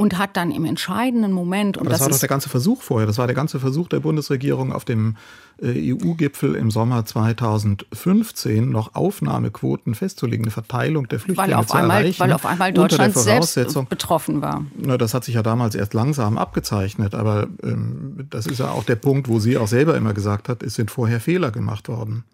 und 0.00 0.16
hat 0.16 0.34
dann 0.38 0.50
im 0.50 0.64
entscheidenden 0.64 1.30
Moment. 1.30 1.76
Aber 1.76 1.90
das, 1.90 1.98
das 1.98 2.06
war 2.06 2.12
doch 2.12 2.20
der 2.20 2.28
ganze 2.30 2.48
Versuch 2.48 2.80
vorher. 2.80 3.06
Das 3.06 3.18
war 3.18 3.26
der 3.26 3.36
ganze 3.36 3.60
Versuch 3.60 3.86
der 3.86 4.00
Bundesregierung 4.00 4.72
auf 4.72 4.86
dem 4.86 5.16
äh, 5.60 5.92
EU-Gipfel 5.92 6.54
im 6.54 6.70
Sommer 6.70 7.04
2015 7.04 8.70
noch 8.70 8.94
Aufnahmequoten 8.94 9.94
festzulegen, 9.94 10.46
eine 10.46 10.52
Verteilung 10.52 11.06
der 11.06 11.20
Flüchtlinge 11.20 11.52
weil 11.52 11.54
auf 11.54 11.66
zu 11.66 11.74
einmal, 11.74 12.00
erreichen. 12.00 12.18
Weil 12.18 12.32
auf 12.32 12.46
einmal 12.46 12.72
Deutschland 12.72 13.14
selbst 13.14 13.58
betroffen 13.90 14.40
war. 14.40 14.64
Na, 14.74 14.96
das 14.96 15.12
hat 15.12 15.24
sich 15.24 15.34
ja 15.34 15.42
damals 15.42 15.74
erst 15.74 15.92
langsam 15.92 16.38
abgezeichnet, 16.38 17.14
aber 17.14 17.48
ähm, 17.62 18.26
das 18.30 18.46
ist 18.46 18.58
ja 18.58 18.70
auch 18.70 18.84
der 18.84 18.96
Punkt, 18.96 19.28
wo 19.28 19.38
sie 19.38 19.58
auch 19.58 19.68
selber 19.68 19.98
immer 19.98 20.14
gesagt 20.14 20.48
hat, 20.48 20.62
es 20.62 20.76
sind 20.76 20.90
vorher 20.90 21.20
Fehler 21.20 21.50
gemacht 21.50 21.88
worden. 21.88 22.24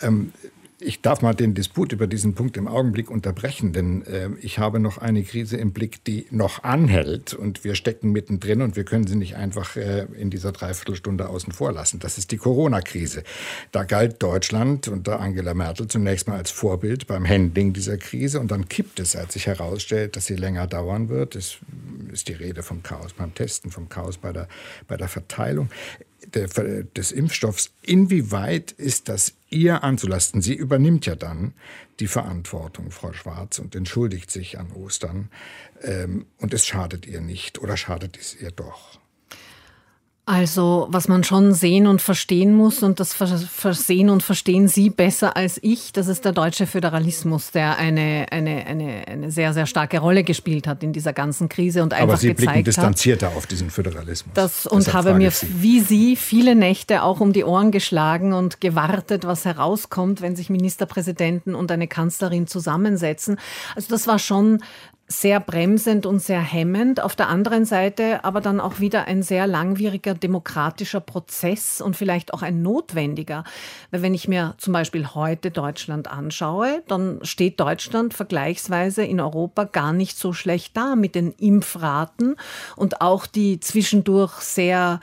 Ähm, 0.00 0.32
ich 0.80 1.02
darf 1.02 1.22
mal 1.22 1.34
den 1.34 1.54
Disput 1.54 1.92
über 1.92 2.06
diesen 2.06 2.34
Punkt 2.34 2.56
im 2.56 2.66
Augenblick 2.66 3.10
unterbrechen, 3.10 3.72
denn 3.72 4.02
äh, 4.06 4.30
ich 4.40 4.58
habe 4.58 4.80
noch 4.80 4.98
eine 4.98 5.22
Krise 5.22 5.56
im 5.56 5.72
Blick, 5.72 6.04
die 6.04 6.26
noch 6.30 6.62
anhält 6.64 7.34
und 7.34 7.64
wir 7.64 7.74
stecken 7.74 8.12
mittendrin 8.12 8.62
und 8.62 8.76
wir 8.76 8.84
können 8.84 9.06
sie 9.06 9.16
nicht 9.16 9.36
einfach 9.36 9.76
äh, 9.76 10.06
in 10.16 10.30
dieser 10.30 10.52
Dreiviertelstunde 10.52 11.28
außen 11.28 11.52
vor 11.52 11.72
lassen. 11.72 12.00
Das 12.00 12.18
ist 12.18 12.32
die 12.32 12.38
Corona-Krise. 12.38 13.22
Da 13.72 13.84
galt 13.84 14.22
Deutschland 14.22 14.88
unter 14.88 15.20
Angela 15.20 15.54
Merkel 15.54 15.86
zunächst 15.86 16.28
mal 16.28 16.36
als 16.36 16.50
Vorbild 16.50 17.06
beim 17.06 17.28
Handling 17.28 17.72
dieser 17.72 17.98
Krise 17.98 18.40
und 18.40 18.50
dann 18.50 18.68
kippt 18.68 19.00
es, 19.00 19.16
als 19.16 19.34
sich 19.34 19.46
herausstellt, 19.46 20.16
dass 20.16 20.26
sie 20.26 20.36
länger 20.36 20.66
dauern 20.66 21.08
wird. 21.08 21.36
Es 21.36 21.58
ist 22.12 22.28
die 22.28 22.32
Rede 22.32 22.62
vom 22.62 22.82
Chaos 22.82 23.12
beim 23.12 23.34
Testen, 23.34 23.70
vom 23.70 23.88
Chaos 23.88 24.18
bei 24.18 24.32
der, 24.32 24.48
bei 24.88 24.96
der 24.96 25.08
Verteilung 25.08 25.68
der, 26.34 26.48
des 26.84 27.12
Impfstoffs. 27.12 27.72
Inwieweit 27.82 28.72
ist 28.72 29.08
das 29.08 29.34
ihr 29.48 29.82
anzulasten? 29.82 30.42
Sie 30.42 30.54
übernimmt 30.54 31.06
ja 31.06 31.16
dann 31.16 31.54
die 31.98 32.06
Verantwortung, 32.06 32.90
Frau 32.90 33.12
Schwarz, 33.12 33.58
und 33.58 33.74
entschuldigt 33.74 34.30
sich 34.30 34.58
an 34.58 34.72
Ostern. 34.72 35.30
Ähm, 35.82 36.26
und 36.38 36.54
es 36.54 36.66
schadet 36.66 37.06
ihr 37.06 37.20
nicht 37.20 37.58
oder 37.58 37.76
schadet 37.76 38.16
es 38.16 38.40
ihr 38.40 38.50
doch? 38.50 38.99
Also, 40.32 40.86
was 40.90 41.08
man 41.08 41.24
schon 41.24 41.54
sehen 41.54 41.88
und 41.88 42.00
verstehen 42.00 42.54
muss, 42.54 42.84
und 42.84 43.00
das 43.00 43.14
versehen 43.14 44.10
und 44.10 44.22
verstehen 44.22 44.68
Sie 44.68 44.88
besser 44.88 45.36
als 45.36 45.58
ich, 45.60 45.92
das 45.92 46.06
ist 46.06 46.24
der 46.24 46.30
deutsche 46.30 46.68
Föderalismus, 46.68 47.50
der 47.50 47.78
eine, 47.78 48.26
eine, 48.30 48.64
eine, 48.64 49.08
eine 49.08 49.30
sehr, 49.32 49.52
sehr 49.54 49.66
starke 49.66 49.98
Rolle 49.98 50.22
gespielt 50.22 50.68
hat 50.68 50.84
in 50.84 50.92
dieser 50.92 51.12
ganzen 51.12 51.48
Krise 51.48 51.82
und 51.82 51.92
einfach 51.94 52.10
Aber 52.10 52.16
Sie 52.16 52.28
gezeigt 52.28 52.52
blicken 52.52 52.64
distanzierter 52.64 53.30
hat, 53.30 53.36
auf 53.38 53.48
diesen 53.48 53.70
Föderalismus. 53.70 54.32
Das, 54.34 54.68
und 54.68 54.86
Deshalb 54.86 55.06
habe 55.06 55.18
mir, 55.18 55.32
Sie. 55.32 55.48
wie 55.62 55.80
Sie, 55.80 56.14
viele 56.14 56.54
Nächte 56.54 57.02
auch 57.02 57.18
um 57.18 57.32
die 57.32 57.42
Ohren 57.42 57.72
geschlagen 57.72 58.32
und 58.32 58.60
gewartet, 58.60 59.26
was 59.26 59.44
herauskommt, 59.44 60.20
wenn 60.20 60.36
sich 60.36 60.48
Ministerpräsidenten 60.48 61.56
und 61.56 61.72
eine 61.72 61.88
Kanzlerin 61.88 62.46
zusammensetzen. 62.46 63.36
Also 63.74 63.88
das 63.88 64.06
war 64.06 64.20
schon 64.20 64.60
sehr 65.12 65.40
bremsend 65.40 66.06
und 66.06 66.20
sehr 66.20 66.40
hemmend. 66.40 67.02
Auf 67.02 67.16
der 67.16 67.28
anderen 67.28 67.64
Seite 67.64 68.24
aber 68.24 68.40
dann 68.40 68.60
auch 68.60 68.78
wieder 68.78 69.06
ein 69.06 69.24
sehr 69.24 69.48
langwieriger 69.48 70.14
demokratischer 70.14 71.00
Prozess 71.00 71.80
und 71.80 71.96
vielleicht 71.96 72.32
auch 72.32 72.42
ein 72.42 72.62
notwendiger. 72.62 73.42
Weil 73.90 74.02
wenn 74.02 74.14
ich 74.14 74.28
mir 74.28 74.54
zum 74.58 74.72
Beispiel 74.72 75.08
heute 75.08 75.50
Deutschland 75.50 76.08
anschaue, 76.08 76.84
dann 76.86 77.18
steht 77.22 77.58
Deutschland 77.58 78.14
vergleichsweise 78.14 79.02
in 79.02 79.18
Europa 79.18 79.64
gar 79.64 79.92
nicht 79.92 80.16
so 80.16 80.32
schlecht 80.32 80.76
da 80.76 80.94
mit 80.94 81.16
den 81.16 81.32
Impfraten 81.32 82.36
und 82.76 83.00
auch 83.00 83.26
die 83.26 83.58
zwischendurch 83.58 84.34
sehr 84.34 85.00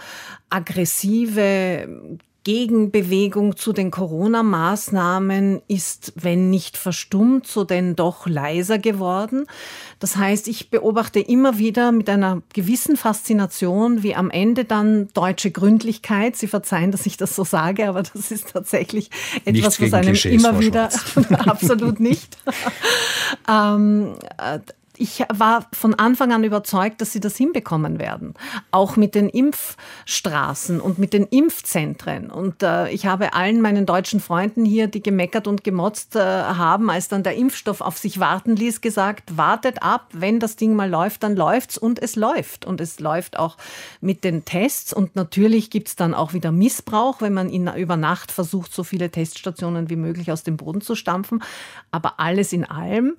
aggressive 0.49 2.18
Gegenbewegung 2.48 3.58
zu 3.58 3.74
den 3.74 3.91
Corona-Maßnahmen 3.91 5.64
ist, 5.68 6.14
wenn 6.16 6.50
nicht 6.50 6.78
verstummt, 6.78 7.45
so 7.45 7.66
denn 7.66 7.98
doch 7.98 8.26
leiser 8.26 8.80
geworden. 8.80 9.48
Das 10.00 10.16
heißt, 10.16 10.48
ich 10.48 10.70
beobachte 10.70 11.20
immer 11.20 11.58
wieder 11.58 11.91
mit 11.91 12.10
einer 12.10 12.41
gewissen 12.54 12.95
Faszination, 12.95 14.02
wie 14.02 14.16
am 14.16 14.32
Ende 14.32 14.64
dann 14.64 15.10
deutsche 15.14 15.52
Gründlichkeit, 15.52 16.38
Sie 16.38 16.48
verzeihen, 16.48 16.91
dass 16.91 17.06
ich 17.06 17.18
das 17.18 17.36
so 17.36 17.43
sage, 17.43 17.89
aber 17.89 18.04
das 18.04 18.32
ist 18.32 18.54
tatsächlich 18.54 19.10
etwas, 19.43 19.82
was 19.82 19.93
einem 19.93 20.14
Klischees, 20.14 20.41
immer 20.41 20.58
wieder, 20.62 20.89
absolut 21.48 22.00
nicht, 22.00 22.38
ähm, 23.50 24.16
äh, 24.38 24.60
ich 25.00 25.24
war 25.34 25.68
von 25.74 25.93
Anfang 25.93 26.34
an 26.34 26.43
überzeugt, 26.43 27.02
dass 27.02 27.14
sie 27.14 27.20
das 27.20 27.38
hinbekommen 27.38 28.00
werden. 28.00 28.34
Auch 28.72 28.95
mit 28.95 29.16
den 29.16 29.30
Impfstraßen 29.30 30.82
und 30.82 30.98
mit 30.98 31.14
den 31.14 31.26
Impfzentren. 31.26 32.32
Und 32.32 32.64
äh, 32.64 32.89
ich 32.89 33.06
habe 33.06 33.34
allen 33.34 33.62
meinen 33.62 33.86
deutschen 33.86 34.20
Freunden 34.20 34.66
hier, 34.66 34.88
die 34.88 35.02
gemeckert 35.02 35.48
und 35.48 35.64
gemotzt 35.64 36.16
äh, 36.16 36.20
haben, 36.20 36.89
als 36.89 37.08
dann 37.08 37.24
der 37.24 37.36
Impfstoff 37.36 37.82
auf 37.82 37.98
sich 37.98 38.20
warten 38.20 38.56
ließ, 38.56 38.82
gesagt, 38.82 39.38
wartet 39.38 39.84
ab, 39.84 40.08
wenn 40.14 40.39
das 40.39 40.56
Ding 40.56 40.76
mal 40.76 40.89
läuft, 40.89 41.24
dann 41.24 41.36
läuft's 41.36 41.78
und 41.78 42.00
es 42.02 42.16
läuft. 42.16 42.66
Und 42.66 42.82
es 42.82 43.00
läuft 43.00 43.38
auch 43.38 43.58
mit 44.02 44.24
den 44.24 44.45
Tests. 44.45 44.93
Und 44.93 45.16
natürlich 45.16 45.70
gibt's 45.70 45.95
dann 45.95 46.14
auch 46.14 46.34
wieder 46.34 46.52
Missbrauch, 46.52 47.22
wenn 47.22 47.34
man 47.34 47.50
in, 47.50 47.68
über 47.68 47.98
Nacht 47.98 48.32
versucht, 48.32 48.74
so 48.74 48.84
viele 48.84 49.10
Teststationen 49.10 49.89
wie 49.89 49.95
möglich 49.95 50.32
aus 50.32 50.43
dem 50.43 50.58
Boden 50.58 50.82
zu 50.82 50.95
stampfen. 50.95 51.43
Aber 51.91 52.20
alles 52.20 52.54
in 52.54 52.66
allem 52.66 53.16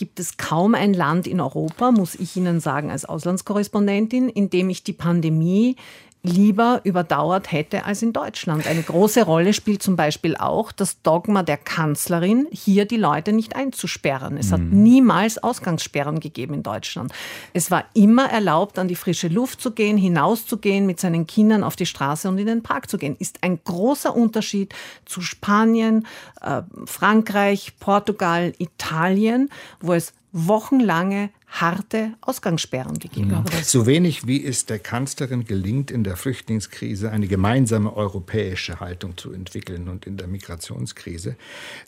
gibt 0.00 0.18
es 0.18 0.38
kaum 0.38 0.74
ein 0.74 0.94
Land 0.94 1.26
in 1.26 1.42
Europa, 1.42 1.90
muss 1.90 2.14
ich 2.14 2.34
Ihnen 2.34 2.58
sagen, 2.60 2.90
als 2.90 3.04
Auslandskorrespondentin, 3.04 4.30
in 4.30 4.48
dem 4.48 4.70
ich 4.70 4.82
die 4.82 4.94
Pandemie 4.94 5.76
lieber 6.22 6.80
überdauert 6.84 7.50
hätte 7.50 7.86
als 7.86 8.02
in 8.02 8.12
Deutschland. 8.12 8.66
Eine 8.66 8.82
große 8.82 9.24
Rolle 9.24 9.54
spielt 9.54 9.82
zum 9.82 9.96
Beispiel 9.96 10.36
auch 10.36 10.70
das 10.70 11.00
Dogma 11.02 11.42
der 11.42 11.56
Kanzlerin, 11.56 12.46
hier 12.50 12.84
die 12.84 12.98
Leute 12.98 13.32
nicht 13.32 13.56
einzusperren. 13.56 14.36
Es 14.36 14.52
hat 14.52 14.60
mhm. 14.60 14.82
niemals 14.82 15.42
Ausgangssperren 15.42 16.20
gegeben 16.20 16.54
in 16.54 16.62
Deutschland. 16.62 17.12
Es 17.54 17.70
war 17.70 17.84
immer 17.94 18.30
erlaubt, 18.30 18.78
an 18.78 18.88
die 18.88 18.96
frische 18.96 19.28
Luft 19.28 19.62
zu 19.62 19.70
gehen, 19.72 19.96
hinauszugehen, 19.96 20.84
mit 20.84 21.00
seinen 21.00 21.26
Kindern 21.26 21.64
auf 21.64 21.76
die 21.76 21.86
Straße 21.86 22.28
und 22.28 22.36
in 22.36 22.46
den 22.46 22.62
Park 22.62 22.90
zu 22.90 22.98
gehen. 22.98 23.16
Ist 23.18 23.42
ein 23.42 23.58
großer 23.64 24.14
Unterschied 24.14 24.74
zu 25.06 25.22
Spanien, 25.22 26.06
äh, 26.42 26.62
Frankreich, 26.84 27.72
Portugal, 27.80 28.52
Italien, 28.58 29.48
wo 29.80 29.94
es 29.94 30.12
wochenlange 30.32 31.30
harte 31.50 32.14
Ausgangssperren 32.20 32.98
gegeben 32.98 33.34
hat. 33.36 33.64
So 33.64 33.86
wenig 33.86 34.26
wie 34.26 34.44
es 34.44 34.66
der 34.66 34.78
Kanzlerin 34.78 35.44
gelingt, 35.44 35.90
in 35.90 36.04
der 36.04 36.16
Flüchtlingskrise 36.16 37.10
eine 37.10 37.26
gemeinsame 37.26 37.94
europäische 37.94 38.80
Haltung 38.80 39.16
zu 39.16 39.32
entwickeln 39.32 39.88
und 39.88 40.06
in 40.06 40.16
der 40.16 40.28
Migrationskrise, 40.28 41.36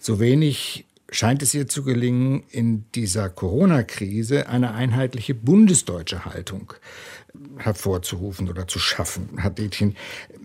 so 0.01 0.19
wenig 0.21 0.85
scheint 1.13 1.43
es 1.43 1.55
ihr 1.55 1.69
zu 1.69 1.85
gelingen, 1.85 2.43
in 2.51 2.85
dieser 2.93 3.29
Corona-Krise 3.29 4.49
eine 4.49 4.75
einheitliche 4.75 5.35
bundesdeutsche 5.35 6.25
Haltung 6.25 6.75
hervorzurufen 7.57 8.49
oder 8.49 8.69
zu 8.69 8.79
schaffen. 8.79 9.31
Herr 9.39 9.51
Detchen, 9.51 9.97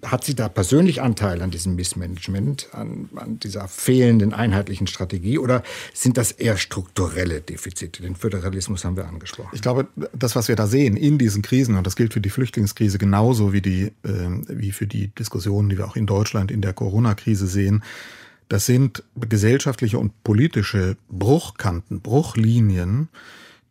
hat 0.04 0.24
sie 0.24 0.36
da 0.36 0.48
persönlich 0.48 1.02
Anteil 1.02 1.42
an 1.42 1.52
diesem 1.52 1.76
Missmanagement, 1.76 2.70
an, 2.74 3.10
an, 3.16 3.40
dieser 3.40 3.68
fehlenden 3.68 4.34
einheitlichen 4.34 4.88
Strategie 4.88 5.38
oder 5.38 5.64
sind 5.94 6.18
das 6.18 6.32
eher 6.32 6.58
strukturelle 6.58 7.42
Defizite? 7.42 8.02
Den 8.02 8.16
Föderalismus 8.16 8.86
haben 8.86 8.96
wir 8.96 9.08
angesprochen. 9.08 9.50
Ich 9.54 9.62
glaube, 9.62 9.88
das, 10.14 10.36
was 10.36 10.48
wir 10.48 10.56
da 10.56 10.68
sehen 10.68 10.96
in 10.96 11.18
diesen 11.18 11.42
Krisen, 11.42 11.76
und 11.76 11.86
das 11.86 11.96
gilt 11.96 12.14
für 12.14 12.22
die 12.22 12.30
Flüchtlingskrise 12.30 12.98
genauso 12.98 13.52
wie, 13.52 13.62
die, 13.62 13.92
äh, 14.04 14.30
wie 14.48 14.72
für 14.72 14.88
die 14.88 15.08
Diskussionen, 15.08 15.70
die 15.70 15.78
wir 15.78 15.88
auch 15.88 15.96
in 15.96 16.06
Deutschland 16.06 16.52
in 16.52 16.62
der 16.62 16.74
Corona-Krise 16.74 17.48
sehen, 17.48 17.84
das 18.50 18.66
sind 18.66 19.04
gesellschaftliche 19.16 20.00
und 20.00 20.24
politische 20.24 20.98
Bruchkanten, 21.10 22.02
Bruchlinien, 22.02 23.10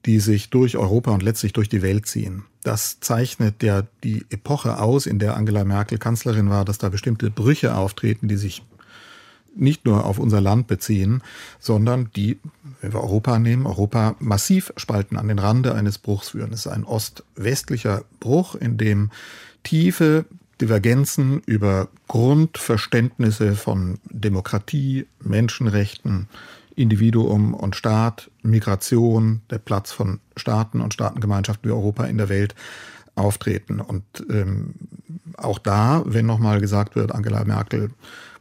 die 0.04 0.20
sich 0.20 0.50
durch 0.50 0.76
Europa 0.76 1.10
und 1.12 1.22
letztlich 1.22 1.52
durch 1.52 1.68
die 1.68 1.82
Welt 1.82 2.06
ziehen. 2.06 2.44
Das 2.62 3.00
zeichnet 3.00 3.62
ja 3.62 3.84
die 4.04 4.24
Epoche 4.30 4.78
aus, 4.78 5.06
in 5.06 5.18
der 5.18 5.36
Angela 5.36 5.64
Merkel 5.64 5.98
Kanzlerin 5.98 6.50
war, 6.50 6.64
dass 6.64 6.78
da 6.78 6.88
bestimmte 6.88 7.30
Brüche 7.30 7.74
auftreten, 7.74 8.28
die 8.28 8.36
sich 8.36 8.62
nicht 9.56 9.84
nur 9.86 10.04
auf 10.04 10.18
unser 10.18 10.40
Land 10.40 10.66
beziehen, 10.66 11.22
sondern 11.58 12.10
die, 12.14 12.38
wenn 12.80 12.92
wir 12.92 13.00
Europa 13.00 13.38
nehmen, 13.38 13.66
Europa 13.66 14.14
massiv 14.18 14.72
spalten, 14.76 15.16
an 15.16 15.28
den 15.28 15.38
Rande 15.38 15.74
eines 15.74 15.98
Bruchs 15.98 16.30
führen. 16.30 16.52
Es 16.52 16.66
ist 16.66 16.72
ein 16.72 16.84
ost-westlicher 16.84 18.04
Bruch, 18.20 18.54
in 18.54 18.76
dem 18.76 19.10
tiefe 19.62 20.26
Divergenzen 20.60 21.40
über 21.46 21.88
Grundverständnisse 22.08 23.54
von 23.54 23.98
Demokratie, 24.10 25.06
Menschenrechten, 25.22 26.28
Individuum 26.74 27.54
und 27.54 27.74
Staat, 27.76 28.30
Migration, 28.42 29.40
der 29.50 29.58
Platz 29.58 29.92
von 29.92 30.20
Staaten 30.36 30.80
und 30.80 30.94
Staatengemeinschaften 30.94 31.68
wie 31.68 31.74
Europa 31.74 32.04
in 32.04 32.18
der 32.18 32.28
Welt 32.28 32.54
auftreten. 33.16 33.80
Und 33.80 34.04
ähm, 34.30 34.74
auch 35.36 35.58
da, 35.58 36.02
wenn 36.06 36.26
nochmal 36.26 36.60
gesagt 36.60 36.96
wird, 36.96 37.12
Angela 37.12 37.44
Merkel, 37.44 37.90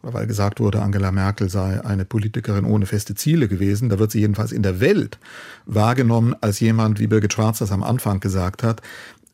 oder 0.03 0.13
weil 0.13 0.27
gesagt 0.27 0.59
wurde, 0.59 0.81
Angela 0.81 1.11
Merkel 1.11 1.49
sei 1.49 1.83
eine 1.83 2.05
Politikerin 2.05 2.65
ohne 2.65 2.85
feste 2.85 3.15
Ziele 3.15 3.47
gewesen, 3.47 3.89
da 3.89 3.99
wird 3.99 4.11
sie 4.11 4.19
jedenfalls 4.19 4.51
in 4.51 4.63
der 4.63 4.79
Welt 4.79 5.17
wahrgenommen 5.65 6.35
als 6.41 6.59
jemand, 6.59 6.99
wie 6.99 7.07
Birgit 7.07 7.33
Schwarz 7.33 7.59
das 7.59 7.71
am 7.71 7.83
Anfang 7.83 8.19
gesagt 8.19 8.61
hat, 8.61 8.81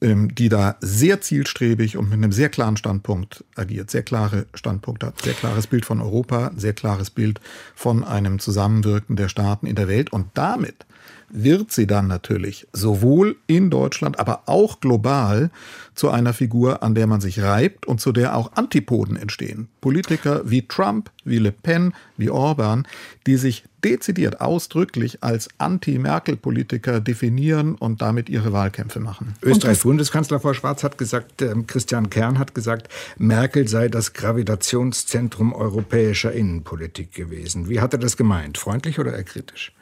die 0.01 0.49
da 0.49 0.77
sehr 0.81 1.21
zielstrebig 1.21 1.95
und 1.95 2.05
mit 2.09 2.17
einem 2.17 2.31
sehr 2.31 2.49
klaren 2.49 2.75
Standpunkt 2.75 3.43
agiert, 3.55 3.91
sehr 3.91 4.01
klare 4.01 4.47
Standpunkt 4.55 5.03
hat, 5.03 5.21
sehr 5.21 5.33
klares 5.33 5.67
Bild 5.67 5.85
von 5.85 6.01
Europa, 6.01 6.51
sehr 6.55 6.73
klares 6.73 7.11
Bild 7.11 7.39
von 7.75 8.03
einem 8.03 8.39
Zusammenwirken 8.39 9.15
der 9.15 9.29
Staaten 9.29 9.67
in 9.67 9.75
der 9.75 9.87
Welt 9.87 10.11
und 10.11 10.27
damit 10.33 10.85
wird 11.33 11.71
sie 11.71 11.87
dann 11.87 12.07
natürlich 12.07 12.67
sowohl 12.73 13.37
in 13.47 13.69
Deutschland, 13.69 14.19
aber 14.19 14.43
auch 14.47 14.79
global 14.79 15.49
zu 15.95 16.09
einer 16.09 16.33
Figur, 16.33 16.83
an 16.83 16.95
der 16.95 17.07
man 17.07 17.21
sich 17.21 17.41
reibt 17.41 17.85
und 17.85 18.01
zu 18.01 18.11
der 18.11 18.35
auch 18.35 18.53
Antipoden 18.53 19.15
entstehen. 19.15 19.69
Politiker 19.81 20.41
wie 20.45 20.67
Trump, 20.67 21.11
wie 21.23 21.37
Le 21.37 21.51
Pen, 21.51 21.93
wie 22.17 22.29
Orban, 22.29 22.87
die 23.27 23.37
sich 23.37 23.63
dezidiert 23.83 24.41
ausdrücklich 24.41 25.23
als 25.23 25.49
Anti-Merkel-Politiker 25.57 26.99
definieren 26.99 27.75
und 27.75 28.01
damit 28.01 28.29
ihre 28.29 28.53
Wahlkämpfe 28.53 28.99
machen. 28.99 29.33
Österreichs 29.41 29.83
Bundeskanzler 29.83 30.39
Frau 30.39 30.53
Schwarz 30.53 30.83
hat 30.83 30.97
gesagt, 30.97 31.41
äh, 31.41 31.53
Christian 31.67 32.09
Kern 32.09 32.39
hat 32.39 32.55
gesagt, 32.55 32.89
Merkel 33.17 33.67
sei 33.67 33.87
das 33.87 34.13
Gravitationszentrum 34.13 35.53
europäischer 35.53 36.31
Innenpolitik 36.31 37.13
gewesen. 37.13 37.69
Wie 37.69 37.79
hat 37.81 37.93
er 37.93 37.99
das 37.99 38.17
gemeint? 38.17 38.57
Freundlich 38.57 38.99
oder 38.99 39.13
eher 39.13 39.23
kritisch? 39.23 39.73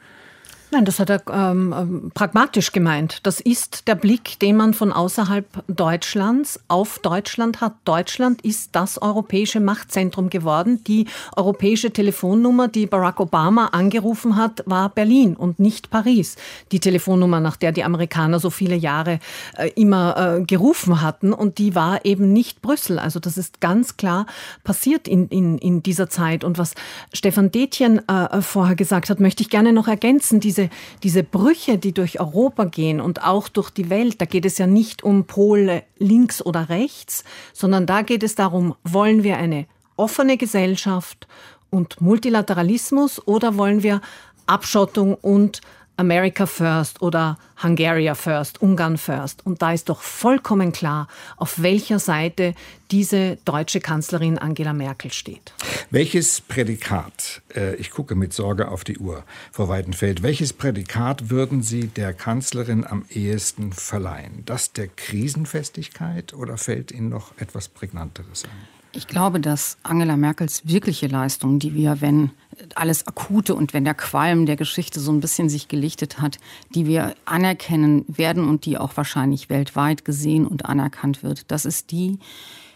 Nein, 0.72 0.84
das 0.84 1.00
hat 1.00 1.10
er 1.10 1.20
ähm, 1.32 1.74
ähm, 1.76 2.12
pragmatisch 2.14 2.70
gemeint. 2.70 3.26
Das 3.26 3.40
ist 3.40 3.88
der 3.88 3.96
Blick, 3.96 4.38
den 4.38 4.56
man 4.56 4.72
von 4.72 4.92
außerhalb 4.92 5.64
Deutschlands 5.66 6.60
auf 6.68 7.00
Deutschland 7.00 7.60
hat. 7.60 7.74
Deutschland 7.84 8.42
ist 8.42 8.70
das 8.72 9.02
europäische 9.02 9.58
Machtzentrum 9.58 10.30
geworden. 10.30 10.84
Die 10.84 11.06
europäische 11.36 11.90
Telefonnummer, 11.90 12.68
die 12.68 12.86
Barack 12.86 13.18
Obama 13.18 13.66
angerufen 13.66 14.36
hat, 14.36 14.62
war 14.66 14.90
Berlin 14.90 15.34
und 15.34 15.58
nicht 15.58 15.90
Paris. 15.90 16.36
Die 16.70 16.78
Telefonnummer, 16.78 17.40
nach 17.40 17.56
der 17.56 17.72
die 17.72 17.82
Amerikaner 17.82 18.38
so 18.38 18.50
viele 18.50 18.76
Jahre 18.76 19.18
äh, 19.56 19.70
immer 19.70 20.36
äh, 20.38 20.42
gerufen 20.44 21.00
hatten. 21.02 21.32
Und 21.32 21.58
die 21.58 21.74
war 21.74 22.04
eben 22.04 22.32
nicht 22.32 22.62
Brüssel. 22.62 23.00
Also 23.00 23.18
das 23.18 23.36
ist 23.36 23.60
ganz 23.60 23.96
klar 23.96 24.26
passiert 24.62 25.08
in, 25.08 25.26
in, 25.28 25.58
in 25.58 25.82
dieser 25.82 26.08
Zeit. 26.08 26.44
Und 26.44 26.58
was 26.58 26.74
Stefan 27.12 27.50
Detjen 27.50 28.08
äh, 28.08 28.40
vorher 28.40 28.76
gesagt 28.76 29.10
hat, 29.10 29.18
möchte 29.18 29.42
ich 29.42 29.50
gerne 29.50 29.72
noch 29.72 29.88
ergänzen. 29.88 30.38
Diese 30.38 30.59
diese, 30.60 30.70
diese 31.02 31.22
Brüche, 31.22 31.78
die 31.78 31.92
durch 31.92 32.20
Europa 32.20 32.64
gehen 32.64 33.00
und 33.00 33.22
auch 33.22 33.48
durch 33.48 33.70
die 33.70 33.88
Welt, 33.88 34.20
da 34.20 34.24
geht 34.24 34.44
es 34.44 34.58
ja 34.58 34.66
nicht 34.66 35.02
um 35.02 35.24
Pole 35.24 35.84
links 35.98 36.44
oder 36.44 36.68
rechts, 36.68 37.24
sondern 37.52 37.86
da 37.86 38.02
geht 38.02 38.22
es 38.22 38.34
darum, 38.34 38.74
wollen 38.84 39.22
wir 39.22 39.36
eine 39.36 39.66
offene 39.96 40.36
Gesellschaft 40.36 41.26
und 41.70 42.00
Multilateralismus 42.00 43.26
oder 43.26 43.56
wollen 43.56 43.82
wir 43.82 44.00
Abschottung 44.46 45.14
und 45.14 45.60
America 46.00 46.46
First 46.46 47.02
oder 47.02 47.38
Hungaria 47.62 48.14
First, 48.14 48.62
Ungarn 48.62 48.96
First. 48.96 49.44
Und 49.44 49.60
da 49.60 49.74
ist 49.74 49.90
doch 49.90 50.00
vollkommen 50.00 50.72
klar, 50.72 51.08
auf 51.36 51.60
welcher 51.60 51.98
Seite 51.98 52.54
diese 52.90 53.36
deutsche 53.44 53.80
Kanzlerin 53.80 54.38
Angela 54.38 54.72
Merkel 54.72 55.12
steht. 55.12 55.52
Welches 55.90 56.40
Prädikat, 56.40 57.42
äh, 57.54 57.74
ich 57.74 57.90
gucke 57.90 58.14
mit 58.14 58.32
Sorge 58.32 58.68
auf 58.68 58.82
die 58.82 58.96
Uhr, 58.96 59.24
Frau 59.52 59.68
Weidenfeld, 59.68 60.22
welches 60.22 60.54
Prädikat 60.54 61.28
würden 61.28 61.62
Sie 61.62 61.88
der 61.88 62.14
Kanzlerin 62.14 62.86
am 62.86 63.04
ehesten 63.10 63.74
verleihen? 63.74 64.42
Das 64.46 64.72
der 64.72 64.88
Krisenfestigkeit 64.88 66.32
oder 66.32 66.56
fällt 66.56 66.92
Ihnen 66.92 67.10
noch 67.10 67.36
etwas 67.36 67.68
Prägnanteres 67.68 68.44
ein? 68.44 68.79
Ich 68.92 69.06
glaube, 69.06 69.38
dass 69.38 69.78
Angela 69.84 70.16
Merkels 70.16 70.66
wirkliche 70.66 71.06
Leistung, 71.06 71.58
die 71.60 71.74
wir, 71.74 72.00
wenn 72.00 72.30
alles 72.74 73.06
Akute 73.06 73.54
und 73.54 73.72
wenn 73.72 73.84
der 73.84 73.94
Qualm 73.94 74.46
der 74.46 74.56
Geschichte 74.56 74.98
so 74.98 75.12
ein 75.12 75.20
bisschen 75.20 75.48
sich 75.48 75.68
gelichtet 75.68 76.20
hat, 76.20 76.38
die 76.74 76.86
wir 76.86 77.14
anerkennen 77.24 78.04
werden 78.08 78.48
und 78.48 78.64
die 78.64 78.78
auch 78.78 78.96
wahrscheinlich 78.96 79.48
weltweit 79.48 80.04
gesehen 80.04 80.46
und 80.46 80.66
anerkannt 80.66 81.22
wird, 81.22 81.50
das 81.50 81.64
ist 81.64 81.92
die, 81.92 82.18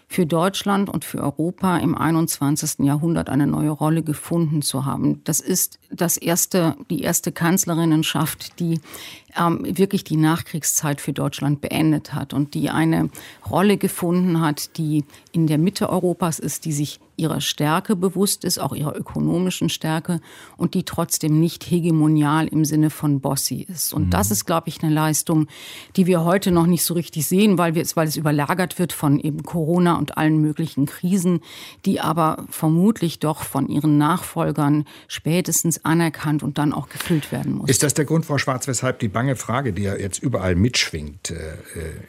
für 0.06 0.26
Deutschland 0.26 0.88
und 0.88 1.04
für 1.04 1.20
Europa 1.20 1.78
im 1.78 1.96
21. 1.96 2.86
Jahrhundert 2.86 3.28
eine 3.28 3.48
neue 3.48 3.70
Rolle 3.70 4.02
gefunden 4.02 4.62
zu 4.62 4.84
haben. 4.84 5.22
Das 5.24 5.40
ist 5.40 5.80
das 5.90 6.16
erste, 6.16 6.76
die 6.88 7.02
erste 7.02 7.32
Kanzlerinnenschaft, 7.32 8.60
die 8.60 8.80
ähm, 9.38 9.64
wirklich 9.64 10.04
die 10.04 10.16
Nachkriegszeit 10.16 11.00
für 11.00 11.12
Deutschland 11.12 11.60
beendet 11.60 12.14
hat 12.14 12.32
und 12.34 12.54
die 12.54 12.70
eine 12.70 13.10
Rolle 13.48 13.76
gefunden 13.76 14.40
hat, 14.40 14.76
die 14.78 15.04
in 15.32 15.46
der 15.46 15.58
Mitte 15.58 15.88
Europas 15.88 16.38
ist, 16.38 16.64
die 16.64 16.72
sich 16.72 17.00
ihrer 17.16 17.40
Stärke 17.40 17.96
bewusst 17.96 18.44
ist, 18.44 18.58
auch 18.58 18.74
ihrer 18.74 18.96
ökonomischen 18.96 19.68
Stärke 19.68 20.20
und 20.56 20.74
die 20.74 20.84
trotzdem 20.84 21.38
nicht 21.38 21.64
hegemonial 21.64 22.48
im 22.48 22.64
Sinne 22.64 22.90
von 22.90 23.20
Bossy 23.20 23.66
ist. 23.68 23.92
Und 23.92 24.06
mhm. 24.06 24.10
das 24.10 24.30
ist, 24.30 24.46
glaube 24.46 24.68
ich, 24.68 24.82
eine 24.82 24.92
Leistung, 24.92 25.46
die 25.96 26.06
wir 26.06 26.24
heute 26.24 26.50
noch 26.50 26.66
nicht 26.66 26.84
so 26.84 26.94
richtig 26.94 27.26
sehen, 27.26 27.58
weil, 27.58 27.74
wir, 27.74 27.82
es, 27.82 27.96
weil 27.96 28.08
es 28.08 28.16
überlagert 28.16 28.78
wird 28.78 28.92
von 28.92 29.20
eben 29.20 29.42
Corona 29.42 29.96
und 29.96 30.16
allen 30.16 30.38
möglichen 30.38 30.86
Krisen, 30.86 31.40
die 31.84 32.00
aber 32.00 32.44
vermutlich 32.50 33.20
doch 33.20 33.42
von 33.42 33.68
ihren 33.68 33.96
Nachfolgern 33.96 34.84
spätestens 35.06 35.84
anerkannt 35.84 36.42
und 36.42 36.58
dann 36.58 36.72
auch 36.72 36.88
gefüllt 36.88 37.30
werden 37.30 37.54
muss. 37.54 37.70
Ist 37.70 37.82
das 37.82 37.94
der 37.94 38.04
Grund, 38.04 38.26
Frau 38.26 38.38
Schwarz, 38.38 38.66
weshalb 38.66 38.98
die 38.98 39.08
bange 39.24 39.36
Frage, 39.36 39.72
die 39.72 39.84
ja 39.84 39.96
jetzt 39.96 40.22
überall 40.22 40.54
mitschwingt 40.54 41.30
äh, 41.30 41.54
äh, 41.54 41.56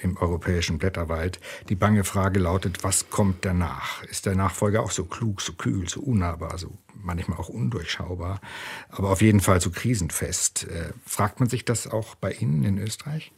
im 0.01 0.17
europäischen 0.17 0.79
Blätterwald, 0.79 1.39
die 1.69 1.75
bange 1.75 2.03
Frage 2.03 2.41
lautet, 2.41 2.83
was 2.83 3.09
kommt 3.09 3.45
danach? 3.45 4.03
Ist 4.03 4.25
der 4.25 4.35
Nachfolger 4.35 4.83
auch 4.83 4.91
so 4.91 5.05
klug, 5.05 5.41
so 5.41 5.53
kühl, 5.53 5.87
so 5.87 6.01
unnahbar, 6.01 6.57
so 6.57 6.77
manchmal 6.93 7.37
auch 7.37 7.47
undurchschaubar, 7.47 8.41
aber 8.89 9.11
auf 9.11 9.21
jeden 9.21 9.39
Fall 9.39 9.61
so 9.61 9.69
krisenfest? 9.71 10.67
Äh, 10.67 10.91
fragt 11.05 11.39
man 11.39 11.47
sich 11.47 11.63
das 11.63 11.87
auch 11.87 12.15
bei 12.15 12.33
Ihnen 12.33 12.65
in 12.65 12.79
Österreich? 12.79 13.31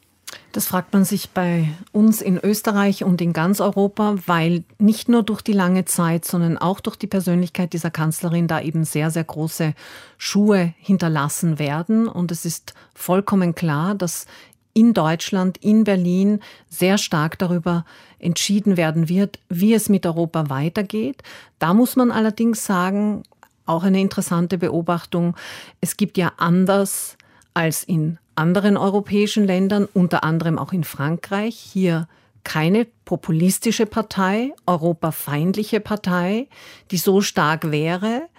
Das 0.51 0.65
fragt 0.67 0.93
man 0.93 1.05
sich 1.05 1.29
bei 1.29 1.69
uns 1.91 2.21
in 2.21 2.37
Österreich 2.37 3.03
und 3.03 3.21
in 3.21 3.31
ganz 3.31 3.61
Europa, 3.61 4.15
weil 4.25 4.63
nicht 4.79 5.07
nur 5.07 5.23
durch 5.23 5.41
die 5.41 5.53
lange 5.53 5.85
Zeit, 5.85 6.25
sondern 6.25 6.57
auch 6.57 6.79
durch 6.79 6.95
die 6.95 7.07
Persönlichkeit 7.07 7.73
dieser 7.73 7.91
Kanzlerin 7.91 8.47
da 8.47 8.59
eben 8.61 8.83
sehr, 8.83 9.11
sehr 9.11 9.23
große 9.23 9.73
Schuhe 10.17 10.73
hinterlassen 10.79 11.59
werden. 11.59 12.07
Und 12.07 12.31
es 12.31 12.43
ist 12.43 12.73
vollkommen 12.95 13.55
klar, 13.55 13.93
dass 13.93 14.25
in 14.73 14.93
Deutschland, 14.93 15.57
in 15.57 15.83
Berlin 15.83 16.39
sehr 16.69 16.97
stark 16.97 17.37
darüber 17.39 17.85
entschieden 18.19 18.77
werden 18.77 19.09
wird, 19.09 19.39
wie 19.49 19.73
es 19.73 19.89
mit 19.89 20.05
Europa 20.05 20.49
weitergeht. 20.49 21.23
Da 21.59 21.73
muss 21.73 21.95
man 21.95 22.11
allerdings 22.11 22.65
sagen, 22.65 23.23
auch 23.65 23.83
eine 23.83 23.99
interessante 23.99 24.57
Beobachtung, 24.57 25.35
es 25.81 25.97
gibt 25.97 26.17
ja 26.17 26.31
anders 26.37 27.17
als 27.53 27.83
in 27.83 28.17
anderen 28.37 28.77
europäischen 28.77 29.45
Ländern, 29.45 29.87
unter 29.93 30.23
anderem 30.23 30.57
auch 30.57 30.73
in 30.73 30.83
Frankreich, 30.83 31.55
hier 31.55 32.07
keine 32.43 32.85
populistische 33.03 33.85
Partei, 33.85 34.53
europafeindliche 34.65 35.79
Partei, 35.79 36.47
die 36.91 36.97
so 36.97 37.21
stark 37.21 37.71
wäre, 37.71 38.29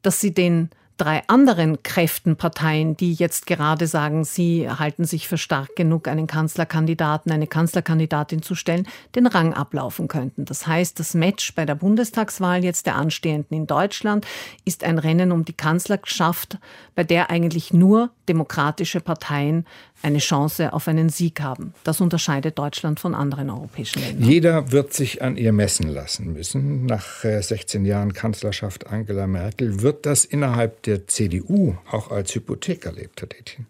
dass 0.00 0.20
sie 0.20 0.32
den 0.32 0.70
drei 0.98 1.22
anderen 1.28 1.82
Kräftenparteien, 1.82 2.96
die 2.96 3.14
jetzt 3.14 3.46
gerade 3.46 3.86
sagen, 3.86 4.24
sie 4.24 4.68
halten 4.68 5.04
sich 5.04 5.28
für 5.28 5.38
stark 5.38 5.76
genug, 5.76 6.08
einen 6.08 6.26
Kanzlerkandidaten, 6.26 7.32
eine 7.32 7.46
Kanzlerkandidatin 7.46 8.42
zu 8.42 8.54
stellen, 8.54 8.86
den 9.14 9.26
Rang 9.26 9.54
ablaufen 9.54 10.08
könnten. 10.08 10.44
Das 10.44 10.66
heißt, 10.66 10.98
das 10.98 11.14
Match 11.14 11.54
bei 11.54 11.64
der 11.64 11.76
Bundestagswahl 11.76 12.64
jetzt 12.64 12.86
der 12.86 12.96
anstehenden 12.96 13.56
in 13.56 13.66
Deutschland 13.66 14.26
ist 14.64 14.84
ein 14.84 14.98
Rennen 14.98 15.32
um 15.32 15.44
die 15.44 15.52
Kanzlerschaft, 15.52 16.58
bei 16.94 17.04
der 17.04 17.30
eigentlich 17.30 17.72
nur 17.72 18.10
demokratische 18.28 19.00
Parteien 19.00 19.66
eine 20.02 20.18
Chance 20.18 20.72
auf 20.72 20.88
einen 20.88 21.08
Sieg 21.08 21.40
haben. 21.40 21.74
Das 21.84 22.00
unterscheidet 22.00 22.58
Deutschland 22.58 23.00
von 23.00 23.14
anderen 23.14 23.50
europäischen 23.50 24.00
Ländern. 24.00 24.28
Jeder 24.28 24.72
wird 24.72 24.92
sich 24.92 25.22
an 25.22 25.36
ihr 25.36 25.52
messen 25.52 25.88
lassen 25.88 26.32
müssen. 26.32 26.86
Nach 26.86 27.20
16 27.22 27.84
äh, 27.84 27.88
Jahren 27.88 28.12
Kanzlerschaft 28.12 28.86
Angela 28.86 29.26
Merkel 29.26 29.82
wird 29.82 30.06
das 30.06 30.24
innerhalb 30.24 30.82
der 30.84 31.06
CDU 31.06 31.76
auch 31.90 32.10
als 32.10 32.34
Hypothek 32.34 32.86
erlebt, 32.86 33.20
Herr 33.20 33.28
Detjen. 33.28 33.66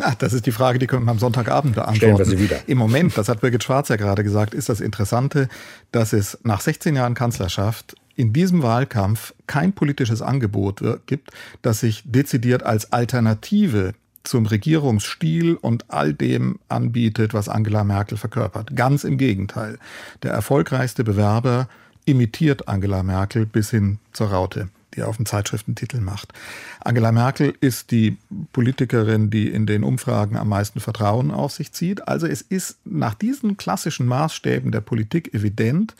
Ach, 0.00 0.14
das 0.14 0.32
ist 0.32 0.46
die 0.46 0.52
Frage, 0.52 0.78
die 0.78 0.86
können 0.86 1.04
wir 1.04 1.10
am 1.10 1.18
Sonntagabend 1.18 1.74
beantworten. 1.74 1.96
Stellen 1.96 2.18
wir 2.18 2.24
sie 2.24 2.38
wieder. 2.38 2.60
Im 2.66 2.78
Moment, 2.78 3.16
das 3.16 3.28
hat 3.28 3.40
Birgit 3.40 3.62
Schwarz 3.62 3.88
ja 3.88 3.96
gerade 3.96 4.24
gesagt, 4.24 4.54
ist 4.54 4.68
das 4.68 4.80
Interessante, 4.80 5.48
dass 5.92 6.12
es 6.12 6.38
nach 6.42 6.60
16 6.60 6.96
Jahren 6.96 7.14
Kanzlerschaft 7.14 7.94
in 8.16 8.32
diesem 8.32 8.62
Wahlkampf 8.62 9.34
kein 9.46 9.72
politisches 9.72 10.22
Angebot 10.22 10.82
gibt, 11.06 11.30
das 11.62 11.80
sich 11.80 12.02
dezidiert 12.04 12.62
als 12.62 12.92
Alternative 12.92 13.94
zum 14.24 14.46
Regierungsstil 14.46 15.54
und 15.54 15.90
all 15.90 16.14
dem 16.14 16.58
anbietet, 16.68 17.34
was 17.34 17.48
Angela 17.48 17.84
Merkel 17.84 18.18
verkörpert. 18.18 18.74
Ganz 18.74 19.04
im 19.04 19.18
Gegenteil. 19.18 19.78
Der 20.22 20.32
erfolgreichste 20.32 21.04
Bewerber 21.04 21.68
imitiert 22.06 22.68
Angela 22.68 23.02
Merkel 23.02 23.46
bis 23.46 23.70
hin 23.70 23.98
zur 24.12 24.28
Raute 24.28 24.68
die 24.94 25.00
er 25.00 25.08
auf 25.08 25.16
dem 25.16 25.26
Zeitschriftentitel 25.26 26.00
macht. 26.00 26.32
Angela 26.80 27.12
Merkel 27.12 27.54
ist 27.60 27.90
die 27.90 28.16
Politikerin, 28.52 29.30
die 29.30 29.48
in 29.48 29.66
den 29.66 29.84
Umfragen 29.84 30.36
am 30.36 30.48
meisten 30.48 30.80
Vertrauen 30.80 31.30
auf 31.30 31.52
sich 31.52 31.72
zieht. 31.72 32.06
Also 32.08 32.26
es 32.26 32.42
ist 32.42 32.78
nach 32.84 33.14
diesen 33.14 33.56
klassischen 33.56 34.06
Maßstäben 34.06 34.70
der 34.72 34.80
Politik 34.80 35.34
evident, 35.34 35.94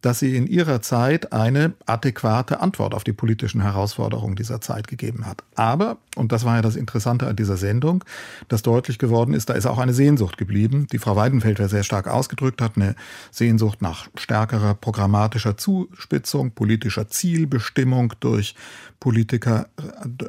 dass 0.00 0.20
sie 0.20 0.36
in 0.36 0.46
ihrer 0.46 0.80
Zeit 0.80 1.32
eine 1.32 1.74
adäquate 1.86 2.60
Antwort 2.60 2.94
auf 2.94 3.04
die 3.04 3.12
politischen 3.12 3.60
Herausforderungen 3.60 4.36
dieser 4.36 4.60
Zeit 4.60 4.86
gegeben 4.86 5.26
hat. 5.26 5.42
Aber, 5.54 5.98
und 6.16 6.32
das 6.32 6.44
war 6.44 6.56
ja 6.56 6.62
das 6.62 6.76
Interessante 6.76 7.26
an 7.26 7.36
dieser 7.36 7.56
Sendung, 7.56 8.04
dass 8.48 8.62
deutlich 8.62 8.98
geworden 8.98 9.34
ist, 9.34 9.48
da 9.48 9.54
ist 9.54 9.66
auch 9.66 9.78
eine 9.78 9.92
Sehnsucht 9.92 10.36
geblieben, 10.36 10.86
die 10.92 10.98
Frau 10.98 11.16
Weidenfeld 11.16 11.58
ja 11.58 11.68
sehr 11.68 11.82
stark 11.82 12.06
ausgedrückt 12.06 12.62
hat, 12.62 12.76
eine 12.76 12.94
Sehnsucht 13.30 13.82
nach 13.82 14.08
stärkerer 14.16 14.74
programmatischer 14.74 15.56
Zuspitzung, 15.56 16.52
politischer 16.52 17.08
Zielbestimmung 17.08 18.14
durch 18.20 18.54
Politiker, 19.00 19.68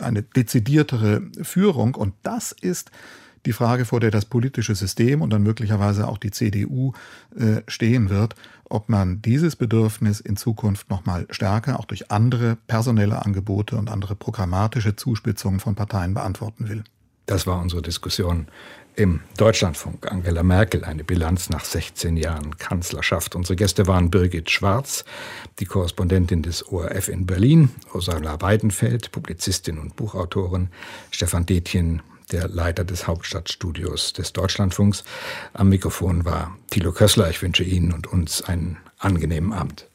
eine 0.01 0.23
dezidiertere 0.23 1.21
Führung. 1.41 1.95
Und 1.95 2.13
das 2.23 2.51
ist 2.51 2.91
die 3.45 3.53
Frage, 3.53 3.85
vor 3.85 3.99
der 3.99 4.11
das 4.11 4.25
politische 4.25 4.75
System 4.75 5.21
und 5.21 5.31
dann 5.31 5.43
möglicherweise 5.43 6.07
auch 6.07 6.17
die 6.17 6.31
CDU 6.31 6.93
äh, 7.35 7.61
stehen 7.67 8.09
wird, 8.09 8.35
ob 8.65 8.89
man 8.89 9.21
dieses 9.21 9.55
Bedürfnis 9.55 10.19
in 10.19 10.37
Zukunft 10.37 10.89
noch 10.89 11.05
mal 11.05 11.25
stärker 11.29 11.79
auch 11.79 11.85
durch 11.85 12.11
andere 12.11 12.57
personelle 12.67 13.25
Angebote 13.25 13.77
und 13.77 13.89
andere 13.89 14.15
programmatische 14.15 14.95
Zuspitzungen 14.95 15.59
von 15.59 15.75
Parteien 15.75 16.13
beantworten 16.13 16.69
will. 16.69 16.83
Das 17.25 17.45
war 17.45 17.61
unsere 17.61 17.83
Diskussion 17.83 18.47
im 18.95 19.21
Deutschlandfunk. 19.37 20.11
Angela 20.11 20.43
Merkel, 20.43 20.83
eine 20.83 21.03
Bilanz 21.03 21.49
nach 21.49 21.63
16 21.63 22.17
Jahren 22.17 22.57
Kanzlerschaft. 22.57 23.35
Unsere 23.35 23.55
Gäste 23.55 23.87
waren 23.87 24.11
Birgit 24.11 24.49
Schwarz, 24.49 25.05
die 25.59 25.65
Korrespondentin 25.65 26.41
des 26.41 26.67
ORF 26.67 27.07
in 27.07 27.25
Berlin, 27.25 27.69
Ursula 27.93 28.41
Weidenfeld, 28.41 29.11
Publizistin 29.11 29.77
und 29.77 29.95
Buchautorin, 29.95 30.69
Stefan 31.11 31.45
Detjen, 31.45 32.01
der 32.31 32.47
Leiter 32.47 32.83
des 32.83 33.07
Hauptstadtstudios 33.07 34.13
des 34.13 34.33
Deutschlandfunks. 34.33 35.03
Am 35.53 35.69
Mikrofon 35.69 36.25
war 36.25 36.57
Thilo 36.69 36.91
Kössler. 36.91 37.29
Ich 37.29 37.41
wünsche 37.41 37.63
Ihnen 37.63 37.91
und 37.91 38.07
uns 38.07 38.41
einen 38.41 38.77
angenehmen 38.97 39.53
Abend. 39.53 39.88